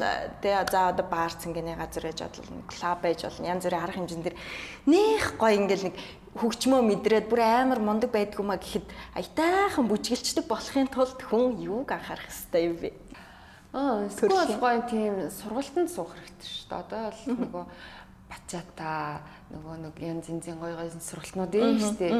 те 0.43 0.51
за 0.67 0.91
одоо 0.91 1.05
баар 1.07 1.31
цэнгэний 1.31 1.79
газар 1.79 2.11
ээж 2.11 2.19
бодлоо 2.27 2.59
клуб 2.67 3.01
ээж 3.07 3.19
болно 3.23 3.47
янз 3.47 3.63
бүрийн 3.63 3.83
арга 3.83 3.97
хэмжээнд 3.99 4.25
дэр 4.27 4.37
нэх 4.87 5.39
гоё 5.39 5.55
ингээл 5.63 5.87
нэг 5.87 5.95
хөгжмөө 6.35 6.81
мэдрээд 6.81 7.27
бүр 7.29 7.41
амар 7.45 7.79
мундаг 7.79 8.11
байдгүй 8.11 8.43
маа 8.43 8.57
гэхэд 8.57 8.87
аятайхан 9.15 9.85
бүжгэлчдэг 9.87 10.45
болохын 10.49 10.89
тулд 10.89 11.19
хүн 11.21 11.61
юуг 11.61 11.93
анхаарах 11.93 12.25
хэвээр 12.25 12.67
юм 12.67 12.77
бэ? 12.81 12.89
Аа, 13.73 14.09
эсвэл 14.09 14.57
гоё 14.57 14.81
тийм 14.89 15.29
сургалтанд 15.29 15.93
суух 15.93 16.11
хэрэгтэй 16.17 16.49
шүү 16.49 16.67
дээ. 16.69 16.81
Одоо 16.81 17.01
бол 17.05 17.21
нөгөө 17.37 17.65
бачаата 18.33 18.89
нөгөө 19.53 19.75
нэг 19.85 19.95
янз 20.01 20.25
янзын 20.33 20.57
гоё 20.57 20.73
гоё 20.73 20.89
сургалтнууд 20.89 21.53
юм 21.53 21.77
шүү 21.77 21.97
дээ. 22.01 22.13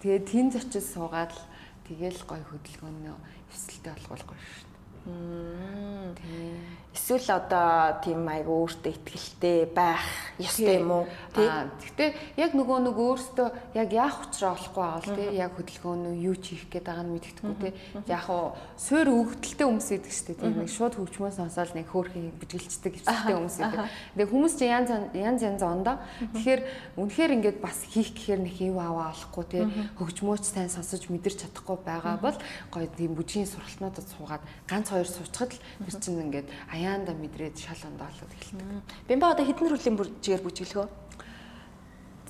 Тэгээд 0.00 0.24
тэнд 0.24 0.52
очиж 0.56 0.84
суугаад 0.88 1.32
л 1.36 1.40
Тэгэл 1.84 2.20
гой 2.28 2.40
хөдөлгөөнөө 2.48 3.16
эсэлтэй 3.52 3.94
болгохгүй 4.08 4.38
шүү 4.40 6.14
дээ. 6.16 6.83
Эсвэл 6.94 7.26
одоо 7.26 7.98
тийм 8.06 8.22
айгу 8.30 8.54
өөртөө 8.62 8.94
ихтэй 8.94 9.66
байх 9.66 10.06
ёстой 10.38 10.78
юм 10.78 11.02
уу? 11.02 11.04
Аа 11.34 11.66
гэхдээ 11.82 12.38
яг 12.38 12.54
нөгөө 12.54 12.78
нэг 12.86 12.94
өөртөө 12.94 13.48
яг 13.74 13.90
яах 13.90 14.30
учраа 14.30 14.54
болохгүй 14.54 14.78
байгаа 14.78 15.02
л 15.02 15.16
тий. 15.18 15.28
Яг 15.34 15.52
хөдөлгөөнөө 15.58 16.14
юу 16.22 16.34
хийх 16.38 16.70
гээд 16.70 16.86
байгаа 16.86 17.02
нь 17.02 17.12
мэддэхгүй 17.18 17.56
тий. 17.58 17.72
Яг 18.06 18.30
уу 18.30 18.54
суур 18.78 19.10
өгдөлтэй 19.10 19.66
хүмүүс 19.66 19.88
идэг 19.90 20.14
дээ 20.14 20.38
тий. 20.38 20.50
Нэг 20.54 20.70
шууд 20.70 20.94
хөгжмөөс 20.94 21.34
сонсоод 21.42 21.74
нэг 21.74 21.90
хөөрхий 21.90 22.30
бүжгэлцдэг 22.38 22.92
хэвчтэй 23.02 23.34
хүмүүс 23.42 23.58
идэг. 23.58 23.80
Тэгээ 24.14 24.30
хүмүүс 24.30 24.54
чи 24.54 24.64
янз 24.70 24.90
янз 25.18 25.40
янз 25.42 25.62
ондоо. 25.66 25.98
Тэгэхээр 26.30 26.62
үнэхээр 26.94 27.34
ингээд 27.42 27.58
бас 27.58 27.82
хийх 27.90 28.14
гэхээр 28.14 28.40
нэг 28.46 28.56
юу 28.62 28.78
аваа 28.78 29.10
олохгүй 29.10 29.44
тий. 29.50 29.66
Хөгжмөөч 29.98 30.44
сайн 30.46 30.70
сонсож 30.70 31.10
мэдэрч 31.10 31.42
чадахгүй 31.42 31.78
байгаа 31.82 32.22
бол 32.22 32.38
гоё 32.70 32.86
тийм 32.86 33.18
бүжгийн 33.18 33.50
сургалтнуудад 33.50 34.06
суугаад 34.14 34.42
ганц 34.70 34.94
хоёр 34.94 35.08
суучхад 35.10 35.50
л 35.58 35.60
тэр 35.90 35.94
чинь 35.98 36.22
ингээд 36.22 36.48
аяанда 36.84 37.12
мэдрээд 37.16 37.56
шал 37.58 37.80
ондоолоод 37.88 38.32
эхэлдэг. 38.36 38.84
Бимба 39.08 39.32
одоо 39.32 39.44
хэдэн 39.44 39.68
төрлийн 39.72 39.96
бүжгээр 39.96 40.42
бүжиглэхөө? 40.44 40.88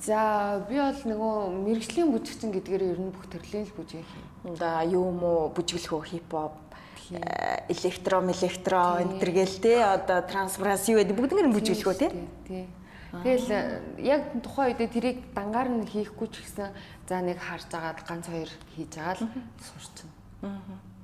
За 0.05 0.61
би 0.69 0.77
бол 0.77 1.01
нөгөө 1.03 1.35
мэрэгжлийн 1.65 2.11
бүжигчин 2.13 2.53
гэдгээр 2.53 2.83
ер 2.93 2.99
нь 3.01 3.11
бүх 3.11 3.25
төрлийн 3.27 3.65
л 3.67 3.75
бүжиг 3.75 4.05
хий. 4.05 4.25
За 4.55 4.85
юу 4.85 5.09
мó 5.11 5.49
бүжиглэхөө 5.49 6.01
хипхоп 6.05 6.53
электро 7.69 8.21
электро 8.21 8.81
энэ 9.01 9.19
төр 9.21 9.31
гээл 9.33 9.57
те 9.61 9.73
одоо 9.81 10.21
трансферанс 10.25 10.89
юу 10.89 11.01
гэдэг 11.01 11.15
бүгд 11.17 11.33
нэг 11.41 11.53
бүжиглэхөө 11.57 11.95
те. 11.97 12.07
Тий. 12.47 12.65
Тэгэл 13.23 13.49
яг 14.03 14.21
тухайн 14.43 14.75
үедээ 14.75 14.89
тэрийг 14.93 15.17
дангаар 15.33 15.69
нь 15.73 15.87
хийхгүй 15.87 16.27
ч 16.29 16.43
гэсэн 16.43 16.69
за 17.07 17.15
нэг 17.21 17.39
харж 17.39 17.69
агаад 17.73 17.99
ганц 18.05 18.25
хоёр 18.29 18.51
хийж 18.75 18.93
агаал 18.99 19.25
сурчин. 19.57 20.09
Аа 20.41 20.94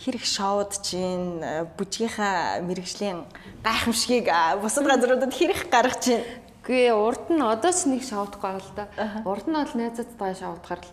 хэрэг 0.00 0.24
шоуд 0.24 0.72
чинь 0.84 1.40
э, 1.40 1.64
бүжгийнхаа 1.76 2.60
мэрэгжлийн 2.62 3.24
гайхамшгийг 3.64 4.28
бусад 4.60 4.84
газруудад 4.84 5.32
хэрэг 5.32 5.72
гаргаж 5.72 6.00
чинь 6.04 6.24
Гүй 6.66 6.90
урд 6.90 7.30
нь 7.30 7.38
одоо 7.38 7.70
ч 7.70 7.86
нэг 7.86 8.02
шавдахгүй 8.02 8.58
л 8.58 8.70
да. 8.74 8.90
Урд 9.22 9.46
нь 9.46 9.54
бол 9.54 9.70
найзуудтай 9.78 10.34
шавдахаар 10.34 10.82
л 10.82 10.90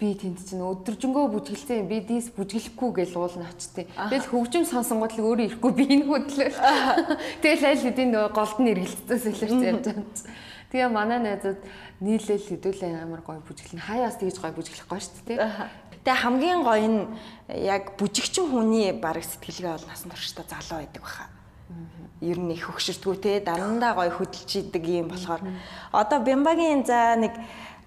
би 0.00 0.16
тэнд 0.16 0.40
чинь 0.48 0.64
өдөржингөө 0.64 1.28
бүжгэлцээ 1.28 1.84
би 1.84 2.00
дийс 2.08 2.32
бүжгэлэхгүй 2.32 3.04
гэж 3.04 3.12
уулна 3.12 3.52
очтیں۔ 3.52 3.84
Тэгэл 3.84 4.32
хөгжим 4.32 4.64
сонсонгууд 4.64 5.12
л 5.12 5.28
өөрөө 5.28 5.60
ирэхгүй 5.60 5.72
би 5.76 5.84
энэ 5.92 6.08
хөдлөө. 6.08 6.50
Тэгэл 7.44 7.68
аль 7.68 7.84
хэдийн 7.84 8.10
нөгөө 8.16 8.32
голд 8.32 8.58
нь 8.64 8.70
эргэлцээс 8.72 9.24
илэрч 9.28 9.52
явж 9.60 9.84
байгаа. 9.92 10.08
Тэгээ 10.72 10.88
манай 10.88 11.20
найзууд 11.20 11.60
нийлээл 12.00 12.48
хэдүүлээ 12.48 13.04
амар 13.04 13.20
гоё 13.20 13.44
бүжгэлнэ. 13.44 13.84
Хаяас 13.84 14.16
тэгж 14.16 14.40
гоё 14.40 14.56
бүжгэлэхгүй 14.56 15.00
шүү 15.04 15.22
дээ. 15.28 15.38
Тэгээ 16.04 16.20
хамгийн 16.20 16.60
гоё 16.60 16.88
нь 16.88 17.00
яг 17.48 17.96
бүжигчин 17.96 18.52
хүний 18.52 18.92
бараг 18.92 19.24
сэтгэлгээ 19.24 19.72
бол 19.72 19.88
насан 19.88 20.12
туршдаа 20.12 20.44
залуу 20.44 20.84
байдаг 20.84 21.00
баха. 21.00 21.32
Ер 22.20 22.38
нь 22.38 22.52
их 22.52 22.68
хөгшөрдгүү 22.68 23.14
те 23.24 23.40
дарандаа 23.40 23.96
гоё 23.96 24.12
хөдөлж 24.12 24.68
идэг 24.68 24.84
юм 24.84 25.08
болохоор. 25.08 25.40
Одоо 25.96 26.20
бямбагийн 26.20 26.84
за 26.84 27.16
нэг 27.16 27.32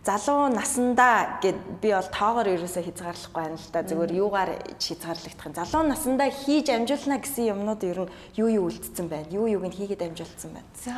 залуу 0.02 0.50
насандаа 0.50 1.38
гэд 1.46 1.78
би 1.78 1.94
бол 1.94 2.10
тоогоор 2.10 2.48
ерөөсөө 2.58 2.84
хязгаарлахгүй 2.90 3.38
байна 3.38 3.60
л 3.62 3.70
да 3.70 3.86
зүгээр 3.86 4.12
юугаар 4.18 4.52
хязгаарлагдах 4.82 5.46
юм. 5.46 5.58
Залуу 5.62 5.84
насандаа 5.86 6.30
хийж 6.34 6.74
амжуулна 6.74 7.22
гэсэн 7.22 7.54
юмнууд 7.54 7.82
ер 7.86 8.00
нь 8.02 8.12
юу 8.42 8.50
юу 8.50 8.66
үлдсэн 8.72 9.06
байна? 9.12 9.30
Юу 9.30 9.46
юуг 9.46 9.70
нь 9.70 9.78
хийгээд 9.78 10.08
амжуулсан 10.08 10.58
байна? 10.58 10.70
За 10.74 10.96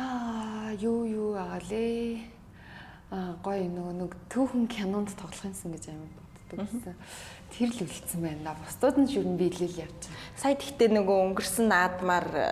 юу 0.78 1.04
юу 1.04 1.36
агалээ 1.36 2.22
а 3.10 3.34
гоё 3.42 3.66
нөгөө 3.66 3.94
нэг 3.98 4.12
түүхэн 4.30 4.64
кинонд 4.70 5.10
тоглох 5.18 5.42
юмсан 5.42 5.74
гэж 5.74 5.90
амин 5.90 6.19
боддог 6.50 6.66
гэсэн. 6.66 6.94
Тэр 7.50 7.70
л 7.70 7.82
үлдсэн 7.86 8.20
байна. 8.22 8.56
Бусдууд 8.58 8.96
нь 8.98 9.10
шүрэн 9.10 9.36
биелэл 9.38 9.86
явж 9.86 10.00
байгаа. 10.06 10.38
Сая 10.38 10.54
тэгтээ 10.58 10.88
нөгөө 10.90 11.16
өнгөрсөн 11.30 11.66
наадмаар 11.70 12.28
э, 12.34 12.46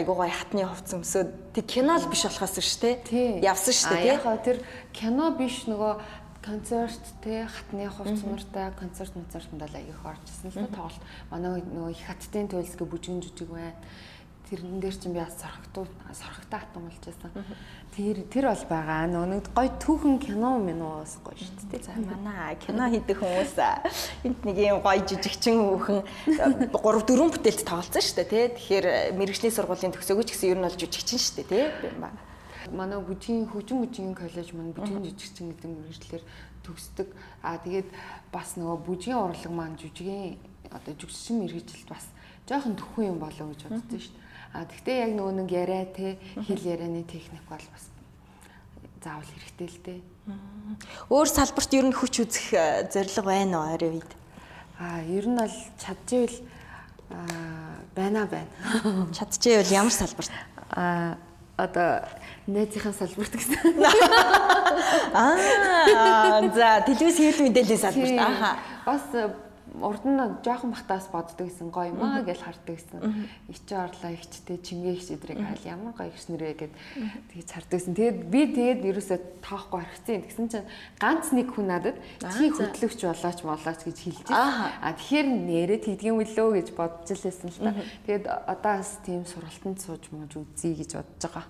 айгуу 0.00 0.16
гоё 0.16 0.32
хатны 0.32 0.64
хувц 0.64 0.90
өмсөд 0.96 1.28
тэг 1.52 1.64
кино 1.68 1.96
л 2.00 2.08
биш 2.08 2.24
болохоос 2.24 2.60
шүү 2.60 3.00
дээ. 3.08 3.44
Явсан 3.44 3.74
шүү 3.74 3.92
дээ. 3.94 4.20
Яг 4.20 4.24
тэр 4.44 4.58
кино 4.92 5.32
биш 5.36 5.64
нөгөө 5.68 6.24
концерт 6.44 7.04
те 7.24 7.48
хатны 7.48 7.88
хувц 7.88 8.20
мөртэй 8.20 8.72
концерт 8.76 9.12
концертанд 9.16 9.64
л 9.64 9.76
аягих 9.76 10.00
оржсэн 10.04 10.52
л 10.52 10.68
тоглолт. 10.68 11.00
Манай 11.32 11.64
нөгөө 11.64 11.92
их 11.96 12.04
хаттын 12.04 12.52
туйлсгээ 12.52 12.84
бүжгэн 12.84 13.24
жүжиг 13.24 13.48
байна 13.48 13.80
тэрэн 14.54 14.78
дээр 14.78 14.94
чинь 14.94 15.12
би 15.12 15.18
бас 15.18 15.34
сорхогтуу 15.34 15.86
сорхогтой 16.14 16.58
хатан 16.62 16.82
болж 16.86 17.02
байсан. 17.02 17.30
Тэр 17.94 18.22
тэр 18.30 18.46
бол 18.46 18.64
байгаа. 18.70 19.06
Нэг 19.10 19.50
гой 19.50 19.68
түүхэн 19.82 20.18
кино 20.22 20.58
минуус 20.62 21.18
гоё 21.26 21.34
шүү 21.34 21.74
дээ. 21.74 21.82
За 21.82 21.98
манай 21.98 22.54
кино 22.62 22.86
хийдэг 22.86 23.18
хүмүүс 23.18 23.58
энд 24.22 24.38
нэг 24.46 24.56
юм 24.62 24.78
гоё 24.78 25.02
жижигчин 25.02 25.58
хүүхэн 25.58 26.00
3 26.70 26.70
4 26.70 27.34
бүтээлд 27.34 27.66
тоглолцсон 27.66 28.02
шүү 28.02 28.16
дээ 28.22 28.30
тий. 28.30 28.44
Тэгэхээр 28.54 28.86
мэрэгжлийн 29.18 29.54
сургуулийн 29.58 29.94
төгсөөгүй 29.98 30.24
ч 30.24 30.30
гэсэн 30.38 30.50
ер 30.54 30.58
нь 30.62 30.66
бол 30.70 30.78
жижигчин 30.78 31.18
шүү 31.18 31.34
дээ 31.42 31.50
тий. 31.50 31.64
Би 31.82 31.88
ба. 31.98 32.10
Манай 32.70 32.98
бүжгийн 33.02 33.50
хөгжин 33.50 33.82
бүжгийн 33.82 34.14
коллеж 34.14 34.48
маань 34.54 34.72
бүжгийн 34.72 35.02
жижигчин 35.02 35.50
гэдэг 35.50 35.68
мэрэгчлэр 35.68 36.22
төгсдөг. 36.62 37.08
Аа 37.42 37.58
тэгээд 37.58 37.90
бас 38.30 38.54
нөгөө 38.56 38.78
бүжгийн 38.86 39.18
урлаг 39.18 39.52
маань 39.52 39.76
жүжигийн 39.76 40.38
одоо 40.72 40.94
жүжигчин 40.96 41.44
мэрэгжилд 41.44 41.88
бас 41.92 42.08
жоохон 42.48 42.76
төхөн 42.76 43.04
юм 43.12 43.18
болов 43.20 43.52
гэж 43.52 43.60
боддоо 43.68 44.00
шүү 44.00 44.16
дээ. 44.16 44.23
А 44.54 44.62
тэгтээ 44.62 44.96
яг 45.02 45.12
нөгөө 45.18 45.34
нэг 45.42 45.48
яриа 45.50 45.84
те 45.90 46.14
хэл 46.38 46.62
ярианы 46.62 47.02
техник 47.10 47.42
бол 47.50 47.58
бас 47.58 47.90
заавал 49.02 49.26
хэрэгтэй 49.26 49.66
л 49.66 49.78
дээ. 49.82 50.00
Өөр 51.10 51.28
салбарт 51.28 51.74
ер 51.74 51.84
нь 51.90 51.92
хүч 51.92 52.22
үзэх 52.22 52.54
э, 52.54 52.86
зорилго 52.86 53.22
байна 53.26 53.60
уу 53.60 53.74
арай 53.74 53.98
үед? 53.98 54.12
А 54.78 55.02
ер 55.02 55.26
нь 55.26 55.34
бол 55.34 55.56
чадчихвэл 55.82 56.38
байна 57.98 58.30
байна. 58.30 58.54
Чадчихвэл 59.18 59.74
ямар 59.74 59.92
салбарт? 59.92 60.30
А 60.70 61.18
одоо 61.56 62.06
найзынхаа 62.46 62.94
салбарт 62.94 63.34
гэсэн. 63.34 63.58
Аа 65.18 66.42
за 66.54 66.82
телевиз 66.86 67.18
хэл 67.18 67.44
мэдээллийн 67.46 67.82
салбарт. 67.82 68.18
Аха. 68.18 68.50
Бас 68.86 69.02
урд 69.82 70.04
нь 70.06 70.18
жоохон 70.46 70.70
бахтаас 70.70 71.10
боддог 71.10 71.48
гэсэн 71.50 71.70
гоё 71.74 71.90
юм 71.90 72.02
аа 72.02 72.22
гэж 72.22 72.38
хардаг 72.46 72.78
гэсэн. 72.78 73.00
Ичээ 73.50 73.78
орлоо 73.90 74.10
ихчтэй 74.14 74.58
чимгээ 74.62 74.94
их 74.94 75.10
өдрийг 75.10 75.40
хаал 75.42 75.64
ямар 75.66 75.94
гоё 75.98 76.10
ихс 76.14 76.30
нэрээ 76.30 76.54
гэд 76.54 76.72
тэгж 77.34 77.48
хардаг 77.50 77.78
гэсэн. 77.82 77.94
Тэгээд 77.98 78.18
би 78.30 78.40
тэгээд 78.54 78.80
ерөөсөө 78.86 79.18
тоохгүй 79.42 79.80
орхицсан. 79.82 80.22
Тэгсэн 80.22 80.46
чинь 80.46 80.68
ганц 81.02 81.26
нэг 81.34 81.48
хүн 81.50 81.66
надад 81.66 81.96
чи 82.22 82.50
хөтлөгч 82.54 83.00
болооч 83.02 83.38
молооч 83.42 83.80
гэж 83.82 83.98
хэлж. 83.98 84.26
А 84.30 84.94
тэгэхээр 84.94 85.26
нэрээ 85.26 85.80
тэгдгийм 85.82 86.22
үлөө 86.22 86.48
гэж 86.62 86.68
бодож 86.78 87.10
л 87.10 87.26
байсан 87.26 87.48
л 87.50 87.58
та. 87.58 87.72
Тэгээд 88.06 88.24
одоо 88.30 88.72
бас 88.78 89.02
тийм 89.02 89.26
сургалтанд 89.26 89.78
сууж 89.82 90.04
мууж 90.14 90.32
үзье 90.38 90.78
гэж 90.78 90.90
бодож 91.02 91.22
байгаа. 91.26 91.46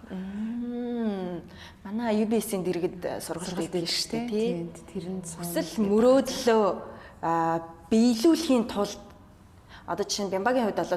Манай 1.85 2.25
UBS-ийн 2.25 2.65
дэргэд 2.65 3.21
сургалт 3.21 3.59
хийдэг 3.59 3.85
шүү 3.85 4.11
дээ 4.11 4.25
тий. 4.33 4.49
Тэр 4.89 5.05
нь 5.13 5.23
хүсэл 5.23 5.85
мөрөөдлөө 5.85 6.65
биелүүлэхийн 7.95 8.67
тулд 8.67 8.99
Одоо 9.87 10.09
жишээ 10.09 10.27
нь 10.27 10.33
Бямбагийн 10.33 10.65
хувьд 10.65 10.81
бол 10.81 10.97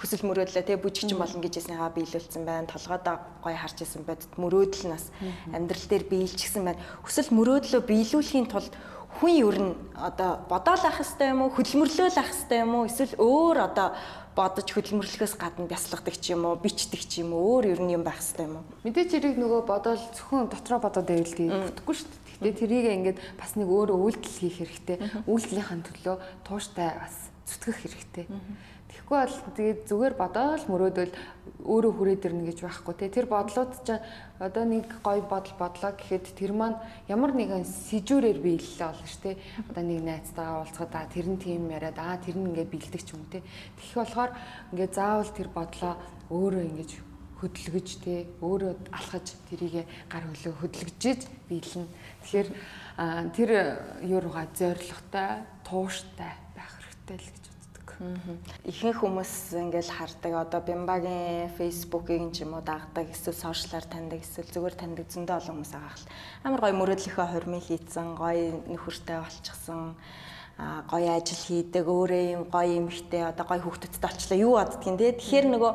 хөсөл 0.00 0.24
мөрөөдлөө 0.24 0.64
тий 0.64 0.80
бүжигчин 0.80 1.20
болно 1.20 1.44
гэж 1.44 1.60
яснийгаа 1.60 1.92
биелүүлсэн 1.92 2.42
байна. 2.48 2.64
Толгойдоо 2.64 3.20
гоё 3.44 3.52
харж 3.60 3.84
исэн 3.84 4.08
байд 4.08 4.24
мөрөөдөл 4.40 4.88
нас 4.88 5.12
амьдрал 5.52 5.86
дээр 5.92 6.08
биелчихсэн 6.08 6.64
байна. 6.64 6.80
Хөсөл 7.04 7.28
мөрөөдлөө 7.36 7.84
биелүүлэхийн 7.84 8.48
тулд 8.48 8.72
хүн 9.20 9.32
ер 9.44 9.58
нь 9.60 9.76
одоо 9.92 10.40
бодоол 10.48 10.84
ах 10.88 11.04
хэвээр 11.04 11.36
юм 11.36 11.40
уу? 11.44 11.52
Хөдөлмөрлөөл 11.52 12.16
ах 12.16 12.32
хэвээр 12.32 12.64
юм 12.64 12.72
уу? 12.80 12.88
Эсвэл 12.88 13.14
өөр 13.20 13.56
одоо 13.60 13.88
бодож 14.32 14.68
хөдөлмөрлөхөөс 14.72 15.36
гадна 15.36 15.68
бясалгадаг 15.68 16.16
ч 16.16 16.32
юм 16.32 16.48
уу? 16.48 16.56
Бичдэг 16.56 17.04
ч 17.04 17.20
юм 17.20 17.36
уу? 17.36 17.60
Өөр 17.60 17.76
ер 17.76 17.80
нь 17.84 17.92
юм 17.92 18.08
байх 18.08 18.24
хэвээр 18.24 18.48
юм 18.48 18.64
уу? 18.64 18.64
Мэдээч 18.88 19.20
хэрэг 19.20 19.36
нөгөө 19.36 19.68
бодоол 19.68 20.00
зөвхөн 20.16 20.48
дотроо 20.48 20.80
бодоод 20.80 21.04
байвал 21.04 21.28
бүтэхгүй 21.28 21.92
шүү 21.92 22.08
дээ 22.08 22.21
Гэтэ 22.42 22.58
тэрийг 22.58 22.86
ингээд 22.90 23.18
бас 23.38 23.54
нэг 23.54 23.70
өөр 23.70 23.94
үйлдэл 23.94 24.34
хийх 24.42 24.58
хэрэгтэй. 24.58 24.98
Үйлдэлийнхаа 25.30 25.78
төлөө 25.86 26.16
тууштай 26.42 26.90
бас 26.98 27.30
зүтгэх 27.46 27.78
хэрэгтэй. 27.86 28.26
Тэгэхгүй 28.90 29.18
бол 29.22 29.38
тэгээд 29.54 29.80
зүгээр 29.86 30.14
бодоол 30.18 30.64
мөрөөдөл 30.68 31.14
өөрөө 31.62 31.92
хүрээд 31.96 32.26
ирнэ 32.26 32.44
гэж 32.50 32.58
байхгүй 32.66 32.94
те. 32.98 33.14
Тэр 33.14 33.26
бодлууд 33.30 33.72
чинь 33.86 34.02
одоо 34.42 34.64
нэг 34.66 34.90
гой 35.06 35.22
бодол 35.22 35.54
бодлоо 35.56 35.92
гэхэд 35.94 36.34
тэр 36.34 36.52
маань 36.52 36.76
ямар 37.06 37.32
нэгэн 37.32 37.62
сэжүүрээр 37.62 38.38
биелэлээ 38.42 38.90
болно 38.90 39.06
ш 39.06 39.16
те. 39.22 39.38
Одоо 39.70 39.84
нэг 39.86 40.02
найзтайгаа 40.02 40.60
уулзахад 40.66 40.92
аа 40.98 41.06
тэр 41.08 41.26
нь 41.30 41.40
тийм 41.40 41.70
яриад 41.72 41.96
аа 41.96 42.20
тэр 42.20 42.36
нь 42.36 42.52
ингээд 42.52 42.68
бэлдэх 42.68 43.02
ч 43.06 43.16
юм 43.16 43.24
те. 43.32 43.40
Тэгэх 43.80 43.96
болохоор 44.02 44.30
ингээд 44.74 44.92
заавал 44.92 45.30
тэр 45.32 45.48
бодлоо 45.48 45.94
өөрөө 46.28 46.62
ингэж 46.68 47.11
хөдөлгөж 47.42 47.88
те 48.06 48.30
өөрөө 48.38 48.94
алхаж 48.94 49.34
тэрийг 49.50 49.82
гар 50.06 50.24
хөлөө 50.30 50.54
хөдөлгөжж 50.62 51.26
биелнэ. 51.50 51.90
Тэгэхээр 52.22 52.48
тэр 53.34 53.50
юу 54.06 54.20
руугаа 54.22 54.46
зоригтой, 54.54 55.42
тууштай 55.66 56.32
байх 56.54 56.70
хэрэгтэй 56.78 57.18
л 57.18 57.28
гэж 57.34 57.44
үздэг. 57.50 57.86
Ихэнх 58.62 58.98
хүмүүс 59.02 59.58
ингээл 59.58 59.90
хардаг 59.90 60.32
одоо 60.38 60.60
Бямбагийн 60.62 61.50
Facebook-ийг 61.58 62.30
ч 62.30 62.46
юм 62.46 62.54
уу 62.54 62.62
дагдаг, 62.62 63.10
эсвэл 63.10 63.34
сошиалар 63.34 63.84
таньдаг, 63.90 64.22
эсвэл 64.22 64.46
зүгээр 64.54 64.76
таньдаг 64.78 65.10
зөндөө 65.10 65.36
олон 65.42 65.66
хүмүүс 65.66 65.72
байгаа 65.74 65.92
хэл. 65.98 66.10
Амар 66.46 66.60
гоё 66.62 66.74
мөрөдлөхөө 66.78 67.26
хормын 67.26 67.62
хийцэн, 67.66 68.14
гоё 68.14 68.62
нөхөртэй 68.70 69.18
болчихсон 69.18 69.98
гоё 70.60 71.08
ажил 71.16 71.40
хийдэг, 71.42 71.88
өөрөө 71.88 72.22
юм 72.36 72.42
гоё 72.52 72.84
эмхтэй 72.84 73.24
одоо 73.24 73.44
гоё 73.48 73.62
хүүхдүүдтэй 73.64 74.08
олчлаа 74.08 74.38
юу 74.38 74.52
боддгийг 74.60 74.98
те. 75.00 75.16
Тэгэхээр 75.16 75.46
нөгөө 75.48 75.72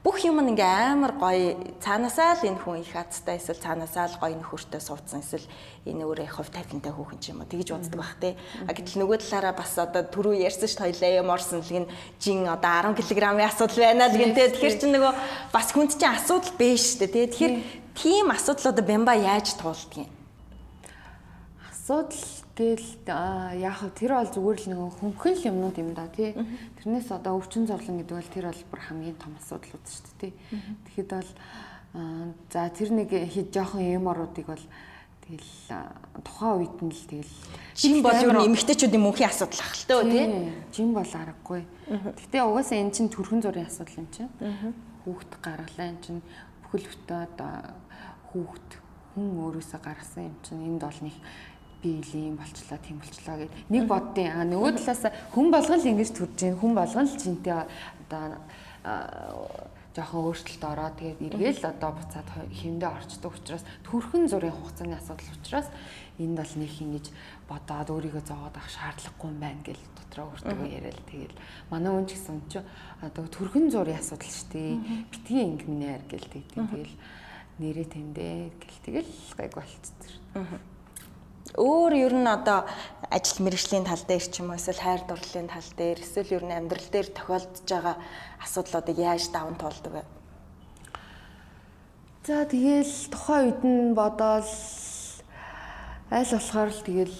бүх 0.00 0.24
юм 0.24 0.40
ингээ 0.40 0.96
амар 0.96 1.12
гоё 1.12 1.60
цаанаасаа 1.84 2.40
л 2.40 2.48
энэ 2.48 2.62
хүн 2.64 2.80
их 2.80 2.96
азтай 2.96 3.36
эсвэл 3.36 3.60
цаанаасаа 3.60 4.08
л 4.08 4.16
гоё 4.16 4.32
нөхөртэй 4.40 4.80
суудсан 4.80 5.20
эсвэл 5.20 5.44
энэ 5.84 6.08
өөрөө 6.08 6.24
их 6.24 6.34
хувь 6.40 6.48
тавилантай 6.48 6.88
хүүхэн 6.88 7.20
ч 7.20 7.24
юм 7.36 7.44
уу 7.44 7.50
тэгж 7.52 7.68
боддог 7.76 8.00
бах 8.00 8.16
те. 8.16 8.32
А 8.64 8.72
гэтэл 8.72 8.96
нөгөө 8.96 9.18
талаараа 9.20 9.52
бас 9.52 9.76
одоо 9.76 10.02
түрүү 10.08 10.40
ярьсан 10.40 10.72
ш 10.72 10.80
хоёлаа 10.80 11.10
юм 11.20 11.28
орсон 11.28 11.60
л 11.60 11.68
гин 11.68 11.86
жин 12.16 12.48
одоо 12.48 12.96
10 12.96 12.96
кг-ийн 12.96 13.44
асуудал 13.44 13.76
байна 13.84 14.08
л 14.08 14.16
гин 14.16 14.32
те. 14.32 14.48
Тэгэхээр 14.48 14.80
чи 14.80 14.88
нөгөө 14.88 15.12
бас 15.52 15.68
хүнд 15.68 15.92
чинь 16.00 16.16
асуудал 16.16 16.54
биш 16.56 16.96
штэ 16.96 17.12
те. 17.12 17.28
Тэгэхээр 17.28 17.54
тийм 17.92 18.32
асуудал 18.32 18.72
одоо 18.72 18.84
бямба 18.88 19.12
яаж 19.20 19.52
туулдаг 19.60 20.08
юм? 20.08 20.08
Асуудал 21.68 22.39
Тэгэл 22.60 23.08
яг 23.56 23.80
тэр 23.96 24.20
бол 24.20 24.28
зүгээр 24.28 24.58
л 24.60 24.68
нэг 24.68 24.80
хөнгөн 25.00 25.32
л 25.32 25.48
юмнууд 25.48 25.76
юм 25.80 25.96
да 25.96 26.12
тий. 26.12 26.36
Тэрнээс 26.76 27.08
одоо 27.08 27.40
өвчин 27.40 27.64
зовлон 27.64 28.04
гэдэг 28.04 28.20
бол 28.20 28.28
тэр 28.36 28.52
бол 28.52 28.62
бүр 28.68 28.80
хамгийн 28.84 29.16
том 29.16 29.32
асуудал 29.40 29.80
үүд 29.80 29.86
шүү 29.88 30.04
дээ 30.04 30.20
тий. 30.20 30.32
Тэгэхэд 30.92 31.08
бол 31.08 31.30
за 32.52 32.68
тэр 32.68 32.90
нэг 32.92 33.08
хэд 33.08 33.48
жоохон 33.48 33.80
юм 33.80 34.12
оруудыг 34.12 34.44
бол 34.44 34.64
тэгэл 35.24 35.56
тухайн 36.20 36.60
үед 36.60 36.76
нь 36.84 36.92
л 36.92 37.04
тэгэл 37.08 37.34
жим 37.80 37.96
бол 38.04 38.20
юу 38.28 38.32
нэмэгтэйчүүдийн 38.44 39.04
мөнхийн 39.08 39.32
асуудал 39.32 39.64
ах 39.64 39.74
л 39.80 39.88
төө 39.88 40.02
тий. 40.12 40.24
Жим 40.76 40.92
бол 40.92 41.08
аргагүй. 41.16 41.64
Гэтэ 41.88 42.44
угаасаа 42.44 42.76
эн 42.76 42.92
чинь 42.92 43.08
төрхөн 43.08 43.40
зургийн 43.40 43.72
асуудал 43.72 44.04
юм 44.04 44.08
чинь. 44.12 44.28
Хүүхд 45.08 45.32
гаргалаа 45.40 45.96
эн 45.96 45.98
чинь 46.04 46.20
бүхэл 46.68 46.92
бүтэн 46.92 47.24
одоо 47.24 47.72
хүүхд 48.36 48.70
хүн 49.16 49.26
өөрөөсөө 49.48 49.80
гаргасан 49.80 50.28
юм 50.28 50.36
чинь 50.44 50.60
энд 50.60 50.84
бол 50.84 51.00
нэг 51.00 51.16
би 51.82 52.00
илийн 52.00 52.36
болчлоо 52.36 52.78
тийм 52.78 53.00
болчлоо 53.00 53.36
гэд 53.40 53.52
нэг 53.72 53.84
боддیں۔ 53.88 54.28
А 54.28 54.44
нөгөө 54.44 54.70
талаас 54.76 55.02
хүн 55.32 55.48
болгон 55.50 55.80
л 55.80 55.90
ингэж 55.90 56.10
төрж 56.12 56.36
гин 56.36 56.56
хүн 56.60 56.72
болгон 56.76 57.08
л 57.08 57.16
жинтэй 57.16 57.56
одоо 57.56 58.36
жоохон 59.96 60.30
өөрчлөлт 60.30 60.64
ороод 60.64 60.94
тэгээд 61.02 61.20
эргээл 61.34 61.66
одоо 61.66 61.90
буцаад 61.98 62.28
хэмдэ 62.30 62.86
орчдөг 62.86 63.32
учраас 63.34 63.64
төрхөн 63.82 64.30
зургийн 64.30 64.54
хугацааны 64.54 64.94
асуудал 64.94 65.34
учраас 65.34 65.68
энд 66.22 66.38
бол 66.38 66.54
нэг 66.54 66.72
ингэж 66.78 67.06
бодоод 67.50 67.88
өөрийгөө 67.90 68.22
зовоод 68.22 68.54
авах 68.54 68.70
шаардлагагүй 68.70 69.28
юм 69.34 69.38
байна 69.42 69.62
гэж 69.66 69.78
дотроо 69.98 70.30
өөртөө 70.30 70.68
яриад 70.70 71.00
тэгэл. 71.10 71.36
Манай 71.74 71.90
хүн 71.90 72.06
ч 72.06 72.10
гэсэн 72.14 72.38
ч 72.46 72.62
одоо 73.02 73.24
төрхөн 73.26 73.66
зургийн 73.74 73.98
асуудал 73.98 74.30
шүү 74.30 74.48
дээ. 74.54 74.72
Битгий 75.10 75.42
ингэмнээр 75.42 76.02
гэл 76.06 76.28
тэгдэг 76.38 76.66
тэгэл. 76.70 76.96
Нэрээ 77.58 77.86
тэндээ 77.90 78.36
гэл 78.62 78.80
тэгэл 78.86 79.10
гайг 79.34 79.52
болчихсон 79.58 79.98
өөр 81.58 81.92
ер 81.98 82.14
нь 82.14 82.28
одоо 82.30 82.66
ажил 83.10 83.42
мэргэжлийн 83.42 83.86
тал 83.86 84.02
дээр 84.06 84.24
ч 84.30 84.38
юм 84.38 84.54
уу 84.54 84.58
эсвэл 84.58 84.78
хайр 84.78 85.02
дурлалын 85.06 85.48
тал 85.50 85.70
дээр 85.74 85.98
эсвэл 85.98 86.34
ер 86.38 86.44
нь 86.46 86.54
амьдрал 86.54 86.88
дээр 86.90 87.08
тохиолдож 87.10 87.66
байгаа 87.66 87.96
асуудлуудыг 88.38 88.98
яаж 88.98 89.30
даван 89.34 89.56
туулдаг 89.58 89.92
вэ? 89.92 90.04
За 92.26 92.44
тэгэл 92.46 92.94
тухайн 93.10 93.44
үед 93.50 93.62
нь 93.66 93.94
бодоол 93.98 94.50
аль 96.10 96.30
болохоор 96.30 96.70
л 96.70 96.82
тэгэл 96.86 97.18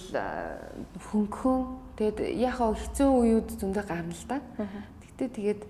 хөнгөн 1.10 1.60
тэгэд 1.98 2.18
яхаа 2.38 2.74
хэцүү 2.74 3.08
үеуд 3.10 3.48
зөндөө 3.58 3.84
гарна 3.86 4.14
л 4.14 4.26
да. 4.30 4.38
Гэтэ 5.18 5.26
тэгээд 5.34 5.62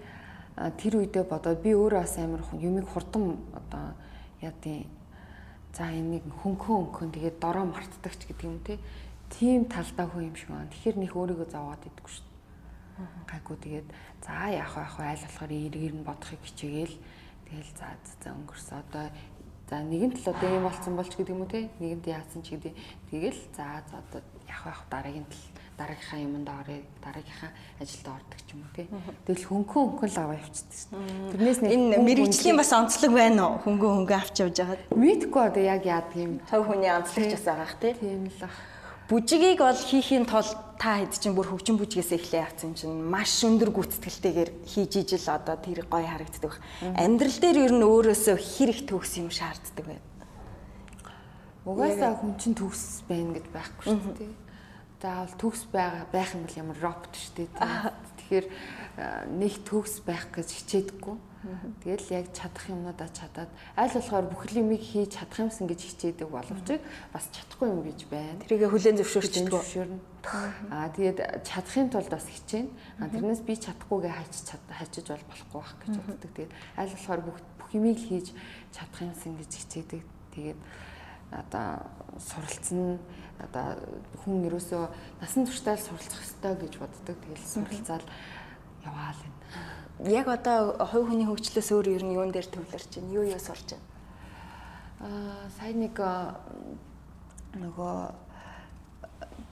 тэр 0.77 0.93
үедээ 1.01 1.25
бодоод 1.25 1.65
би 1.65 1.73
өөрөө 1.73 2.01
бас 2.05 2.17
амар 2.21 2.45
юмыг 2.61 2.85
хурдан 2.93 3.41
одоо 3.57 3.97
яа 4.45 4.53
тийм 4.61 5.00
За 5.75 5.87
энийг 5.87 6.27
хөнгөн 6.43 6.91
хөнгөн 6.91 7.11
тэгээд 7.15 7.37
дороо 7.39 7.65
мартдаг 7.65 8.15
ч 8.19 8.27
гэдэг 8.27 8.47
юм 8.47 8.59
те. 8.67 8.79
Тийм 9.31 9.71
талдаа 9.71 10.07
хөө 10.11 10.27
юм 10.27 10.35
шиг 10.35 10.51
байна. 10.51 10.71
Тэгэхээр 10.75 10.97
нэх 10.99 11.15
өөрийгөө 11.15 11.49
зовоод 11.51 11.87
идэггүй 11.87 12.11
шүү 12.11 12.27
дээ. 12.27 12.41
Гайгүй 13.31 13.57
тэгээд 13.63 13.89
за 14.21 14.35
яах 14.51 14.75
вэ 14.75 14.83
яах 14.83 14.97
вэ 14.99 15.05
айл 15.07 15.25
болохоор 15.25 15.53
эргээр 15.55 15.95
нь 15.95 16.07
бодохыг 16.07 16.43
хичээгээл 16.43 16.97
тэгэл 17.47 17.73
за 17.79 17.89
за 18.03 18.29
өнгөрсөн. 18.35 18.77
Одоо 18.83 19.05
за 19.71 19.77
нэгэн 19.87 20.13
тал 20.19 20.35
одоо 20.35 20.49
юм 20.51 20.65
болцсон 20.67 20.95
болч 20.99 21.13
гэдэг 21.15 21.35
юм 21.35 21.43
уу 21.47 21.51
те. 21.55 21.71
Нэгэнд 21.79 22.05
яатсан 22.11 22.43
ч 22.43 22.59
гэдэг. 22.59 22.75
Тэгэл 23.09 23.41
за 23.55 23.65
за 23.87 23.95
одоо 24.03 24.21
яах 24.51 24.63
вэ 24.67 24.71
яах 24.75 24.83
дараагийн 24.91 25.27
тал 25.31 25.43
дараагийнхаа 25.81 26.21
юмд 26.21 26.49
орё 26.49 26.77
дараагийнхаа 27.01 27.51
ажилд 27.81 28.07
ордог 28.13 28.41
ч 28.45 28.49
юм 28.53 28.61
уу 28.61 28.73
тий. 28.77 28.87
Тэгэл 29.25 29.49
хөнгөн 29.49 29.73
хөнгөн 29.97 30.11
л 30.13 30.21
аваа 30.21 30.37
явчихдаг 30.37 30.77
шүү. 30.77 30.93
Тэрнээс 31.33 31.61
нэг 31.65 31.73
энэ 31.73 31.97
мэрэгжлийн 32.05 32.57
бас 32.61 32.73
онцлог 32.77 33.13
байна 33.17 33.43
уу? 33.49 33.65
Хөнгөн 33.65 33.93
хөнгөн 34.05 34.21
авч 34.21 34.37
явж 34.45 34.57
байгаад. 34.61 34.83
Мэдгүй 34.93 35.43
одоо 35.49 35.63
яг 35.65 35.83
яадаг 35.89 36.19
юм. 36.21 36.35
Төв 36.45 36.63
хүний 36.69 36.93
онцлогч 36.93 37.33
бас 37.33 37.45
байгаа 37.49 37.69
х 37.73 37.77
тий. 37.81 37.93
Тийм 37.97 38.29
л 38.29 38.45
ах. 38.45 38.57
Бүжигийг 39.09 39.59
бол 39.59 39.81
хийхийн 39.81 40.25
тулд 40.29 40.55
та 40.79 41.01
хэд 41.01 41.17
чинь 41.19 41.35
бүр 41.35 41.49
хөгжин 41.51 41.81
бүжгээс 41.81 42.15
эхлэе 42.15 42.47
явцсан 42.47 42.79
чинь 42.79 42.95
маш 43.03 43.43
өндөр 43.43 43.75
гүйцэтгэлтэйгээр 43.75 44.51
хийж 44.69 44.93
ижил 45.03 45.27
одоо 45.35 45.59
тэр 45.59 45.83
гоё 45.91 46.07
харагддаг. 46.07 46.63
Амьдрал 46.95 47.39
дээр 47.43 47.59
ер 47.67 47.73
нь 47.75 47.83
өөрөөсөө 47.83 48.37
хэр 48.39 48.71
их 48.71 48.81
төгс 48.87 49.19
юм 49.19 49.35
шаарддаг 49.35 49.83
вэ? 49.83 49.99
Угаасаа 51.67 52.23
хүн 52.23 52.39
чинь 52.39 52.55
төгс 52.55 53.03
байна 53.11 53.35
гэж 53.35 53.47
байхгүй 53.51 53.85
шүү 53.91 54.15
дээ 54.15 54.50
заавал 55.01 55.35
төгс 55.41 55.65
байх 55.73 56.35
юм 56.37 56.45
бол 56.45 56.61
ямар 56.61 56.79
робот 56.81 57.15
шүү 57.17 57.49
дээ. 57.49 57.49
Тэгэхээр 58.21 58.47
нэг 59.33 59.55
төгс 59.65 60.05
байх 60.05 60.29
гэж 60.29 60.49
хичээдэггүй. 60.61 61.17
Тэгэл 61.81 62.21
яг 62.21 62.27
чадах 62.37 62.69
юмнуудаа 62.69 63.09
чадаад 63.09 63.49
аль 63.73 63.89
болохоор 63.97 64.29
бүхэл 64.29 64.61
юмыг 64.61 64.85
хийж 64.85 65.17
чадах 65.17 65.49
юмсан 65.49 65.73
гэж 65.73 65.81
хичээдэг 65.89 66.29
боловч 66.29 66.69
бас 67.17 67.25
чадахгүй 67.33 67.73
юм 67.73 67.81
гэж 67.81 68.13
байна. 68.13 68.45
Тэрийгэ 68.45 68.69
хүлэн 68.69 69.01
зөвшөөрчдөг. 69.01 69.57
Аа 70.69 70.93
тэгээд 70.93 71.49
чадахын 71.49 71.89
тулд 71.89 72.13
бас 72.13 72.29
хичээнэ. 72.29 72.69
Тэрнээс 73.09 73.41
би 73.41 73.57
чадахгүйгээ 73.57 74.13
хайч 74.21 74.35
хайчиж 74.69 75.07
бол 75.09 75.25
болохгүй 75.33 75.61
байх 75.65 75.75
гэж 75.81 75.95
боддог. 75.97 76.31
Тэгээд 76.37 76.53
аль 76.77 76.93
болохоор 76.93 77.21
бүх 77.25 77.39
бүх 77.57 77.71
юмыг 77.73 77.97
хийж 77.97 78.37
чадах 78.77 79.01
юмсан 79.01 79.33
гэж 79.41 79.51
хичээдэг. 79.65 80.05
Тэгээд 80.37 80.61
одоо 81.33 81.89
суралцсан 82.21 83.01
одоо 83.45 83.81
хүн 84.25 84.45
ерөөсөө 84.49 84.85
насан 85.21 85.47
туршдаа 85.47 85.77
суралцах 85.77 86.23
ёстой 86.23 86.55
гэж 86.61 86.73
боддог. 86.79 87.17
Тэгэл 87.17 87.47
суралцаад 87.49 88.05
яваал 88.85 89.21
энэ. 89.25 89.39
Яг 90.09 90.27
одоо 90.29 90.77
хувь 90.81 91.09
хүний 91.13 91.29
хөгжлөөс 91.29 91.71
өөр 91.73 91.87
ер 91.97 92.05
нь 92.05 92.17
юун 92.17 92.33
дээр 92.33 92.49
төвлөрч 92.49 93.01
байна? 93.01 93.13
Юу 93.13 93.25
юу 93.29 93.41
сурч 93.41 93.77
байна? 93.77 93.87
Аа 95.01 95.49
сайн 95.61 95.81
нэг 95.81 95.97
нөгөө 97.57 97.97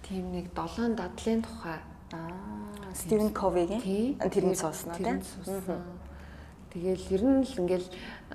тийм 0.08 0.32
нэг 0.32 0.52
долоон 0.54 0.96
дадлын 0.96 1.42
тухай 1.42 1.78
аа 2.12 2.94
Стивен 2.94 3.32
Ковигийн 3.32 4.16
тэрний 4.18 4.56
сууснаа 4.56 4.96
тийм. 4.96 5.20
Тэгэл 6.72 7.04
ер 7.12 7.22
нь 7.24 7.44
л 7.44 7.54
ингээл 7.64 7.88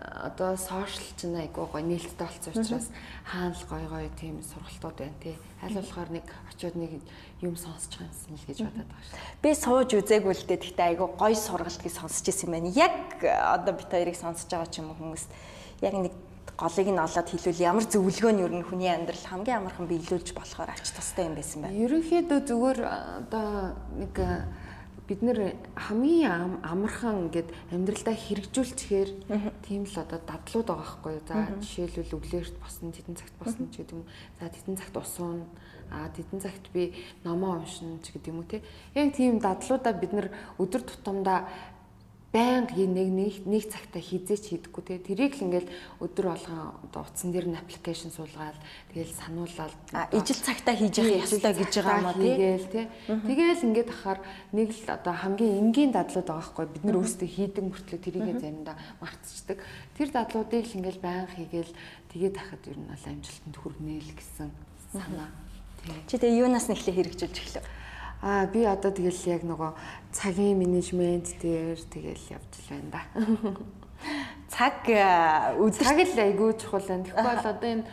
одоо 0.03 0.57
сошиал 0.57 1.15
ч 1.15 1.25
айгуу 1.31 1.67
гоё 1.71 1.83
нээлттэй 1.83 2.27
болсон 2.27 2.51
учраас 2.51 2.87
хаана 3.23 3.55
л 3.55 3.65
гоё 3.71 3.87
гоё 3.87 4.09
тийм 4.19 4.43
сургалтууд 4.43 4.97
байна 4.99 5.17
тий. 5.23 5.35
Аль 5.63 5.79
болохоор 5.79 6.09
нэг 6.11 6.27
очиод 6.51 6.75
нэг 6.75 6.99
юм 7.39 7.55
сонсож 7.55 8.03
юм 8.03 8.35
л 8.35 8.47
гэж 8.47 8.59
бодоод 8.67 8.89
байгаа 8.91 9.07
шүү. 9.07 9.19
Би 9.39 9.49
сууж 9.55 9.89
үзээгүй 9.95 10.33
л 10.35 10.47
дээ. 10.47 10.59
Гэхдээ 10.59 10.87
айгуу 10.91 11.09
гоё 11.15 11.35
сургалт 11.39 11.79
гэж 11.79 11.93
сонсч 11.95 12.27
ирсэн 12.27 12.51
юм 12.51 12.53
байна. 12.59 12.69
Яг 12.75 13.23
одоо 13.23 13.73
бит 13.73 13.87
хоёрыг 13.87 14.17
сонсож 14.19 14.49
байгаа 14.51 14.67
ч 14.67 14.83
юм 14.83 14.91
уу 14.91 14.99
хүмүүс 14.99 15.23
яг 15.87 15.95
нэг 15.95 16.13
голыг 16.59 16.87
нь 16.91 16.99
олоод 16.99 17.27
хэлвэл 17.31 17.65
ямар 17.65 17.85
зөвлөгөө 17.87 18.31
нь 18.35 18.43
ер 18.43 18.53
нь 18.53 18.67
хүний 18.67 18.91
амьдрал 18.91 19.25
хамгийн 19.25 19.57
амархан 19.63 19.87
биелүүлж 19.87 20.35
болохоор 20.35 20.69
ач 20.69 20.91
тустай 20.91 21.25
юм 21.31 21.35
байсан 21.39 21.63
байна. 21.63 21.79
Ерөнхийдөө 21.79 22.39
зүгээр 22.43 22.79
одоо 23.23 23.73
нэг 23.97 24.13
бид 25.07 25.19
нэр 25.19 25.59
хамгийн 25.75 26.63
амархан 26.63 27.27
ингээд 27.27 27.49
амьдралдаа 27.75 28.15
хэрэгжүүлчихээр 28.15 29.09
тийм 29.67 29.83
л 29.83 29.95
одоо 29.99 30.19
дадлууд 30.23 30.67
байгаа 30.71 31.11
юу. 31.11 31.23
За 31.27 31.51
жишээлбэл 31.59 32.15
өглөөрт 32.15 32.55
босно, 32.63 32.95
тедэн 32.95 33.19
цагт 33.19 33.35
босно 33.35 33.67
ч 33.67 33.83
гэдэг 33.83 33.99
юм. 33.99 34.07
За 34.39 34.47
тедэн 34.47 34.77
цагт 34.79 34.95
усуун, 34.95 35.43
а 35.91 36.07
тедэн 36.15 36.39
цагт 36.39 36.71
би 36.71 36.95
номоо 37.27 37.59
уншина 37.59 37.99
ч 37.99 38.15
гэдэг 38.15 38.31
юм 38.31 38.39
уу 38.39 38.47
те. 38.47 38.63
Яг 38.95 39.11
тийм 39.11 39.43
дадлуудаа 39.43 39.91
бид 39.91 40.15
нэр 40.15 40.31
өдөр 40.55 40.81
тутамдаа 40.87 41.51
байнга 42.33 42.73
нэг 42.73 43.09
нэг 43.13 43.33
нэг 43.45 43.63
цагта 43.69 44.01
хизээч 44.01 44.49
хийдэггүй. 44.49 44.81
Те 44.81 44.97
тэрийг 44.97 45.37
л 45.37 45.45
ингээл 45.45 45.69
өдөр 46.01 46.33
болгон 46.33 46.73
утсан 46.89 47.29
дээр 47.29 47.53
нь 47.53 47.59
аппликейшн 47.61 48.09
суулгаад 48.09 48.57
тэгэл 48.89 49.13
сануулаад 49.13 49.73
ижил 50.17 50.41
цагта 50.41 50.73
хийж 50.73 50.97
явах 50.97 51.29
ёстой 51.29 51.53
гэж 51.53 51.71
байгаа 51.77 52.01
юм 52.01 52.09
аа 52.09 52.17
тэгэл 52.17 52.67
те 52.73 52.81
тэгэл 53.05 53.65
ингээд 53.69 53.89
ахаар 53.93 54.19
нэг 54.49 54.69
л 54.73 54.89
одоо 54.89 55.13
хамгийн 55.13 55.61
энгийн 55.61 55.93
дадлууд 55.93 56.25
байгаа 56.25 56.49
хгүй. 56.49 56.65
Бид 56.73 56.83
нар 56.89 56.97
өөрсдөө 56.97 57.29
хийдэг 57.29 57.63
мөртлөө 57.69 57.99
тэрийгээ 58.01 58.35
заримдаа 58.41 58.75
мартчихдаг. 58.97 59.57
Тэр 59.93 60.09
дадлуудыг 60.09 60.65
л 60.65 60.77
ингээл 60.81 61.05
байнга 61.05 61.37
хийгээл 61.37 61.73
тэгээд 62.17 62.35
хахад 62.41 62.65
ер 62.65 62.77
нь 62.81 62.89
бол 62.89 63.05
амжилтанд 63.13 63.57
хүргэнэ 63.61 64.01
л 64.01 64.13
гэсэн 64.17 64.49
санаа. 64.89 65.29
Чи 66.09 66.17
тэгээ 66.17 66.49
юунаас 66.49 66.65
нэхлээ 66.65 66.97
хэрэгжүүлж 66.97 67.37
эхлэв 67.37 67.82
Аа 68.23 68.47
би 68.47 68.63
одоо 68.63 68.91
тэгэл 68.95 69.35
яг 69.35 69.43
нөгөө 69.43 69.71
цагийн 70.15 70.55
менежмент 70.55 71.27
дээр 71.43 71.75
тэгэл 71.91 72.39
явж 72.39 72.51
л 72.55 72.69
байна 72.71 72.89
да. 72.95 73.01
Цаг 74.53 74.87
өдөр 74.87 75.83
цаг 75.83 75.99
л 75.99 76.23
айгүй 76.23 76.55
чухал 76.55 76.87
байна. 76.87 77.03
Тэгэхгүй 77.03 77.19
бол 77.19 77.51
одоо 77.51 77.67
энэ 77.67 77.83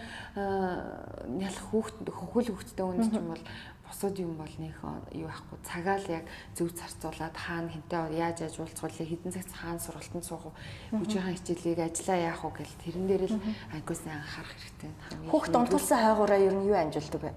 ялах 1.42 1.66
хүүхд 1.74 2.06
хөхөл 2.06 2.50
хүүхдтэй 2.54 2.86
үнд 2.86 3.10
ч 3.10 3.18
юм 3.18 3.26
бол 3.34 3.44
бусад 3.90 4.14
юм 4.22 4.38
бол 4.38 4.54
нөх 4.62 4.78
юу 5.10 5.26
байхгүй 5.26 5.58
цагаа 5.66 5.98
л 5.98 6.06
яг 6.14 6.24
зөв 6.54 6.70
зарцуулаад 6.78 7.34
хаана 7.34 7.74
хинтээ 7.74 8.14
яаж 8.14 8.38
яаж 8.46 8.54
уулзгуулээ 8.62 9.10
хідэн 9.10 9.34
цагт 9.34 9.50
хаана 9.50 9.82
сургалтанд 9.82 10.22
суух 10.22 10.46
уу 10.46 10.54
бүжгийн 10.94 11.34
хичээлийг 11.34 11.90
ажиллаа 11.90 12.18
яах 12.30 12.42
уу 12.46 12.54
гэл 12.54 12.80
тэрэн 12.86 13.06
дээр 13.10 13.24
л 13.34 13.42
айгуусан 13.74 14.14
анхаарах 14.14 14.54
хэрэгтэй. 14.54 14.90
Хүүхд 15.26 15.54
унтуулсан 15.58 15.98
хайгуураа 15.98 16.38
ер 16.38 16.54
нь 16.54 16.70
юу 16.70 16.78
амжилтдаг 16.78 17.22
вэ? 17.26 17.34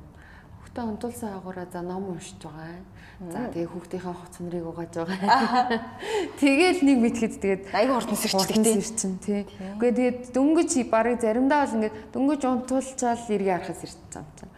Хүүхдээ 0.73 0.89
онтуулсан 0.89 1.37
агаараа 1.37 1.67
за 1.69 1.81
ном 1.81 2.09
уншиж 2.09 2.41
байгаа. 2.41 2.81
За 3.29 3.45
тэгээ 3.53 3.69
хүүхдийнхээ 3.69 4.13
хувц 4.17 4.35
нарыг 4.41 4.65
угааж 4.65 4.93
байгаа. 4.97 5.85
Тэгээл 6.41 6.81
нэг 6.81 6.97
мэтгэд 6.97 7.33
тэгээд 7.37 7.63
аяга 7.77 7.93
хурдан 7.93 8.17
сэрчдэг 8.17 8.57
тийм 8.97 9.13
тий. 9.21 9.45
Үгүй 9.77 9.91
тэгээд 9.93 10.19
дөнгөж 10.33 10.71
барыг 10.89 11.21
заримдаа 11.21 11.69
бол 11.69 11.77
ингээд 11.77 11.95
дөнгөж 12.09 12.41
унтуулчаал 12.41 13.21
эргээ 13.21 13.53
харахад 13.53 13.79
сэрч 13.85 13.97
байгаа 14.09 14.25
юм 14.25 14.33
чинь. 14.33 14.49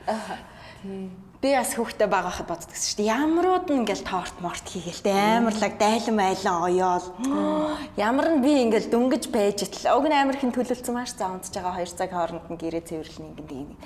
Тий. 0.87 1.24
Би 1.45 1.53
бас 1.53 1.75
хүүхдээ 1.77 2.09
байгаа 2.09 2.33
хад 2.33 2.49
боддогс 2.49 2.89
шүү 2.89 3.05
дээ. 3.05 3.13
Ямрууд 3.21 3.69
нь 3.69 3.85
ингээл 3.85 4.01
торт 4.01 4.33
морт 4.41 4.65
хийгээл 4.65 5.05
амарлаг 5.13 5.77
дайлан 5.77 6.17
майлан 6.17 6.57
оёол. 6.65 7.05
Ямар 8.01 8.33
нь 8.33 8.41
би 8.41 8.65
ингээл 8.65 8.89
дөнгөж 8.89 9.29
байж 9.29 9.61
итл. 9.61 9.93
Уг 9.93 10.09
нь 10.09 10.17
амар 10.17 10.41
хин 10.41 10.49
төлөвлөсөн 10.49 10.97
маш 10.97 11.13
за 11.13 11.29
унтж 11.29 11.53
байгаа 11.53 11.85
2 11.85 12.01
цаг 12.01 12.09
хооронд 12.17 12.49
нь 12.49 12.57
гэрээ 12.57 12.81
цэвэрлэн 12.89 13.29
ингээд 13.37 13.77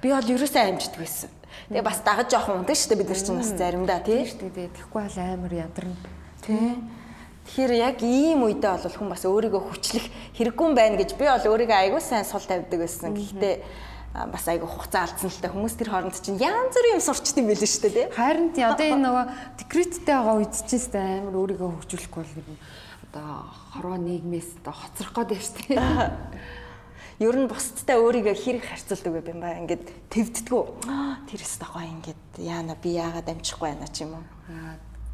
би 0.00 0.08
бол 0.16 0.32
ерөөсөө 0.32 0.64
амждаг 0.64 1.00
байсан. 1.04 1.30
Тэгээ 1.68 1.84
бас 1.84 2.00
дагаж 2.00 2.28
жоохон 2.32 2.64
ундаг 2.64 2.72
шүү 2.72 2.88
дээ 2.88 3.00
бид 3.04 3.10
нар 3.12 3.20
чинь 3.20 3.40
бас 3.44 3.52
заримдаа 3.52 4.00
тий. 4.00 4.22
Тэгээ 4.24 4.72
тэгэхгүй 4.72 5.00
бол 5.04 5.18
амар 5.20 5.52
ядарна. 5.52 5.96
Тий. 6.40 6.72
Тэгэхээр 7.52 7.72
яг 7.84 7.98
ийм 8.00 8.48
үедээ 8.48 8.80
бол 8.80 8.96
хүн 8.96 9.12
бас 9.12 9.28
өөрийгөө 9.28 9.60
хүчлэх 9.60 10.08
хэрэггүй 10.40 10.68
байна 10.72 10.96
гэж 10.96 11.20
би 11.20 11.28
бол 11.28 11.52
өөрийгөө 11.52 11.78
айгүй 11.84 12.00
сайн 12.00 12.24
сул 12.24 12.40
тавьдаг 12.40 12.80
байсан. 12.80 13.12
Гэхдээ 13.12 13.60
бас 14.14 14.46
айгүй 14.46 14.70
хугацаа 14.70 15.02
алдсан 15.10 15.30
л 15.30 15.42
та. 15.42 15.50
Хүмүүс 15.50 15.74
тэр 15.74 15.90
хооронд 15.90 16.16
чинь 16.22 16.38
янз 16.38 16.74
бүрийн 16.78 16.96
юм 16.96 17.02
сурчт 17.02 17.34
юм 17.34 17.50
байл 17.50 17.66
шүү 17.66 17.82
дээ 17.82 17.94
тий. 17.98 18.06
Харин 18.14 18.48
тий 18.54 18.62
одоо 18.62 18.86
энэ 18.86 19.04
нөгөө 19.04 19.24
декреттэй 19.58 20.14
байгаа 20.14 20.38
үед 20.38 20.54
ч 20.54 20.70
гэсэн 20.70 21.26
амар 21.26 21.34
өөрийгөө 21.34 21.68
хөгжүүлэхгүй 21.82 22.22
бол 22.22 22.34
гэр 22.38 22.48
одоо 23.10 23.28
хорвоо 23.74 23.98
нийгмээс 23.98 24.50
одоо 24.62 24.74
хоцрох 24.74 25.12
гээд 25.18 25.30
байна 25.34 25.42
шүү 25.42 25.66
дээ. 25.66 25.78
ер 27.22 27.36
нь 27.38 27.46
бусдтай 27.46 27.96
өөрийгөө 28.02 28.34
хэрэг 28.34 28.64
харьцуулдаг 28.66 29.30
юм 29.30 29.38
ба 29.38 29.54
ингээд 29.54 29.86
твддгүү 30.10 30.62
тэр 31.30 31.40
өстө 31.46 31.66
гоё 31.70 31.86
ингээд 31.86 32.42
яана 32.42 32.74
би 32.74 32.98
яагаад 32.98 33.30
амжихгүй 33.30 33.70
байна 33.70 33.86
ч 33.86 34.02
юм 34.02 34.18
уу? 34.18 34.26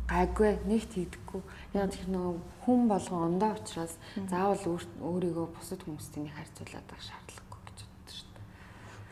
Гайгүй 0.08 0.64
нэг 0.64 0.88
тийдэггүй 0.88 1.40
яг 1.76 1.92
тэр 1.92 2.08
нөгөө 2.08 2.34
хүн 2.64 2.80
болгон 2.88 3.36
ондоо 3.36 3.52
учраас 3.52 3.94
заавал 4.32 4.80
өөрийгөө 4.80 5.46
бусад 5.52 5.84
хүмүүстэй 5.84 6.24
нэг 6.24 6.34
харьцуулаад 6.40 6.86
байх 6.88 7.02
шаардлагагүй 7.04 7.60
гэж 7.68 7.78
боддог 7.84 8.14
шүү 8.16 8.30
дээ. 8.32 8.46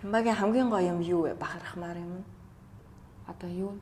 Тэмбагийн 0.02 0.38
хамгийн 0.38 0.68
гоё 0.70 0.94
юм 0.94 1.00
юу 1.00 1.22
вэ? 1.26 1.34
Бахархмаар 1.34 1.98
юм. 1.98 2.24
Одоо 3.26 3.50
юу? 3.50 3.72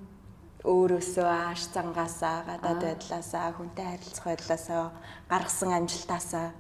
өөрөөсөө 0.67 1.29
ааш 1.29 1.71
зангаасаа 1.71 2.43
гадаад 2.49 2.83
байдлаасаа 2.83 3.55
хүнтэй 3.55 3.87
харилцах 3.87 4.25
байдлаасаа 4.27 4.91
гаргасан 5.31 5.71
амжилтаасаа 5.79 6.51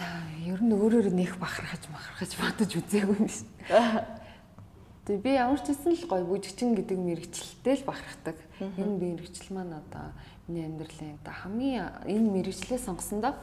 За 0.00 0.06
ер 0.46 0.62
нь 0.64 0.72
өөрөөр 0.72 1.12
нэх 1.12 1.36
бахархаж 1.36 1.84
махархаж 1.92 2.32
бодож 2.40 2.70
үзээгүй 2.72 3.16
юм 3.20 3.26
биш. 3.28 3.44
Тэгээ 5.04 5.20
би 5.20 5.30
ямар 5.36 5.60
ч 5.60 5.74
хэсэн 5.74 5.92
л 5.92 6.08
гоё 6.08 6.24
бүжигчин 6.24 6.72
гэдэг 6.78 6.96
мэрэгчлэлтэй 6.96 7.74
л 7.82 7.88
бахархдаг. 7.90 8.36
Энэ 8.80 8.96
мэрэгчл 8.96 9.52
маань 9.52 9.76
одоо 9.76 10.14
миний 10.48 10.64
амьдралын 10.64 11.20
одоо 11.20 11.34
хамгийн 11.36 11.84
энэ 12.08 12.28
мэрэгчлээ 12.32 12.80
сонгосондоо 12.80 13.34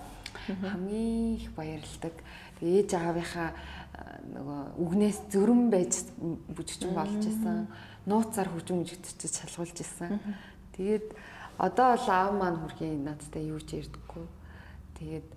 хамгийн 0.47 1.37
их 1.37 1.51
баярлдаг. 1.53 2.15
Тэгээ 2.57 2.73
ээж 2.81 2.89
аавынхаа 2.95 3.49
нөгөө 3.97 4.61
үгнээс 4.77 5.19
зөрөн 5.33 5.69
байж 5.73 6.05
бүжигчин 6.53 6.93
болж 6.93 7.21
исэн. 7.25 7.67
Нууцаар 8.05 8.49
хөгжим 8.53 8.81
мужигдчих 8.83 9.31
шалгуулж 9.33 9.77
исэн. 9.81 10.21
Тэгээд 10.77 11.15
одоо 11.57 11.97
бол 11.97 12.07
аав 12.09 12.31
маань 12.37 12.59
хүрхийн 12.61 13.03
надтай 13.03 13.49
юу 13.49 13.59
ч 13.59 13.81
ярьдаггүй. 13.81 14.25
Тэгээд 15.01 15.27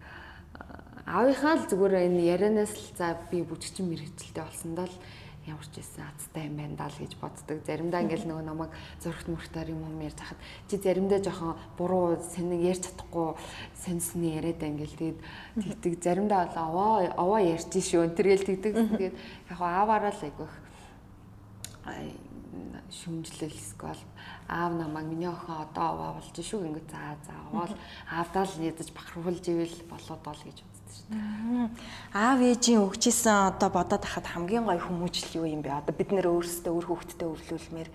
аавынхаа 1.09 1.55
л 1.57 1.69
зүгээр 1.71 1.95
энэ 2.07 2.23
ярианаас 2.29 2.73
л 2.77 2.89
за 2.95 3.17
би 3.33 3.41
бүжигчин 3.43 3.89
мэрэгчлээ 3.89 4.45
болсондоо 4.45 4.87
л 4.87 4.97
ямар 5.47 5.65
ч 5.65 5.81
байсан 5.81 6.05
азтай 6.13 6.47
юм 6.49 6.57
байна 6.57 6.77
даа 6.77 6.91
л 6.93 7.01
гэж 7.01 7.13
боддог. 7.17 7.59
Заримдаа 7.65 8.05
ингээл 8.05 8.29
нөгөө 8.29 8.45
намайг 8.45 8.73
зөрөгт 9.01 9.29
мөртаар 9.33 9.69
юм 9.73 9.83
юм 9.89 10.01
ярьж 10.05 10.21
хахад 10.21 10.41
чи 10.69 10.77
заримдаа 10.77 11.21
жоохон 11.25 11.57
буруу 11.79 12.21
сэнэг 12.21 12.61
ярьж 12.61 12.83
чадахгүй 12.85 13.29
сэнсний 13.73 14.37
яриад 14.37 14.61
ингээл 14.61 15.01
тэгээд 15.01 15.21
тэгдэг. 15.65 15.93
Заримдаа 16.05 16.45
бол 16.45 16.59
аваа 16.61 17.13
аваа 17.17 17.41
ярьж 17.41 17.73
шүү. 17.73 18.13
Тэргээл 18.13 18.49
тэгдэг. 18.49 18.75
Тэгээд 19.01 19.17
яг 19.49 19.61
ааваараа 19.61 20.13
л 20.13 20.25
айгүйх 20.29 20.53
шүмжлэл 22.91 23.55
эсвэл 23.55 24.03
аав 24.49 24.73
намайг 24.75 25.07
миний 25.07 25.31
охин 25.31 25.55
одоо 25.65 25.87
аваа 25.95 26.11
болж 26.19 26.37
шүү 26.37 26.67
ингээд 26.67 26.91
за 26.91 27.17
за 27.27 27.33
аваад 27.47 27.73
аавдаа 28.11 28.45
л 28.45 28.67
ядаж 28.71 28.89
бахархуулж 28.93 29.45
ивэл 29.49 29.79
болоод 29.89 30.23
ол 30.27 30.43
гэж. 30.45 30.59
Аав 32.15 32.39
ээжийн 32.41 32.83
өгчээсэн 32.87 33.55
одоо 33.55 33.71
бодоод 33.71 34.05
хахад 34.07 34.27
хамгийн 34.31 34.65
гоё 34.67 34.79
хүмүүжил 34.79 35.43
юу 35.43 35.47
юм 35.47 35.63
бэ? 35.63 35.83
Одоо 35.83 35.95
бид 35.95 36.11
нэр 36.15 36.31
өөрсдөө 36.31 36.73
өөр 36.75 36.87
хүүхдэд 36.87 37.23
өвлүүлмээр 37.27 37.91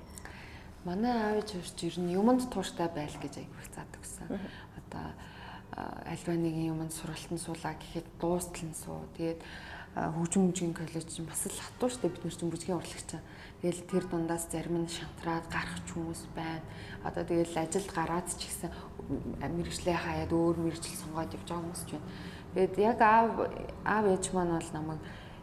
манай 0.85 1.13
аав 1.17 1.37
ээж 1.41 1.49
хурж 1.57 1.77
ер 1.81 1.97
нь 1.99 2.13
юмд 2.13 2.45
тууштай 2.51 2.87
байл 2.93 3.17
гэж 3.17 3.33
аявих 3.41 3.67
заадаг 3.73 4.01
гэсэн. 4.03 4.27
Одоо 4.79 5.05
альва 6.05 6.33
нэгэн 6.37 6.71
юмд 6.71 6.93
сургалтын 6.93 7.41
суулаа 7.41 7.73
гэхэд 7.75 8.07
дуустал 8.21 8.69
нь 8.69 8.77
суу. 8.77 9.03
Тэгээд 9.17 9.41
хөгжим 9.95 10.51
бүжгийн 10.51 10.75
коллеж 10.75 11.07
чинь 11.07 11.25
бас 11.25 11.47
л 11.47 11.55
хатуу 11.55 11.89
штэ 11.89 12.11
бид 12.11 12.23
нар 12.23 12.35
чинь 12.35 12.51
бүжгийн 12.51 12.79
урлагч. 12.79 13.11
Тэгэл 13.63 13.87
тэр 13.87 14.03
дундаас 14.11 14.45
зарим 14.51 14.83
нь 14.83 14.91
шантраад 14.91 15.47
гарах 15.47 15.79
хүмүүс 15.87 16.21
байна. 16.35 16.61
Одоо 17.01 17.23
тэгэл 17.23 17.55
ажилд 17.55 17.91
гараад 17.95 18.27
ч 18.27 18.43
гэсэн 18.45 18.69
мэрэгчлээ 19.41 19.97
хаяад 19.97 20.31
өөр 20.35 20.55
мэрэгжил 20.63 20.99
сонгоод 20.99 21.33
явж 21.33 21.47
байгаа 21.47 21.63
хүмүүс 21.63 21.83
ч 21.87 21.91
байна. 21.95 22.07
Тэгээд 22.55 22.75
яг 22.79 22.99
аав 23.03 23.51
аав 23.83 24.05
ээж 24.15 24.31
маань 24.31 24.55
бол 24.55 24.71
намайг 24.71 25.01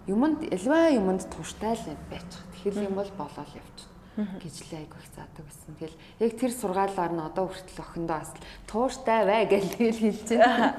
юмд 0.08 0.40
элва 0.48 0.88
юмд 0.88 1.28
тууштай 1.28 1.76
л 1.76 1.96
байж. 2.08 2.24
Тэгэхээр 2.56 2.88
юм 2.88 2.96
бол 2.96 3.10
болоод 3.20 3.52
явчихна 3.52 3.92
гэж 4.16 4.56
л 4.64 4.72
айгу 4.80 4.96
их 4.96 5.08
заадаг 5.12 5.44
байсан. 5.44 5.72
Тэгэл 5.76 5.96
яг 6.24 6.32
тэр 6.40 6.52
сургаалаар 6.56 7.12
нь 7.12 7.20
одоо 7.20 7.52
хүртэл 7.52 7.84
охиндоо 7.84 8.16
бас 8.16 8.32
тууштай 8.64 9.20
бай 9.28 9.44
гэж 9.44 9.64
тэгэл 9.76 10.00
хэлж 10.00 10.28
байна. 10.40 10.76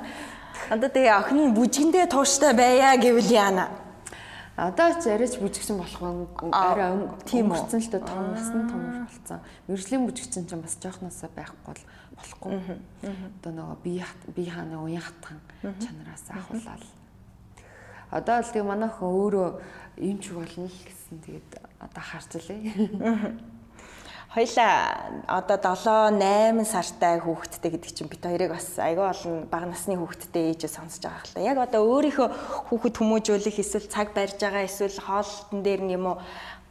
Одоо 0.73 0.89
тэгээ 0.89 1.17
охины 1.21 1.53
бүжгэндээ 1.53 2.05
тууштай 2.09 2.53
байя 2.57 2.97
гэвэл 2.97 3.29
яана. 3.29 3.69
Одоо 4.57 5.01
ч 5.01 5.09
арайч 5.09 5.41
бүжигчин 5.41 5.81
болох 5.81 6.01
арай 6.53 6.93
тийм 7.25 7.49
болсон 7.49 7.81
л 7.81 7.89
доо 7.89 8.01
том 8.05 8.37
болсон 8.37 8.61
том 8.69 8.81
болсон. 9.01 9.39
Мэржлийн 9.65 10.05
бүжигчин 10.05 10.45
ч 10.45 10.53
бас 10.53 10.77
жоохносоо 10.77 11.29
байхгүй 11.33 11.73
бол 11.73 11.81
болохгүй. 12.17 12.79
Одоо 13.41 13.51
нөгөө 13.51 13.77
бие 13.83 14.05
бие 14.35 14.51
хааны 14.51 14.77
уян 14.77 15.01
хатхан 15.01 15.39
чанараас 15.81 16.25
ахуулаад. 16.29 16.83
Одоо 18.11 18.37
л 18.41 18.53
тийм 18.53 18.69
манайхан 18.69 19.09
өөрөө 19.09 19.49
юмч 19.97 20.29
болно 20.33 20.69
л 20.69 20.79
гэсэн 20.85 21.17
тэгээд 21.25 21.51
одоо 21.81 22.03
харж 22.03 22.31
илээ. 22.37 22.61
Хоёлаа 24.33 25.13
одоо 25.29 25.57
7 25.77 26.17
8 26.17 26.65
сартай 26.65 27.21
хүүхэдтэй 27.21 27.69
гэдэг 27.69 27.91
чинь 27.93 28.09
бит 28.09 28.25
хоёрыг 28.25 28.49
бас 28.49 28.81
айгүй 28.81 29.05
олон 29.05 29.45
бага 29.45 29.69
насны 29.69 29.93
хүүхэдтэй 29.93 30.57
ээжээ 30.57 30.73
сонсож 30.73 31.05
байгаа 31.05 31.21
хэл 31.21 31.37
та. 31.37 31.45
Яг 31.45 31.57
одоо 31.61 31.85
өөрийнхөө 31.85 32.27
хүүхэд 32.73 32.95
хүмүүжүүлэх 32.97 33.61
эсвэл 33.61 33.93
цаг 33.93 34.17
барьж 34.17 34.41
байгаа 34.41 34.65
эсвэл 34.65 34.97
хоолтон 35.05 35.61
дээр 35.61 35.81
нь 35.85 35.93
юм 35.93 36.05
уу 36.09 36.17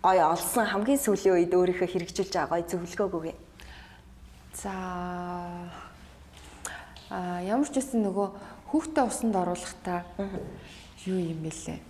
гой 0.03 0.19
олсон 0.19 0.67
хамгийн 0.67 0.99
сүүлийн 0.99 1.39
үед 1.39 1.55
өөрийнхөө 1.55 1.87
хэрэгжүүлж 1.87 2.35
байгаа 2.35 2.51
гой 2.51 2.63
зөвлөгөөгөө. 2.67 3.35
За 4.55 4.73
а 7.13 7.41
ямар 7.45 7.69
ч 7.69 7.77
гэсэн 7.81 8.05
нөгөө 8.09 8.29
хүүхдээ 8.73 9.05
усанд 9.05 9.37
оруулахдаа 9.37 10.05
юу 11.09 11.19
юм 11.21 11.41
бэлээ? 11.45 11.81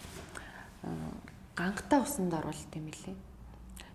Гангатаа 1.55 2.03
усанд 2.03 2.35
оруулт 2.35 2.71
юм 2.75 2.87
бэлээ. 2.91 3.17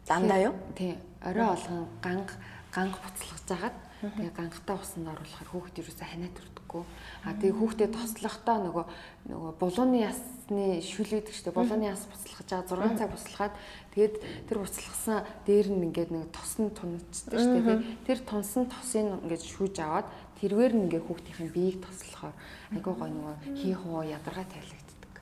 Дандаа 0.07 0.39
юу? 0.51 0.55
Тий. 0.75 0.95
Орой 1.23 1.51
болгон 1.51 1.87
ганг 2.03 2.29
ганг 2.71 2.95
буцалгаж 2.95 3.47
агаад 3.51 3.77
тэгээ 4.03 4.31
гангатаа 4.35 4.77
усанд 4.79 5.07
оруулахаар 5.11 5.49
хүүхэд 5.51 5.79
юусаа 5.83 6.07
ханаа 6.07 6.31
төрдөггүй. 6.67 6.83
А 7.23 7.33
тэгээ 7.33 7.55
хүүхдэд 7.55 7.91
тослохдоо 7.95 8.57
нөгөө 8.67 8.85
нөгөө 9.31 9.51
булууны 9.59 9.97
ясны 10.03 10.79
шүлэгдэг 10.83 11.33
штэ 11.33 11.51
булууны 11.51 11.87
яс 11.87 12.03
буцалгаж 12.07 12.67
байгаа 12.67 12.91
6 12.91 12.99
цаг 12.99 13.09
буцалгаад 13.11 13.53
тэгээд 13.95 14.15
тэр 14.47 14.57
буцалгасан 14.59 15.17
дээр 15.47 15.67
нь 15.71 15.85
ингээд 15.91 16.11
нэг 16.11 16.31
тосн 16.31 16.71
тунцдаг 16.71 17.39
штэ 17.39 17.83
тэр 18.07 18.19
тунсан 18.23 18.67
тосыг 18.67 19.07
ингээд 19.23 19.43
шүүж 19.43 19.75
аваад 19.81 20.07
тэрвэр 20.39 20.73
нь 20.75 20.83
ингээд 20.87 21.07
хүүхдийн 21.07 21.51
биеийг 21.51 21.83
тослохоор 21.83 22.35
айгуу 22.75 22.95
гой 22.95 23.09
нөгөө 23.11 23.35
хий 23.55 23.75
хуу 23.75 24.03
ядаргаа 24.03 24.45
тайлагддаг 24.47 25.13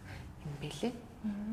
юм 0.46 0.54
бэлээ. 0.62 0.94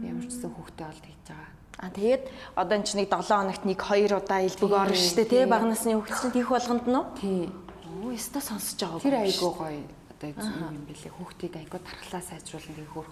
Ямар 0.05 0.27
ч 0.29 0.37
гэсэн 0.37 0.53
хүүхдээ 0.53 0.87
олд 0.89 1.05
хийж 1.07 1.25
байгаа. 1.33 1.51
А 1.81 1.89
тэгээд 1.89 2.23
одоо 2.55 2.75
энэ 2.77 2.87
ч 2.87 2.93
нэг 2.95 3.09
7 3.09 3.25
хоногт 3.25 3.65
нэг 3.65 3.81
2 3.81 4.13
удаа 4.13 4.45
элбэг 4.45 4.71
орно 4.71 4.95
штэ 4.95 5.25
тий 5.25 5.45
баг 5.49 5.65
насны 5.65 5.97
хүүхэд 5.97 6.21
чинь 6.21 6.37
тийх 6.37 6.53
болгонд 6.53 6.85
нь 6.85 6.95
уу? 6.95 7.07
Тий. 7.17 7.49
Оо 7.93 8.13
өстө 8.17 8.41
сонсож 8.41 8.81
байгаа. 8.81 9.05
Тэр 9.05 9.17
айгуу 9.21 9.53
гоё 9.53 9.85
одоо 10.09 10.29
юм 10.73 10.85
бэлээ. 10.89 11.13
Хүүхдийг 11.13 11.55
айгуу 11.61 11.81
тархлаа 11.85 12.23
сайжруулна 12.25 12.73
гэх 12.73 12.93
хөөх 12.97 13.11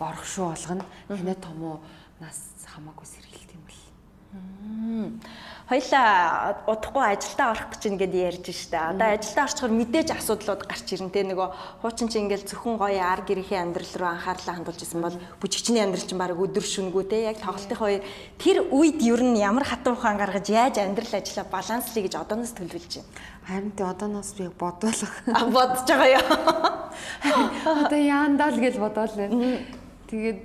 борох 0.00 0.24
шүү 0.24 0.56
болгоно. 0.56 0.84
Хинэ 1.12 1.34
том 1.36 1.58
уу 1.60 1.76
нас 2.20 2.56
хамаагүй 2.64 3.04
сэргийлт 3.04 3.50
юм 3.52 3.62
бэл. 3.68 3.84
Хоёлаа 5.66 6.62
удахгүй 6.70 7.04
ажилдаа 7.10 7.50
орох 7.50 7.74
гэж 7.74 7.82
ингээд 7.90 8.14
ярьж 8.14 8.46
штэ. 8.54 8.94
Одоо 8.94 9.18
ажилдаа 9.18 9.44
орчихоор 9.50 9.74
мэдээж 9.74 10.08
асуудлууд 10.14 10.62
гарч 10.62 10.86
ирнэ 10.94 11.10
те 11.10 11.26
нөгөө 11.26 11.48
хуучин 11.82 12.06
чи 12.06 12.22
ингээд 12.22 12.46
зөвхөн 12.46 12.78
гоё 12.78 13.02
ар 13.02 13.26
гэрхийн 13.26 13.74
амьдрал 13.74 13.94
руу 13.98 14.10
анхаарлаа 14.14 14.54
хандуулж 14.62 14.78
исэн 14.86 15.02
бол 15.02 15.18
бүжигчний 15.42 15.82
амьдрал 15.82 16.06
чинь 16.06 16.22
баг 16.22 16.38
өдөр 16.38 16.62
шүнгүү 16.62 17.04
те 17.10 17.26
яг 17.26 17.42
тоглолтын 17.42 17.82
хоёр 17.82 18.02
тэр 18.38 18.62
үед 18.70 19.02
ер 19.02 19.22
нь 19.26 19.42
ямар 19.42 19.66
хатан 19.66 19.98
ухаан 19.98 20.22
гаргаж 20.22 20.46
яаж 20.46 20.78
амьдрал 20.78 21.18
ажиллаа 21.18 21.46
баланслие 21.50 22.06
гэж 22.06 22.14
одооноос 22.14 22.54
төлөвлөж 22.54 23.02
байна. 23.02 23.10
Харин 23.46 23.72
тэ 23.72 23.86
одооноос 23.86 24.34
би 24.34 24.50
бодоолох. 24.50 25.14
Бодож 25.54 25.86
байгаа 25.86 26.10
ёо. 26.18 26.26
Одоо 27.86 27.98
яандаа 27.98 28.50
л 28.50 28.58
гэж 28.58 28.76
бодоол 28.82 29.14
байна. 29.14 29.62
Тэгээд 30.10 30.44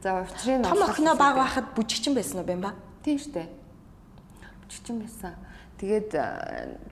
за 0.00 0.24
учрын 0.24 0.64
том 0.64 0.82
охиноо 0.82 1.16
баг 1.16 1.36
байхад 1.36 1.76
бүжигчин 1.76 2.16
байсан 2.16 2.40
уу 2.40 2.48
бэ 2.48 2.56
ба? 2.56 2.72
Тийм 3.04 3.20
штэ 3.20 3.48
жичин 4.68 5.00
байсан. 5.00 5.34
Тэгээд 5.80 6.10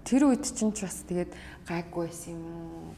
тэр 0.04 0.22
үед 0.26 0.44
чинь 0.48 0.72
ч 0.72 0.86
бас 0.86 1.04
тэгээд 1.04 1.32
гайгүй 1.68 2.09
байсан 2.09 2.40
юм. 2.40 2.96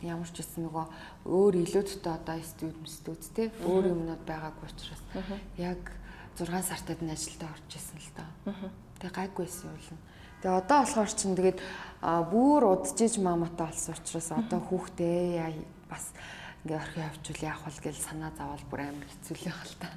Ямар 0.00 0.28
ч 0.32 0.40
гэсэн 0.40 0.64
нөгөө 0.64 0.86
өөр 1.28 1.54
илүүдтэй 1.60 2.12
одоо 2.12 2.40
студ 2.40 2.76
студ 2.88 3.20
те 3.36 3.52
өөр 3.60 3.92
юмнууд 3.92 4.24
байгаагүй 4.24 4.64
учраас 4.64 5.02
яг 5.60 5.80
6 6.40 6.48
сартад 6.64 7.04
нь 7.04 7.12
ажилдаа 7.12 7.52
орж 7.52 7.70
исэн 7.76 8.00
л 8.00 8.10
доо. 8.16 8.30
Тэгээ 8.96 9.12
гайгүй 9.12 9.44
байсан 9.44 9.76
юм. 9.76 10.00
Тэгээ 10.40 10.56
одоо 10.56 10.78
болохоор 10.84 11.10
чинь 11.12 11.36
тэгээд 11.36 11.60
бүр 12.32 12.62
удажиж 12.64 13.20
маматай 13.20 13.68
болсон 13.68 13.94
учраас 13.94 14.28
одоо 14.32 14.60
хүүхдээ 14.64 15.52
бас 15.88 16.16
ингээ 16.64 16.76
орхи 16.76 17.00
явчвал 17.00 17.44
яах 17.44 17.62
вэ 17.64 17.72
гэж 17.88 17.96
санаа 18.00 18.32
зовоод 18.36 18.64
бүр 18.68 18.80
амар 18.84 19.08
хэцүүлээ 19.08 19.52
хэл 19.52 19.76
та. 19.80 19.88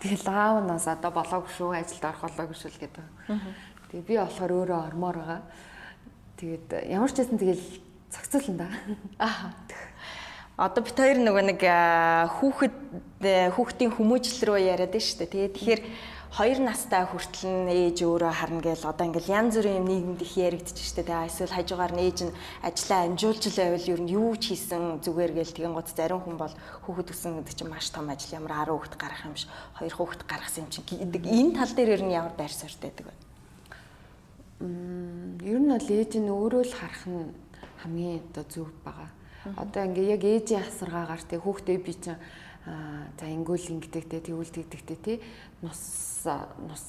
Тэгэл 0.00 0.26
аав 0.32 0.56
нас 0.64 0.84
одоо 0.88 1.12
болоогүй 1.12 1.52
шүү 1.56 1.76
ажилд 1.76 2.04
орох 2.08 2.24
болоогүй 2.24 2.56
шүү 2.56 2.70
л 2.72 2.80
гэдэг. 2.80 3.06
Тэгээ 3.92 4.08
би 4.08 4.14
болохоор 4.16 4.52
өөрөө 4.52 4.80
ормоор 4.88 5.16
байгаа. 5.20 5.40
Тэгээд 6.40 6.68
ямар 6.88 7.12
ч 7.12 7.16
байсан 7.20 7.36
тэгэл 7.36 7.64
цогцолн 8.08 8.56
да. 8.56 8.68
Аа. 9.20 9.52
Одоо 10.56 10.84
бит 10.84 10.96
хоёр 10.96 11.20
нөгөө 11.20 11.44
нэг 11.52 11.60
хүүхэд 12.36 12.76
хүүхдийн 13.56 13.92
хүмүүжил 13.92 14.40
рүү 14.44 14.60
яриад 14.72 14.92
байна 14.92 15.04
шүү 15.04 15.18
дээ. 15.24 15.32
Тэгээд 15.36 15.56
тэгэхээр 15.56 15.82
хоёр 16.30 16.62
настай 16.62 17.02
хүртэл 17.10 17.66
нь 17.66 17.90
ээж 17.90 18.06
өөрөө 18.06 18.30
харна 18.30 18.62
гэл 18.62 18.86
одоо 18.86 19.02
ингээл 19.10 19.34
янз 19.34 19.58
бүрийн 19.58 19.82
юм 19.82 19.86
нийгэмд 19.90 20.22
их 20.22 20.34
яригдчих 20.38 20.86
штэ 20.86 21.02
тэгээ 21.02 21.26
эсвэл 21.26 21.56
хажуугаар 21.58 21.90
нь 21.90 22.04
ээж 22.06 22.18
нь 22.30 22.36
ажиллаа 22.62 23.00
амжуулж 23.10 23.44
байвал 23.50 23.90
ер 23.90 24.00
нь 24.00 24.14
юу 24.14 24.38
ч 24.38 24.54
хийсэн 24.54 25.02
зүгээр 25.02 25.32
гэл 25.34 25.50
тэгэн 25.58 25.74
гоц 25.74 25.90
зарим 25.90 26.22
хүн 26.22 26.38
бол 26.38 26.54
хүүхэд 26.86 27.10
өсөн 27.10 27.42
гэдэг 27.42 27.54
чинь 27.58 27.72
маш 27.74 27.90
том 27.90 28.06
ажил 28.06 28.38
ямар 28.38 28.62
10 28.62 28.70
хүүхэд 28.70 28.94
гарах 28.94 29.26
юм 29.26 29.34
ш 29.34 29.50
хоёр 29.74 29.94
хүүхэд 29.98 30.22
гаргасан 30.30 30.62
юм 30.62 30.70
чинь 30.70 30.86
гэдэг 30.86 31.22
энэ 31.26 31.54
тал 31.58 31.72
дээр 31.74 31.90
ер 31.98 32.02
нь 32.06 32.14
ямар 32.14 32.34
байр 32.38 32.52
суурьтай 32.54 32.94
байдаг 32.94 33.06
вэ? 33.10 33.14
Мм 34.62 35.34
ер 35.42 35.58
нь 35.58 35.72
бол 35.74 35.88
ээж 35.90 36.12
нь 36.14 36.30
өөрөө 36.30 36.62
л 36.62 36.78
харах 36.78 37.04
нь 37.10 37.34
хамгийн 37.82 38.22
одоо 38.30 38.44
зөв 38.46 38.70
байгаа. 38.86 39.10
Одоо 39.58 39.82
ингээ 39.82 40.14
яг 40.14 40.22
ээжийн 40.22 40.62
асаргаагаар 40.62 41.22
тэг 41.26 41.42
хүүхдээ 41.42 41.78
би 41.82 41.92
чинь 41.98 42.22
за 43.18 43.24
ингүүл 43.24 43.72
ингэдэгтэй 43.80 44.20
тэгвэл 44.20 44.52
тэгдэгтэй 44.52 44.98
тий 45.00 45.16
нус 45.62 45.82
нус 46.68 46.84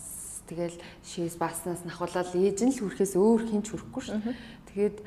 тэгэл 0.51 0.75
шээс 1.03 1.39
бааснаас 1.39 1.87
нахуулаад 1.87 2.35
ээж 2.35 2.67
нь 2.67 2.73
л 2.75 2.81
хүрхээс 2.83 3.15
өөр 3.15 3.41
хинч 3.47 3.71
хүрхгүй 3.71 4.03
шүү. 4.03 4.19
Тэгээд 4.71 4.97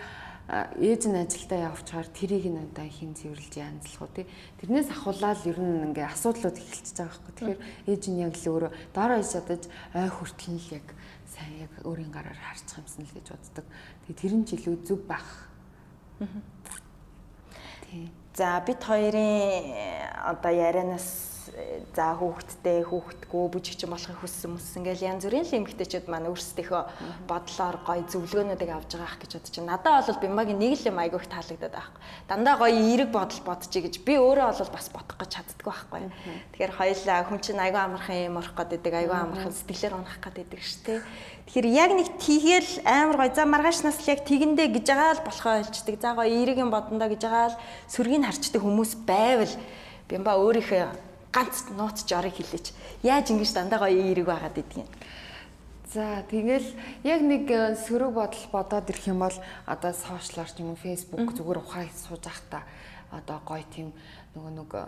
ээж 0.44 1.02
нь 1.08 1.16
ажилдаа 1.20 1.72
явчихаар 1.72 2.08
тэрийг 2.12 2.48
нь 2.48 2.60
одоо 2.60 2.84
хин 2.84 3.16
цэвэрлж 3.16 3.54
янзлах 3.56 4.04
уу 4.04 4.12
тий. 4.12 4.26
Тэрнээс 4.60 4.88
ахуулаад 4.92 5.40
ер 5.48 5.56
нь 5.60 5.88
ингээ 5.88 6.04
асуудлууд 6.04 6.56
эхэлчихэж 6.60 6.96
байгаа 7.00 7.12
байхгүй. 7.12 7.32
Тэгэхээр 7.32 7.60
ээж 7.88 8.02
нь 8.12 8.20
яг 8.20 8.34
л 8.36 8.48
өөрөө 8.52 8.72
доороо 8.92 9.18
иж 9.24 9.30
ядаж 9.36 9.62
ой 9.96 10.08
хүртэл 10.12 10.52
нь 10.52 10.60
л 10.60 10.68
яг 10.76 10.86
сайн 11.28 11.54
яг 11.64 11.72
өөрийн 11.84 12.12
гараар 12.12 12.40
харчих 12.40 12.76
юмсан 12.76 13.04
л 13.08 13.16
гэж 13.16 13.26
боддог. 13.32 13.66
Тэгээд 14.04 14.20
тэр 14.20 14.34
нь 14.36 14.44
ч 14.44 14.50
илүү 14.60 14.76
зөв 14.84 15.00
байх. 15.08 15.28
Тий. 17.88 18.12
За 18.36 18.60
бид 18.60 18.80
хоёрын 18.84 19.72
одоо 20.28 20.52
ярианаас 20.52 21.33
за 21.94 22.06
хүүхдтэй 22.16 22.84
хүүхдгүү 22.88 23.44
бүжигчин 23.52 23.90
болохыг 23.92 24.18
хүссэн 24.20 24.56
мөс 24.56 24.72
ингээл 24.78 25.06
янз 25.14 25.24
бүрийн 25.28 25.44
л 25.44 25.56
эмгтээчүүд 25.60 26.06
маань 26.08 26.28
өөрсдийнхөө 26.32 26.82
бодлоор 27.28 27.76
гоё 27.84 28.02
зөвлөгөөнүүдийг 28.08 28.70
авч 28.72 28.96
байгаа 28.96 29.08
ах 29.08 29.18
гэж 29.20 29.30
бодож 29.36 29.54
байна. 29.54 29.70
Надад 29.76 30.06
бол 30.08 30.24
бимагийн 30.24 30.58
нэг 30.58 30.72
л 30.80 30.88
юм 30.88 30.98
айгүйх 30.98 31.26
таалагдаад 31.28 31.74
байхгүй. 31.76 32.00
Дандаа 32.28 32.54
гоё 32.56 32.74
эерэг 32.74 33.10
бодол 33.12 33.42
бодчих 33.44 33.82
гэж 33.84 33.94
би 34.02 34.14
өөрөө 34.16 34.46
бол 34.56 34.72
бас 34.72 34.86
бодох 34.88 35.16
гэж 35.20 35.30
чаддгүй 35.36 35.72
байхгүй. 35.72 36.02
Тэгэхээр 36.56 36.72
хоёлаа 36.78 37.18
хүн 37.28 37.40
чинь 37.44 37.60
айгүй 37.60 37.80
амархан 37.84 38.18
юм 38.24 38.36
орох 38.40 38.54
гэдэг 38.56 38.94
айгүй 38.94 39.18
амархан 39.18 39.52
сэтгэлээр 39.52 39.94
унах 40.00 40.18
гэдэг 40.24 40.60
шүү 40.60 40.82
дээ. 40.84 41.00
Тэгэхээр 41.44 41.68
яг 41.76 41.90
нэг 41.92 42.08
тийгээл 42.18 42.72
амар 42.88 43.16
гоё 43.20 43.32
за 43.36 43.44
маргааш 43.44 43.78
нас 43.84 44.00
л 44.00 44.10
яг 44.10 44.24
тэгэндээ 44.24 44.68
гэж 44.80 44.86
байгаа 44.88 45.12
л 45.20 45.26
болохоо 45.28 45.54
хэлцдэг. 45.60 45.96
За 46.00 46.16
гоё 46.16 46.32
эерэг 46.32 46.58
юм 46.58 46.72
бодондоо 46.72 47.08
гэж 47.12 47.20
байгаа 47.20 47.52
л 47.52 47.60
сүргийг 47.84 48.24
харчдаг 48.24 48.62
хүмүүс 48.64 48.92
байвал 49.04 49.52
бимба 50.08 50.36
өөрийнхөө 50.40 51.13
ганц 51.34 51.66
нууц 51.74 52.06
жорыг 52.06 52.38
хэлээч. 52.38 52.70
Яаж 53.02 53.34
ингэж 53.34 53.50
дандаа 53.58 53.82
гоё 53.82 53.98
эерэг 53.98 54.26
байгаад 54.30 54.62
идэгин. 54.62 54.86
За 55.90 56.22
тэгэл 56.30 56.66
яг 57.02 57.20
нэг 57.22 57.50
э, 57.50 57.74
сөрөг 57.74 58.14
бодол 58.14 58.44
бодоод 58.54 58.90
ирэх 58.90 59.10
юм 59.10 59.18
бол 59.18 59.36
одоо 59.66 59.92
сошиалар 59.92 60.46
ч 60.46 60.62
юм 60.62 60.74
уу 60.74 60.78
Facebook 60.78 61.34
зүгээр 61.34 61.58
ухаа 61.58 61.86
сууж 61.90 62.24
ах 62.30 62.40
та. 62.50 62.62
Одоо 63.10 63.42
гоё 63.42 63.66
тийм 63.66 63.90
нөгөө 64.34 64.52
нэг 64.54 64.70
э, 64.74 64.86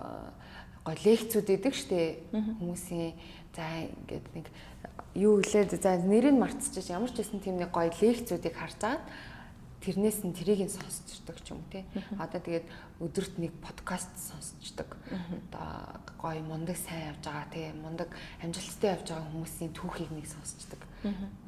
гоё 0.86 0.98
лекцүүд 1.02 1.46
идэг 1.50 1.74
штэ. 1.74 2.30
Хүмүүсийн 2.30 3.14
за 3.54 3.66
ингээд 3.86 4.26
нэг 4.34 4.46
юу 5.14 5.42
хэлээд 5.42 5.82
за 5.82 5.98
нэрийг 5.98 6.38
мартчихж 6.38 6.90
ямар 6.90 7.10
ч 7.10 7.22
гэсэн 7.22 7.42
тийм 7.42 7.58
нэг 7.58 7.70
гоё 7.74 7.90
лекцүүдийг 7.90 8.54
харж 8.54 8.78
байгаа 8.78 9.02
тэрнээс 9.86 10.26
нь 10.26 10.34
тэрийг 10.34 10.66
нь 10.66 10.74
сонсчдаг 10.74 11.38
ч 11.46 11.54
юм 11.54 11.62
те. 11.70 11.86
Одоо 12.18 12.42
тэгээд 12.42 12.66
өдөрт 12.98 13.38
нэг 13.38 13.54
подкаст 13.62 14.10
сонсчдаг. 14.18 14.98
Одоо 15.54 16.02
гоё 16.18 16.42
мундаг 16.42 16.74
сайн 16.74 17.14
явж 17.14 17.22
байгаа 17.22 17.46
те 17.54 17.70
мундаг 17.70 18.10
амжилттай 18.42 18.98
явж 18.98 19.06
байгаа 19.14 19.30
хүмүүсийн 19.30 19.70
түүхийг 19.70 20.10
нэг 20.10 20.26
сонсчдаг. 20.26 20.82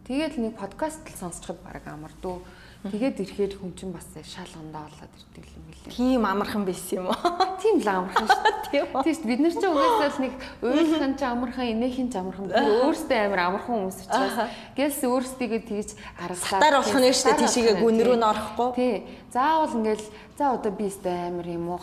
Тэгээд 0.06 0.38
нэг 0.38 0.54
подкаст 0.54 1.02
л 1.02 1.18
сонсчод 1.18 1.58
баг 1.66 1.82
амардуу. 1.82 2.46
Тэгээд 2.88 3.16
ирэхээр 3.22 3.52
хүн 3.60 3.72
чинь 3.76 3.92
бас 3.92 4.08
шалгандаа 4.12 4.88
болоод 4.88 5.12
ирдэг 5.18 5.46
юм 5.52 5.64
билээ. 5.68 5.92
Тийм 5.92 6.22
амархан 6.24 6.64
байсан 6.64 6.94
юм 6.98 7.06
уу? 7.12 7.18
Тийм 7.62 7.76
л 7.80 7.88
амархан 7.88 8.26
шүү. 8.28 8.52
Тийм. 8.68 8.86
Тийш 9.04 9.18
бид 9.24 9.40
нар 9.40 9.52
чинь 9.52 9.68
угаасаа 9.68 10.20
нэг 10.22 10.34
уйлхан 10.62 11.12
ч 11.16 11.22
амархан, 11.24 11.66
инээхин 11.72 12.08
ч 12.08 12.14
амархан. 12.16 12.48
Өөрөөсөө 12.88 13.18
амар 13.28 13.40
амархан 13.48 13.74
хүмүүс 13.76 13.98
учраас 14.08 14.36
гэлс 14.76 15.00
өөрсдийгөө 15.04 15.60
тэгж 15.68 15.90
аргалаа. 16.16 16.48
Сатар 16.48 16.74
болох 16.80 16.96
нь 16.98 17.12
шүү 17.12 17.26
дээ 17.28 17.40
тийшээгээ 17.44 17.76
гүн 17.82 17.98
рүү 18.04 18.16
н 18.16 18.24
орохгүй. 18.28 18.68
Тий. 18.78 18.94
Заавал 19.32 19.76
ингээл 19.76 20.06
за 20.38 20.44
одоо 20.54 20.72
би 20.72 20.88
өстэй 20.88 21.28
амар 21.28 21.48
юм 21.48 21.68
уу 21.72 21.80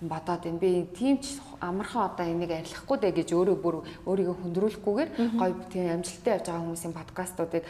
бодоод 0.00 0.42
байна. 0.44 0.60
Би 0.60 0.86
тийм 0.96 1.18
ч 1.18 1.36
амархан 1.60 2.08
одоо 2.08 2.26
энийг 2.26 2.50
арилахгүй 2.50 2.96
дээ 2.96 3.12
гэж 3.20 3.28
өөрөө 3.36 3.56
бүр 3.60 3.76
өөрийгөө 4.08 4.36
хүндрүүлэхгүйгээр 4.40 5.10
гоё 5.36 5.52
тийм 5.68 6.00
амжилттай 6.00 6.32
явж 6.40 6.46
байгаа 6.48 6.64
хүмүүсийн 6.64 6.94
подкастуудыг 6.96 7.64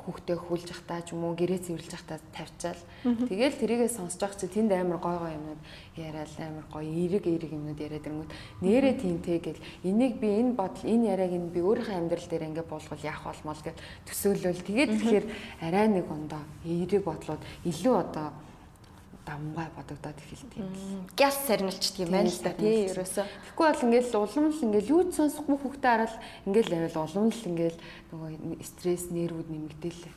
хүүхдээ 0.00 0.36
хүлж 0.40 0.66
явахтаа 0.72 1.00
ч 1.04 1.12
юм 1.12 1.24
уу 1.28 1.36
гэрээ 1.36 1.60
цэвэрлж 1.60 1.92
явахтаа 1.92 2.18
тавьчаал. 2.32 2.82
Тэгэл 3.28 3.60
тэрийгээ 3.60 3.90
сонсож 3.92 4.20
байгаа 4.20 4.40
чи 4.40 4.48
тэнд 4.48 4.72
амар 4.72 4.98
гоё 4.98 5.20
гоё 5.20 5.36
юмнууд 5.36 5.60
яриад 5.96 6.32
амар 6.40 6.66
гоё 6.72 6.88
эерэг 6.88 7.24
эерэг 7.28 7.52
юмнууд 7.52 7.80
яриад 7.80 8.06
ирэнгүүт 8.06 8.32
нэрээ 8.64 8.94
тимтэй 8.96 9.38
гэл 9.44 9.60
энийг 9.84 10.16
би 10.16 10.28
энэ 10.40 10.56
бодол 10.56 10.84
энэ 10.88 11.08
яриаг 11.12 11.32
нь 11.36 11.52
би 11.52 11.60
өөрийнхөө 11.60 11.96
амьдрал 12.00 12.28
дээр 12.30 12.48
ингээ 12.48 12.66
болгол 12.72 13.02
яах 13.04 13.22
болмол 13.28 13.60
гэж 13.60 13.76
төсөөлөл. 14.08 14.64
Тэгээд 14.64 14.90
тэгэхээр 14.96 15.26
арай 15.60 15.86
нэг 15.92 16.06
ондоо 16.08 16.42
эерэг 16.64 17.04
бодлоод 17.04 17.42
илүү 17.68 17.94
одоо 18.00 18.32
давмгай 19.30 19.68
бодогдоод 19.78 20.18
эхэлдэг 20.18 20.58
юм 20.58 20.74
л. 20.74 21.06
Гяс 21.14 21.38
сарнилчдаг 21.46 22.02
юм 22.02 22.10
байна 22.10 22.30
л 22.30 22.42
да 22.42 22.52
тий 22.58 22.90
ерөөсөө. 22.90 23.26
Тэгэхгүй 23.30 23.66
бол 23.70 23.84
ингээл 23.86 24.18
улам 24.18 24.46
л 24.50 24.64
ингээл 24.66 24.90
юу 24.90 25.02
ч 25.06 25.10
сонсохгүй 25.22 25.56
хүүхдээ 25.62 25.90
хараад 25.94 26.14
ингээл 26.50 26.74
авал 26.90 27.06
улам 27.06 27.30
л 27.30 27.46
ингээл 27.46 27.78
нөгөө 28.10 28.30
стресс 28.66 29.06
нервүүд 29.14 29.48
нэмэгдээлээ. 29.54 30.14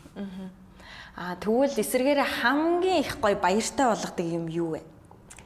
Аа 1.14 1.38
тэгвэл 1.38 1.78
эсэргээр 1.78 2.22
хамгийн 2.26 3.06
их 3.06 3.22
гоё 3.22 3.38
баяртай 3.38 3.86
болгодог 3.86 4.26
юм 4.26 4.50
юу 4.50 4.70
вэ? 4.74 4.82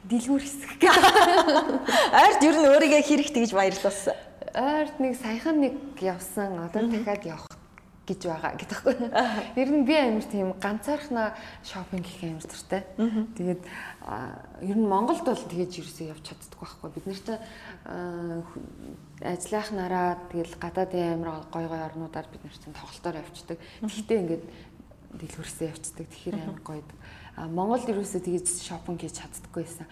Дэлгүүр 0.08 0.40
хэсэг. 0.40 0.80
Ойрт 0.88 2.40
ер 2.40 2.56
нь 2.56 2.68
өөрийгөө 2.72 3.02
хэрэг 3.04 3.28
тэгж 3.36 3.52
баярлуулсан. 3.52 4.16
Ойрт 4.56 4.96
нэг 4.96 5.12
саяхан 5.20 5.60
нэг 5.60 5.76
явсан 6.00 6.56
одоо 6.64 6.88
дахиад 6.88 7.28
явах 7.28 7.57
гэж 8.08 8.20
байгаа 8.24 8.56
гэдэгхгүй. 8.56 8.94
Ер 9.60 9.68
нь 9.68 9.84
би 9.84 9.94
амар 10.00 10.24
тийм 10.24 10.56
ганцаархнаа 10.56 11.36
шопинг 11.60 12.08
хийх 12.08 12.32
амар 12.32 12.46
дуртай. 12.48 12.82
Тэгээд 13.36 13.62
ер 14.64 14.78
нь 14.80 14.88
Монголд 14.88 15.28
бол 15.28 15.36
тэгэж 15.36 15.84
ерөөсөө 15.84 16.06
явж 16.08 16.24
чаддаггүй 16.24 16.64
байхгүй. 16.64 16.88
Бид 16.96 17.06
чинь 17.12 17.36
ажиллахнараа 19.20 20.08
тэгэл 20.32 20.56
гадаадын 20.56 21.20
амар 21.20 21.44
гой 21.52 21.68
гой 21.68 21.82
орнуудаар 21.84 22.26
бид 22.32 22.42
нэр 22.42 22.56
чинь 22.56 22.72
тоглолтоор 22.72 23.20
явцдаг. 23.20 23.58
Тэгтээ 23.84 24.20
ингээд 24.24 24.44
дэлгүүрсээ 25.20 25.68
явцдаг. 25.68 26.06
Тэгэхээр 26.08 26.36
амар 26.40 26.62
гоё. 26.64 26.82
Монголд 27.46 27.86
ерөөсөө 27.86 28.24
тэгэж 28.24 28.46
шопинг 28.66 29.04
хийж 29.04 29.20
чаддаггүй 29.20 29.62
байсан. 29.62 29.86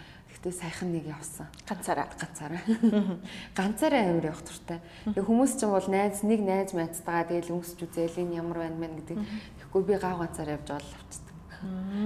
Гэтэ 0.47 0.63
сайхан 0.63 0.95
нэг 0.95 1.11
явсан. 1.11 1.51
Ганцаараа. 1.67 2.07
Ганцаараа. 2.07 2.63
Ганцаараа 3.59 4.03
амир 4.15 4.31
явах 4.31 4.47
туртай. 4.47 4.79
Тэг 5.03 5.27
хүмүүс 5.27 5.59
ч 5.59 5.67
юм 5.67 5.75
бол 5.75 5.89
найз 5.91 6.23
нэг 6.23 6.39
найз 6.39 6.71
мэдтайгаа 6.71 7.27
тэгэл 7.27 7.51
өмсч 7.51 7.83
үзээл 7.83 8.23
энэ 8.23 8.39
ямар 8.39 8.63
байна 8.63 8.79
мэн 8.79 8.95
гэдэг. 8.95 9.19
Тэгэхгүй 9.19 9.83
би 9.83 9.99
гав 9.99 10.23
ганцаар 10.23 10.55
явж 10.55 10.69
олж 10.71 10.87
авчдаг. 10.87 11.35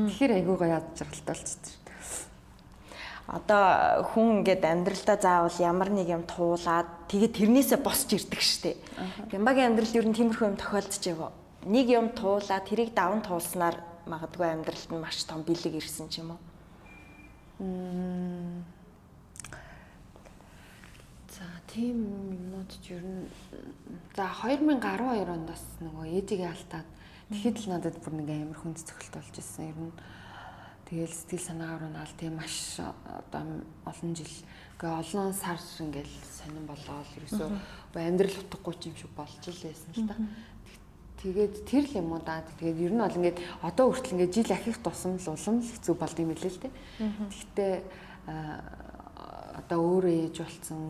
Тэгэхээр 0.08 0.32
айгүй 0.40 0.56
гоё 0.56 0.72
яд 0.72 0.88
жаргалтай 0.96 1.28
болчихсон. 1.36 1.76
Одоо 3.28 3.64
хүн 4.08 4.40
ингээд 4.40 4.64
амьдралдаа 4.64 5.16
заавал 5.20 5.58
ямар 5.60 5.92
нэг 5.92 6.08
юм 6.08 6.24
туулаад 6.24 6.88
тэгээд 7.12 7.36
тэрнээсээ 7.44 7.78
босч 7.84 8.08
ирдэг 8.16 8.40
штеп. 8.40 8.80
Гямбагийн 9.28 9.76
амьдрал 9.76 10.00
ер 10.00 10.06
нь 10.08 10.16
тиймэрхүү 10.16 10.48
юм 10.48 10.56
тохиолдож 10.56 11.04
яваа. 11.04 11.30
Нэг 11.68 11.92
юм 11.92 12.08
туулаад 12.16 12.64
тэрийг 12.64 12.96
даван 12.96 13.20
туулснаар 13.20 13.84
магадгүй 14.08 14.48
амьдралд 14.48 14.88
нь 14.88 14.96
маш 14.96 15.28
том 15.28 15.44
бэлэг 15.44 15.76
ирсэн 15.76 16.08
ч 16.08 16.24
юм 16.24 16.34
уу. 16.34 16.49
За 21.28 21.44
тийм 21.68 21.96
юмнууд 22.08 22.72
ч 22.80 22.96
ер 22.96 23.04
нь 23.04 23.28
за 24.16 24.32
2012 24.32 25.28
онд 25.28 25.44
бас 25.44 25.60
нөгөө 25.84 26.08
ээжигээ 26.08 26.48
алдаад 26.48 26.88
тэгэхэд 27.28 27.56
л 27.60 27.68
надад 27.76 27.96
бүр 28.00 28.16
нэг 28.16 28.32
амар 28.32 28.56
хүнд 28.56 28.80
цохилт 28.80 29.12
болж 29.12 29.36
ирсэн. 29.36 29.68
Ер 29.68 29.76
нь 29.76 29.92
тэгэл 30.88 31.12
сэтгэл 31.12 31.48
санаагаар 31.52 31.84
нь 31.92 32.00
аль 32.00 32.16
тийм 32.16 32.40
маш 32.40 32.80
одоо 32.80 33.44
олон 33.84 34.10
жил 34.16 34.36
гээ 34.80 34.90
олон 35.04 35.36
сар 35.36 35.60
ингээл 35.60 36.16
сонирн 36.32 36.64
болоод 36.64 37.12
ерөөсөө 37.20 37.48
амьдрал 37.92 38.40
утгагүй 38.40 38.88
юм 38.88 38.96
шиг 38.96 39.12
болж 39.12 39.36
л 39.36 39.60
байсан 39.68 39.92
л 40.00 40.08
та. 40.08 40.16
Тэгээд 41.20 41.54
тэр 41.68 41.84
л 41.84 41.96
юм 42.00 42.16
уу 42.16 42.22
да. 42.24 42.40
Тэгээд 42.56 42.80
ер 42.80 42.92
нь 42.96 43.02
бол 43.04 43.18
ингээд 43.20 43.38
одоо 43.60 43.92
хүртэл 43.92 44.16
ингээд 44.16 44.36
жил 44.40 44.50
ахих 44.56 44.78
тусам 44.80 45.20
л 45.20 45.28
улам 45.28 45.60
л 45.60 45.68
хэцүү 45.68 45.94
болд 46.00 46.16
юм 46.16 46.32
хэлээ 46.32 46.52
л 46.56 46.62
те. 46.64 46.70
Гэхдээ 47.28 47.74
одоо 49.60 49.78
өөрөө 49.84 50.14
ээж 50.32 50.36
болсон 50.40 50.80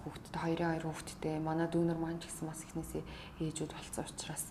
хүүхдтэй 0.00 0.40
хоёрын 0.40 0.70
хоёр 0.72 0.84
хүүхдтэй 0.88 1.36
манай 1.44 1.68
дүүнер 1.68 1.98
маань 2.00 2.16
ч 2.18 2.32
гэсэн 2.32 2.48
бас 2.48 2.64
ихнээсээ 2.64 3.04
ээжүүд 3.44 3.72
болсон 3.76 4.04
учраас 4.08 4.44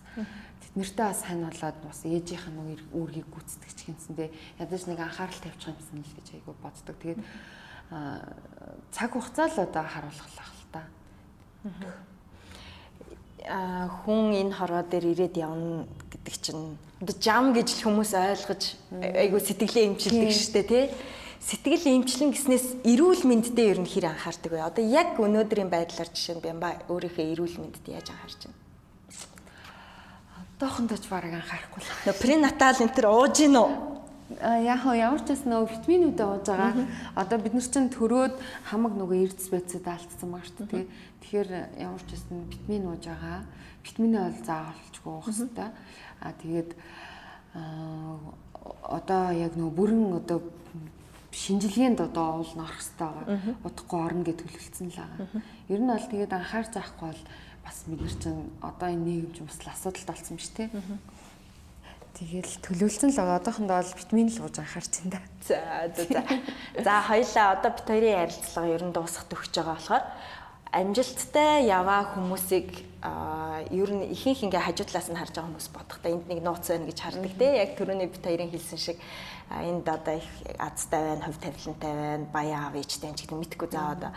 тэд 0.62 0.74
нэртээ 0.78 1.06
бас 1.10 1.20
сайн 1.20 1.40
болоод 1.42 1.78
бас 1.82 2.00
ээжийнх 2.06 2.46
нь 2.54 2.60
үүргийг 2.94 3.28
гүйцэтгэж 3.28 3.78
гинсэндээ 3.90 4.30
ядаж 4.62 4.82
нэг 4.86 4.98
анхаарал 5.02 5.40
тавьчих 5.42 5.74
юмсан 5.74 5.98
л 5.98 6.16
гэж 6.16 6.28
айгу 6.38 6.54
боддог. 6.62 6.96
Тэгээд 7.02 7.20
цаг 8.94 9.10
хугацаа 9.10 9.50
л 9.50 9.58
одоо 9.66 9.82
харуулах 9.82 10.28
л 10.30 10.38
та 10.38 10.82
хүн 13.44 14.32
энэ 14.32 14.56
хороо 14.56 14.82
дээр 14.82 15.12
ирээд 15.12 15.36
явна 15.36 15.84
гэдэг 16.08 16.34
чинь 16.40 16.76
жам 17.20 17.52
гэж 17.52 17.84
хүмүүс 17.84 18.12
ойлгож 18.16 18.62
айгу 19.04 19.36
сэтгэлээ 19.36 19.84
имчилдэг 19.92 20.32
штэ 20.32 20.62
тий 20.64 20.84
сэтгэл 21.44 21.84
имчлэн 22.00 22.32
гэснээс 22.32 22.88
эрүүл 22.88 23.28
мэндэд 23.28 23.58
ер 23.60 23.78
нь 23.84 23.88
хэр 23.88 24.16
анхаардаг 24.16 24.48
вэ? 24.48 24.64
Одоо 24.64 24.80
яг 24.80 25.20
өнөөдрийн 25.20 25.68
байдлаар 25.68 26.08
жишээ 26.08 26.40
нь 26.40 26.44
бямба 26.44 26.80
өөрийнхөө 26.88 27.24
эрүүл 27.36 27.56
мэндэд 27.60 27.84
яаж 27.84 28.08
анхаарч 28.08 28.40
байна? 28.48 28.60
Одоохондоо 30.56 30.96
ч 30.96 31.04
бараг 31.12 31.32
анхаарахгүй 31.36 31.80
л. 31.84 31.92
Нөө 32.08 32.16
пренатал 32.16 32.80
энэ 32.80 32.96
төр 32.96 33.06
ууж 33.12 33.36
гин 33.36 33.60
үү? 33.60 33.70
яг 34.40 34.80
хөө 34.80 34.96
ямар 34.96 35.20
ч 35.20 35.36
бас 35.36 35.44
нөгөө 35.44 35.68
витаминуудаа 35.68 36.28
ууж 36.32 36.46
байгаа. 36.48 36.88
Одоо 37.12 37.38
бид 37.44 37.54
нар 37.54 37.68
чинь 37.68 37.92
төрөөд 37.92 38.34
хамаг 38.72 38.92
нөгөө 38.96 39.18
эрдэс 39.28 39.48
байцад 39.52 39.84
алдсан 39.84 40.32
байгаа 40.32 40.48
шүү 40.48 40.64
дээ. 40.64 40.84
Тэгэхээр 41.24 41.80
ямар 41.80 42.02
ч 42.04 42.12
бас 42.12 42.24
витамин 42.28 42.84
ууж 42.92 43.04
байгаа. 43.08 43.48
Витаминээ 43.80 44.22
бол 44.28 44.44
заавалчгүй 44.44 45.08
уух 45.08 45.24
хэрэгтэй. 45.32 45.68
Аа 46.20 46.32
тэгээд 46.36 46.70
одоо 48.84 49.24
яг 49.32 49.56
нөгөө 49.56 49.72
бүрэн 49.72 50.20
одоо 50.20 50.44
шинжилгээнд 51.32 52.04
одоо 52.04 52.44
уул 52.44 52.52
норох 52.60 52.76
хэрэгтэй 52.76 53.08
байгаа. 53.08 53.56
Удахгүй 53.64 54.00
орно 54.04 54.22
гэж 54.28 54.36
төлөвлөсөн 54.44 54.88
л 54.92 55.00
байгаа. 55.00 55.42
Ер 55.72 55.80
нь 55.80 55.88
бол 55.88 56.06
тэгээд 56.12 56.32
анхаар 56.36 56.66
заахгүй 56.68 57.08
бол 57.08 57.22
бас 57.64 57.76
нар 57.88 58.14
чинь 58.20 58.44
одоо 58.60 58.88
энэ 58.92 59.04
нийгэм 59.08 59.32
чинь 59.32 59.48
бас 59.48 59.58
асуудалд 59.64 60.08
болсон 60.12 60.36
биз 60.36 60.52
дээ. 60.52 60.68
Тэгэл 62.14 62.54
төлөвлөсөн 62.62 63.10
л 63.10 63.18
байгаа. 63.18 63.40
Одоохондоо 63.40 63.76
бол 63.80 63.98
витамин 63.98 64.28
л 64.28 64.42
ууж 64.44 64.56
анхаарч 64.60 64.92
байна 65.02 65.16
да. 65.16 65.20
За 65.42 65.58
за. 65.96 66.20
За 66.84 66.94
хоёлаа 67.02 67.46
одоо 67.58 67.70
бит 67.74 67.88
хоёрын 67.88 68.18
ярилцлага 68.22 68.68
ер 68.70 68.82
нь 68.86 68.94
дуусах 68.94 69.24
төгсөж 69.26 69.54
байгаа 69.58 69.74
болохоор 69.74 70.04
амжилттай 70.74 71.70
яваа 71.70 72.02
хүмүүсийг 72.12 72.82
ер 73.70 73.90
нь 73.94 74.10
ихэнх 74.10 74.48
ингээ 74.48 74.66
хажуу 74.66 74.86
талаас 74.88 75.08
нь 75.12 75.18
харж 75.20 75.36
байгаа 75.36 75.48
хүмүүс 75.52 75.68
бодохдоо 75.70 76.10
энд 76.10 76.26
нэг 76.26 76.40
нууц 76.42 76.66
байна 76.66 76.88
гэж 76.88 76.98
хардаг 76.98 77.34
те. 77.38 77.48
Яг 77.62 77.70
түрүүний 77.78 78.08
бит 78.10 78.24
хоёрын 78.24 78.50
хэлсэн 78.50 78.80
шиг 78.80 78.98
энд 79.52 79.86
одоо 79.86 80.18
их 80.18 80.28
азтай 80.58 81.00
байна, 81.14 81.24
хувь 81.28 81.38
тавилантай 81.38 81.92
байна, 81.94 82.26
баян 82.32 82.60
аав 82.64 82.74
ээжтэй 82.80 83.12
ч 83.12 83.28
гэдэг 83.28 83.38
мэдхгүй 83.38 83.68
заа 83.70 83.92
одоо. 83.92 84.10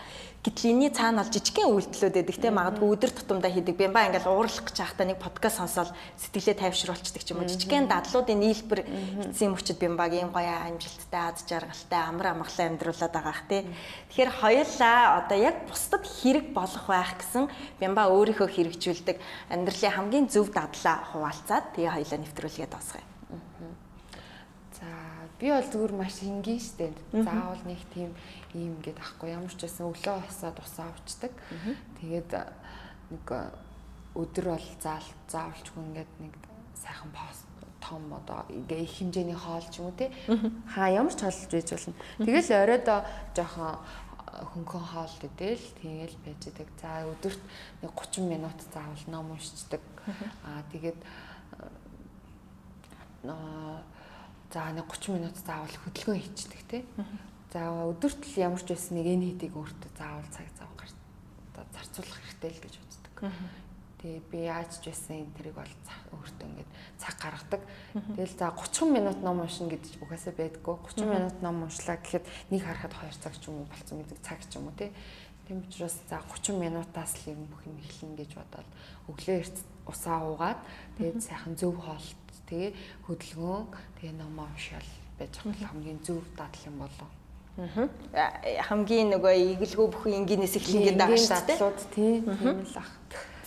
Гэтэл 0.47 0.71
энэний 0.71 0.95
цаана 0.95 1.27
бол 1.27 1.35
жижигхэн 1.35 1.75
үйлдэлүүд 1.75 2.15
байдаг 2.23 2.37
тийм 2.39 2.55
магадгүй 2.55 2.87
өдөр 2.87 3.11
тутамдаа 3.11 3.51
хийдэг. 3.51 3.75
Би 3.75 3.91
ба 3.91 4.07
ингээл 4.07 4.31
уурлах 4.31 4.63
гэж 4.63 4.79
байхдаа 4.79 5.03
нэг 5.11 5.19
подкаст 5.19 5.59
сонсоод 5.59 5.91
сэтгэлээ 6.23 6.55
тайвшруулцдаг 6.63 7.19
ч 7.19 7.35
юм 7.35 7.43
уу. 7.43 7.51
Жижигхэн 7.51 7.91
дадлуудын 7.91 8.39
нийлбэр 8.39 8.87
эцсийн 9.27 9.51
мөчөд 9.51 9.75
би 9.75 9.91
баг 9.91 10.15
ийм 10.15 10.31
гоё 10.31 10.47
амжилттай, 10.71 11.35
аз 11.35 11.43
жаргалтай, 11.43 11.99
амар 11.99 12.27
амгалан 12.31 12.79
амьдруулад 12.79 13.11
байгаах 13.11 13.43
тийм. 13.51 13.75
Тэгэхээр 14.07 14.31
хоёулаа 14.39 14.99
одоо 15.19 15.35
яг 15.35 15.67
бусдад 15.67 16.07
хэрэг 16.07 16.55
болох 16.55 16.85
байх 16.87 17.11
гэсэн 17.19 17.51
би 17.51 17.85
ба 17.91 18.07
өөрийнхөө 18.07 18.47
хэрэгжүүлдэг 18.47 19.19
амьдралын 19.51 19.95
хамгийн 19.99 20.31
зөв 20.31 20.47
дадлаа 20.55 21.11
хуваалцаад 21.11 21.75
тэгээ 21.75 21.91
хоёулаа 21.91 22.19
нэвтрүүлгээд 22.23 22.71
дуусгая. 22.71 23.03
Би 25.39 25.53
бол 25.53 25.69
зүгээр 25.69 25.93
маш 25.93 26.21
энгийн 26.25 26.61
штэ. 26.61 26.93
Заавал 27.13 27.61
нэг 27.69 27.81
тийм 27.93 28.11
ийм 28.57 28.81
гээд 28.81 28.97
ахгүй 28.97 29.38
ямар 29.38 29.53
ч 29.53 29.61
байсан 29.69 29.89
өглөө 29.93 30.25
хасаад 30.25 30.57
усаа 30.57 30.89
авчдаг. 30.89 31.33
Тэгээд 32.01 32.31
нэг 33.13 33.25
өдөр 34.17 34.45
бол 34.57 34.67
заал 34.81 35.07
заавалчгүй 35.29 35.81
ингээд 35.83 36.11
нэг 36.25 36.33
сайхан 36.73 37.11
пост 37.13 37.45
том 37.81 38.01
одоо 38.13 38.45
ингээ 38.49 38.81
их 38.81 38.93
хэмжээний 38.97 39.38
хоол 39.38 39.65
ч 39.69 39.79
юм 39.79 39.93
уу 39.93 39.95
те 39.95 40.09
хаа 40.73 40.89
ямар 40.89 41.13
ч 41.13 41.21
хоолж 41.21 41.45
байж 41.53 41.69
болно. 41.69 41.93
Тэгэл 42.17 42.49
оройдоо 42.57 42.99
жоохон 43.38 43.77
хөнгөн 44.57 44.85
хоолд 44.91 45.21
идэл 45.21 45.65
тэгээл 45.81 46.17
байж 46.25 46.41
идэг. 46.49 46.67
За 46.81 47.05
өдөрт 47.05 47.41
нэг 47.81 47.91
30 47.93 48.25
минут 48.25 48.57
заавал 48.73 49.05
ном 49.07 49.31
уншдаг. 49.38 49.81
Аа 50.43 50.65
тэгээд 50.73 50.99
аа 53.29 53.85
за 54.53 54.71
нэг 54.71 54.85
30 54.87 55.15
минут 55.15 55.35
заавал 55.39 55.75
хөдөлгөөн 55.83 56.21
хийчихдэг 56.23 56.61
тий. 56.69 56.83
За 57.51 57.71
өдөрт 57.71 58.21
л 58.23 58.35
ямар 58.39 58.61
ч 58.63 58.71
байсан 58.71 58.97
нэг 58.99 59.07
энэ 59.07 59.25
хэдийг 59.35 59.53
өөртөө 59.55 59.91
заавал 59.95 60.29
цаг 60.31 60.47
зав 60.55 60.71
гарч 60.77 60.93
зарцуулах 61.55 62.19
хэрэгтэй 62.21 62.51
л 62.51 62.63
гэж 62.63 62.73
үздэг. 62.77 63.15
Тэгээ 63.97 64.21
би 64.29 64.39
яаж 64.45 64.71
ч 64.77 64.93
байсан 64.93 65.25
энэ 65.25 65.35
тэрийг 65.35 65.57
бол 65.57 65.73
өөртөө 66.13 66.47
ингээд 66.47 66.71
цаг 67.01 67.15
гаргадаг. 67.17 67.61
Тэгэл 67.97 68.35
за 68.37 68.53
30 68.53 68.93
минут 68.93 69.17
ном 69.25 69.41
уншина 69.41 69.73
гэдэг 69.73 70.05
угаасаа 70.05 70.33
байдаггүй. 70.37 70.75
30 70.85 71.09
минут 71.09 71.37
ном 71.41 71.65
уншлаа 71.65 71.97
гэхэд 71.97 72.25
нэг 72.53 72.61
харахад 72.61 72.93
2 72.93 73.17
цаг 73.17 73.33
ч 73.41 73.49
юм 73.49 73.65
уу 73.65 73.71
болцсон 73.71 73.97
гэдэг 74.05 74.19
цаг 74.21 74.39
ч 74.45 74.61
юм 74.61 74.69
уу 74.69 74.77
тий. 74.77 74.93
Тийм 75.47 75.63
учраас 75.63 75.95
за 76.11 76.19
30 76.19 76.59
минутаас 76.59 77.15
л 77.23 77.31
юм 77.33 77.47
бүх 77.49 77.63
юм 77.65 77.79
эхлэнэ 77.79 78.19
гэж 78.19 78.31
бодоод 78.35 78.69
өглөө 79.07 79.37
эрт 79.41 79.57
усаа 79.87 80.19
уугаад 80.27 80.59
тэгээд 80.99 81.23
сайхан 81.23 81.55
зөв 81.55 81.79
хоолт 81.79 82.26
тэгээ 82.49 82.71
хөдөлгөөн 83.05 83.63
тэгээ 83.99 84.13
ном 84.17 84.39
уншаал 84.39 84.89
байж 85.19 85.33
байгаа 85.43 85.67
хамгийн 85.71 85.99
зөв 86.03 86.23
дадал 86.33 86.63
юм 86.65 86.77
болов. 86.81 87.09
Аа 88.13 88.63
хамгийн 88.69 89.13
нөгөө 89.13 89.33
игэлгүй 89.57 89.87
бүхэн 89.89 90.17
энгийнээс 90.23 90.55
эхлэн 90.57 90.83
гэдэг 90.87 91.01
байгаа 91.01 91.21
шүү 91.21 91.41
дээ. 91.47 91.59
Тийм 91.93 92.63
л 92.63 92.77
ах. 92.77 92.91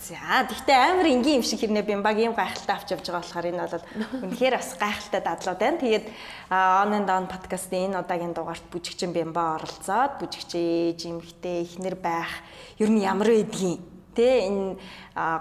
За 0.01 0.43
тэгтээ 0.49 0.75
амар 0.75 1.07
энгийн 1.07 1.39
юм 1.39 1.47
шиг 1.47 1.61
хэрнээ 1.61 1.85
бимбаг 1.87 2.17
ийм 2.19 2.35
гайхалтай 2.35 2.75
авч 2.75 2.89
явж 2.91 3.07
байгаа 3.07 3.21
болохоор 3.21 3.51
энэ 3.53 3.63
бол 3.63 3.87
үнэхээр 4.27 4.55
бас 4.57 4.71
гайхалтай 4.81 5.21
дадлууд 5.23 5.61
байна. 5.61 5.79
Тэгээд 5.79 6.07
on 6.51 6.91
and 6.97 7.11
on 7.13 7.25
подкастын 7.29 7.93
энэ 7.93 8.01
удаагийн 8.01 8.35
дугаарт 8.35 8.65
бүжигчин 8.73 9.13
бимба 9.13 9.61
оролцоод 9.61 10.19
бүжигчээж, 10.19 11.05
эмхтэй, 11.05 11.69
ихнэр 11.69 12.01
байх 12.01 12.33
ер 12.81 12.89
нь 12.91 13.05
ямар 13.05 13.29
байдгийг 13.29 13.79
тэ 14.15 14.47
энэ 14.49 14.77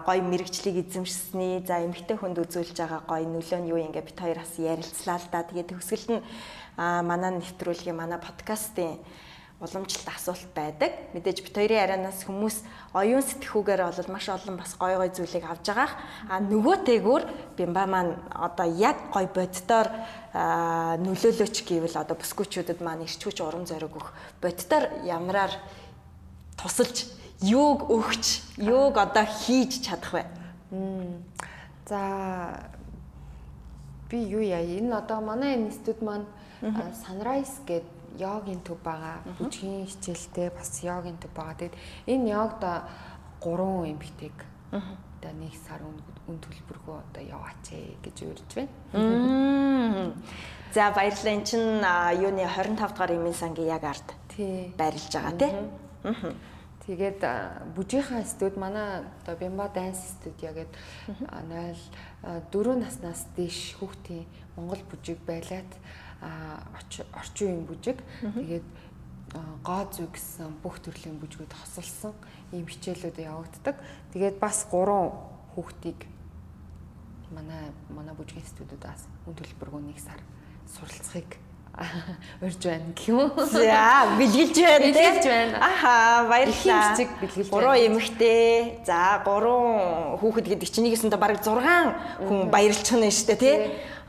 гоё 0.05 0.21
мэрэгчлийг 0.23 0.85
эзэмшсэний 0.85 1.65
за 1.65 1.81
эмгтэй 1.83 2.17
хүнд 2.17 2.41
үзүүлж 2.43 2.77
байгаа 2.77 3.01
гоё 3.07 3.25
нөлөө 3.25 3.59
нь 3.61 3.69
юу 3.71 3.79
ингээ 3.81 4.07
бит 4.07 4.19
хоёр 4.19 4.39
бас 4.41 4.53
ярилцлаа 4.57 5.17
л 5.19 5.27
да. 5.31 5.43
Тэгээд 5.43 5.71
төгсгөл 5.73 6.07
нь 6.17 6.23
манай 6.77 7.31
нэвтрүүлгийн 7.37 7.97
манай 7.97 8.19
подкастын 8.19 8.99
уламжлалт 9.59 10.07
асуулт 10.07 10.47
байдаг. 10.55 11.11
Мэдээж 11.11 11.43
бит 11.43 11.55
хоёрын 11.59 11.83
арианаас 11.83 12.23
хүмүүс 12.23 12.63
оюун 12.95 13.19
сэтгхүүгээр 13.19 13.81
бол 13.83 14.13
маш 14.15 14.31
олон 14.31 14.55
бас 14.55 14.71
гой 14.79 14.95
гой 14.95 15.11
зүйлийг 15.11 15.43
авж 15.43 15.67
байгаах. 15.67 15.93
А 16.31 16.39
нөгөөтэйгүр 16.39 17.23
бимба 17.59 17.83
маань 17.83 18.15
одоо 18.31 18.67
яг 18.71 19.11
гой 19.11 19.27
боддоор 19.27 19.91
нөлөөлөөч 21.03 21.55
гэвэл 21.67 21.99
одоо 21.99 22.15
бүсгүүчүүдэд 22.15 22.79
маань 22.79 23.03
ирчүүч 23.03 23.43
урам 23.43 23.67
зориг 23.67 23.91
өгөх 23.91 24.15
боддоор 24.39 25.03
ямраар 25.03 25.51
тусалж 26.55 27.18
юуг 27.41 27.89
өгч 27.89 28.25
юуг 28.57 28.97
одоо 28.97 29.25
хийж 29.25 29.79
чадах 29.85 30.13
вэ? 30.13 30.23
За 31.87 32.01
би 34.09 34.17
юу 34.17 34.41
яа 34.41 34.61
энэ 34.61 34.97
одоо 34.97 35.21
манай 35.21 35.55
институт 35.55 36.01
маань 36.01 36.25
Sunrise 36.61 37.63
гэдэг 37.65 38.19
йогийн 38.19 38.59
төв 38.59 38.77
байгаа. 38.83 39.23
Бүжгийн 39.39 39.87
хичээлтэй 39.87 40.49
бас 40.51 40.83
йогийн 40.83 41.17
төв 41.17 41.31
байгаа. 41.31 41.55
Тэгэд 41.55 41.75
энэ 42.07 42.29
йогд 42.35 42.63
гурван 43.39 43.95
эмэгтэйг 43.95 44.35
одоо 44.71 45.33
нэг 45.39 45.53
сар 45.63 45.79
үн 45.83 46.37
төлбөргөө 46.43 46.97
одоо 46.99 47.23
яваач 47.23 47.65
ээ 47.71 47.95
гэж 48.03 48.17
урьж 48.27 48.51
байна. 48.55 50.13
За 50.75 50.91
баярлалаа. 50.91 51.33
Энд 51.39 51.47
чинь 51.47 51.79
юуны 52.19 52.43
25 52.43 52.75
дахь 52.75 53.11
эмийн 53.11 53.33
сангийн 53.33 53.71
яг 53.71 53.83
ард 53.83 54.09
байрлаж 54.75 55.13
байгаа 55.15 55.33
тий. 55.39 55.53
Тэгээд 56.89 57.21
бүжийнхаа 57.77 58.25
студ 58.25 58.57
манай 58.57 59.05
одоо 59.21 59.37
Бямба 59.37 59.69
данс 59.69 60.17
студио 60.17 60.57
гэдэг 60.57 60.73
0 61.21 61.77
4 62.49 62.81
наснаас 62.81 63.29
дээш 63.37 63.77
хүүхдийн 63.77 64.25
Монгол 64.57 64.81
бүжиг 64.89 65.21
байлаад 65.21 65.69
орчин 67.13 67.45
үеийн 67.45 67.69
бүжиг. 67.69 68.01
Тэгээд 68.33 68.65
гоо 69.61 69.85
зүг 69.93 70.17
гэсэн 70.17 70.49
бүх 70.65 70.81
төрлийн 70.81 71.21
бүжгүүд 71.21 71.53
хосолсон 71.53 72.17
ийм 72.57 72.65
хичээлүүд 72.65 73.21
явагддаг. 73.21 73.77
Тэгээд 74.09 74.41
бас 74.41 74.65
гурван 74.65 75.13
хүүхдийг 75.53 76.09
манай 77.29 77.69
манай 77.93 78.17
бүжгийн 78.17 78.49
студиудаас 78.49 79.05
үн 79.29 79.37
төлбөргөө 79.37 79.93
нэг 79.93 80.01
сар 80.01 80.17
суралцахыг 80.65 81.37
урьж 82.41 82.59
байна 82.63 82.91
гэх 82.95 83.07
юм. 83.07 83.31
За, 83.35 84.15
бэлгэлж 84.19 84.57
байна. 84.59 84.85
Бэлгэлж 84.85 85.25
байна. 85.25 85.57
Аха, 85.63 86.27
баярлалаа. 86.27 86.81
Хэмжиг 86.91 87.09
бэлгэлж. 87.21 87.49
Гурван 87.49 87.79
эмэгтэй. 87.79 88.83
За, 88.85 89.21
гурван 89.23 90.19
хүүхэд 90.19 90.47
гэдэг 90.49 90.69
чинь 90.69 90.85
нэгсэндээ 90.91 91.19
бараг 91.19 91.39
6 91.39 91.55
хүн 92.27 92.51
баярлчих 92.51 92.97
нь 92.99 93.07
шүү 93.07 93.27
дээ 93.31 93.39
тий. 93.39 93.55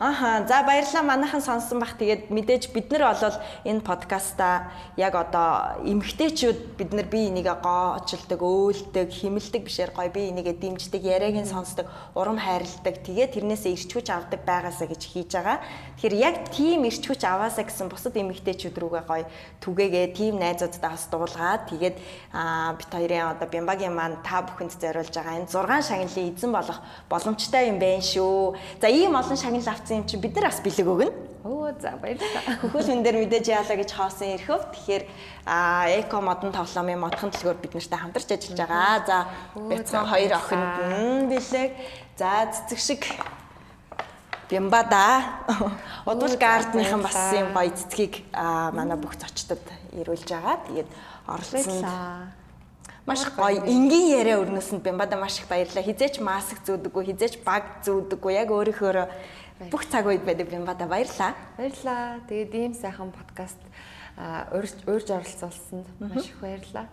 Аха 0.03 0.47
за 0.49 0.63
баярлалаа 0.65 1.03
манайхан 1.05 1.43
сонсон 1.45 1.77
бах 1.79 1.93
тэгээд 2.01 2.33
мэдээж 2.33 2.73
бид 2.73 2.89
нар 2.89 3.13
бол 3.13 3.37
энэ 3.69 3.85
подкаста 3.85 4.73
яг 4.97 5.13
одоо 5.13 5.77
эмгтээчүүд 5.85 6.81
бид 6.81 6.97
нар 6.97 7.05
бие 7.05 7.29
энийгээ 7.29 7.61
гоочилдаг, 7.61 8.41
өөлдөг, 8.41 9.13
химэлдэг 9.13 9.61
бишээр 9.61 9.93
гоё 9.93 10.09
бие 10.09 10.33
энийгээ 10.33 10.57
дэмждэг, 10.57 11.05
яриаг 11.05 11.45
нь 11.45 11.53
сонсдог, 11.53 11.85
урам 12.17 12.41
хайрладаг. 12.41 13.05
Тэгээд 13.05 13.37
тэрнээсээ 13.37 13.77
ирч 13.77 13.93
хүч 13.93 14.09
авдаг 14.09 14.41
байгаасаа 14.41 14.89
гэж 14.89 15.03
хийж 15.05 15.37
байгаа. 15.37 15.61
Тэгэхээр 16.01 16.17
яг 16.17 16.37
тийм 16.49 16.89
ирч 16.89 17.05
хүч 17.05 17.21
аваасаа 17.21 17.69
гэсэн 17.69 17.93
бусад 17.93 18.17
эмгтээчүүд 18.17 18.81
рүүгээ 18.81 19.05
гоё 19.05 19.29
түгээгээ 19.61 20.07
тийм 20.17 20.41
найзуудтай 20.41 20.97
бас 20.97 21.13
дуулгаад 21.13 21.69
тэгээд 21.69 21.97
бит 22.81 22.89
хоёрын 22.89 23.37
одоо 23.37 23.49
Бямбагийн 23.53 23.93
маань 23.93 24.25
та 24.25 24.49
бүхэнд 24.49 24.81
зориулж 24.81 25.13
байгаа 25.13 25.45
энэ 25.45 25.53
6 25.53 25.93
шагналын 25.93 26.33
эзэн 26.33 26.53
болох 26.57 26.81
боломжтой 27.13 27.69
юм 27.69 27.77
байна 27.77 28.01
шүү. 28.01 28.57
За 28.81 28.89
ийм 28.89 29.13
олон 29.13 29.37
шагнал 29.37 29.69
авц 29.69 29.90
авсан 29.91 29.99
юм 29.99 30.07
чи 30.07 30.17
бид 30.17 30.35
нар 30.35 30.45
бас 30.45 30.61
бэлэг 30.63 30.87
өгнө. 30.87 31.13
Оо 31.45 31.73
за 31.81 31.97
баярлалаа. 31.99 32.63
Хөхөл 32.63 32.87
хүн 32.87 33.03
дээр 33.03 33.27
мэдээж 33.27 33.47
яалаа 33.51 33.77
гэж 33.77 33.91
хоосон 33.91 34.29
эрхөв. 34.39 34.71
Тэгэхээр 34.71 35.05
а 35.47 35.89
эко 35.99 36.21
модон 36.21 36.53
тоглоомын 36.53 37.01
модхон 37.01 37.35
төлгөөр 37.35 37.59
бид 37.59 37.75
нартай 37.75 37.99
хамтарч 37.99 38.29
ажиллаж 38.31 38.61
байгаа. 38.61 38.99
За 39.07 39.17
бяцхан 39.57 40.07
хоёр 40.07 40.33
охинд 40.39 40.75
нь 40.95 41.29
бэлэг. 41.33 41.73
За 42.17 42.47
цэцэг 42.55 42.79
шиг 42.79 43.03
Бямбада 44.51 45.23
удвал 46.07 46.37
гардныхан 46.37 47.03
бас 47.03 47.19
юм 47.35 47.51
гоё 47.55 47.71
цэцгийг 47.75 48.23
манай 48.35 48.99
бүх 48.99 49.19
зочдод 49.19 49.63
ирүүлж 49.97 50.29
байгаа. 50.31 50.57
Тэгээд 50.69 50.89
оролцсон 51.27 52.31
маш 53.07 53.25
гоё 53.35 53.65
энгийн 53.65 54.13
яриа 54.21 54.39
өрнөс 54.39 54.71
нь 54.71 54.83
Бямбада 54.85 55.17
маш 55.17 55.41
их 55.41 55.49
баярлаа. 55.49 55.83
Хизээч 55.83 56.21
маск 56.21 56.61
зүүдэггүй, 56.67 57.11
хизээч 57.11 57.43
баг 57.43 57.83
зүүдэггүй. 57.83 58.33
Яг 58.37 58.53
өөрийнхөө 58.53 58.93
бүх 59.69 59.85
цаг 59.85 60.09
үед 60.09 60.25
байдаг 60.25 60.49
юм 60.49 60.65
ба 60.65 60.73
да 60.73 60.89
баярлаа. 60.89 61.37
Баярлаа. 61.61 62.25
Тэгээд 62.25 62.53
ийм 62.57 62.73
сайхан 62.73 63.13
подкаст 63.13 63.61
урьж 64.57 65.09
оролцуулсанд 65.13 65.87
маш 66.01 66.25
их 66.25 66.41
баярлаа. 66.41 66.89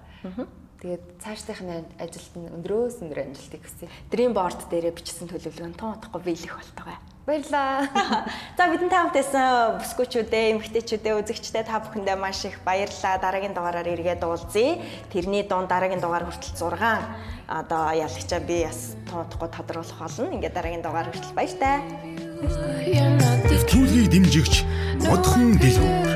Тэгээд 0.77 1.03
цаашдынхны 1.23 1.89
ажилд 1.97 2.33
нь 2.37 2.51
өндрөөс 2.53 3.01
өндөр 3.01 3.25
амжилтыг 3.25 3.65
хүсье. 3.65 3.89
Dream 4.13 4.37
board 4.37 4.69
дээрээ 4.69 4.93
бичсэн 4.93 5.25
төлөвлөгөө 5.25 5.73
нь 5.73 5.79
тун 5.79 5.97
утгагүй 5.97 6.21
биелэх 6.21 6.53
болтойгоо. 6.53 7.01
Баярлаа. 7.25 7.89
За 8.57 8.69
бидний 8.69 8.87
таамтайсан 8.93 9.81
бүсгүүчүүдээ, 9.81 10.53
эмгтээчүүдээ, 10.53 11.17
үзэгчдээ 11.17 11.63
та 11.65 11.81
бүхэндээ 11.81 12.15
маш 12.15 12.45
их 12.45 12.61
баярлалаа. 12.61 13.17
Дараагийн 13.17 13.57
дугаараар 13.57 13.89
эргээд 13.89 14.21
уулзъя. 14.21 14.77
Тэрний 15.09 15.43
дунд 15.49 15.67
дараагийн 15.67 15.99
дугаар 15.99 16.29
хүртэл 16.29 16.55
6 16.55 17.49
одоо 17.49 17.91
ялагчаа 17.97 18.39
би 18.45 18.63
бас 18.63 18.95
тоодохгүй 19.09 19.49
тодруулах 19.49 19.97
болно. 19.97 20.29
Ингээд 20.29 20.55
дараагийн 20.55 20.85
дугаар 20.85 21.09
хүртэл 21.09 21.35
баяртай. 21.35 21.81
Нэвтрүүлгийг 22.37 24.07
дэмжигч 24.13 24.53
модхон 25.09 25.57
дэлгүүр. 25.57 26.07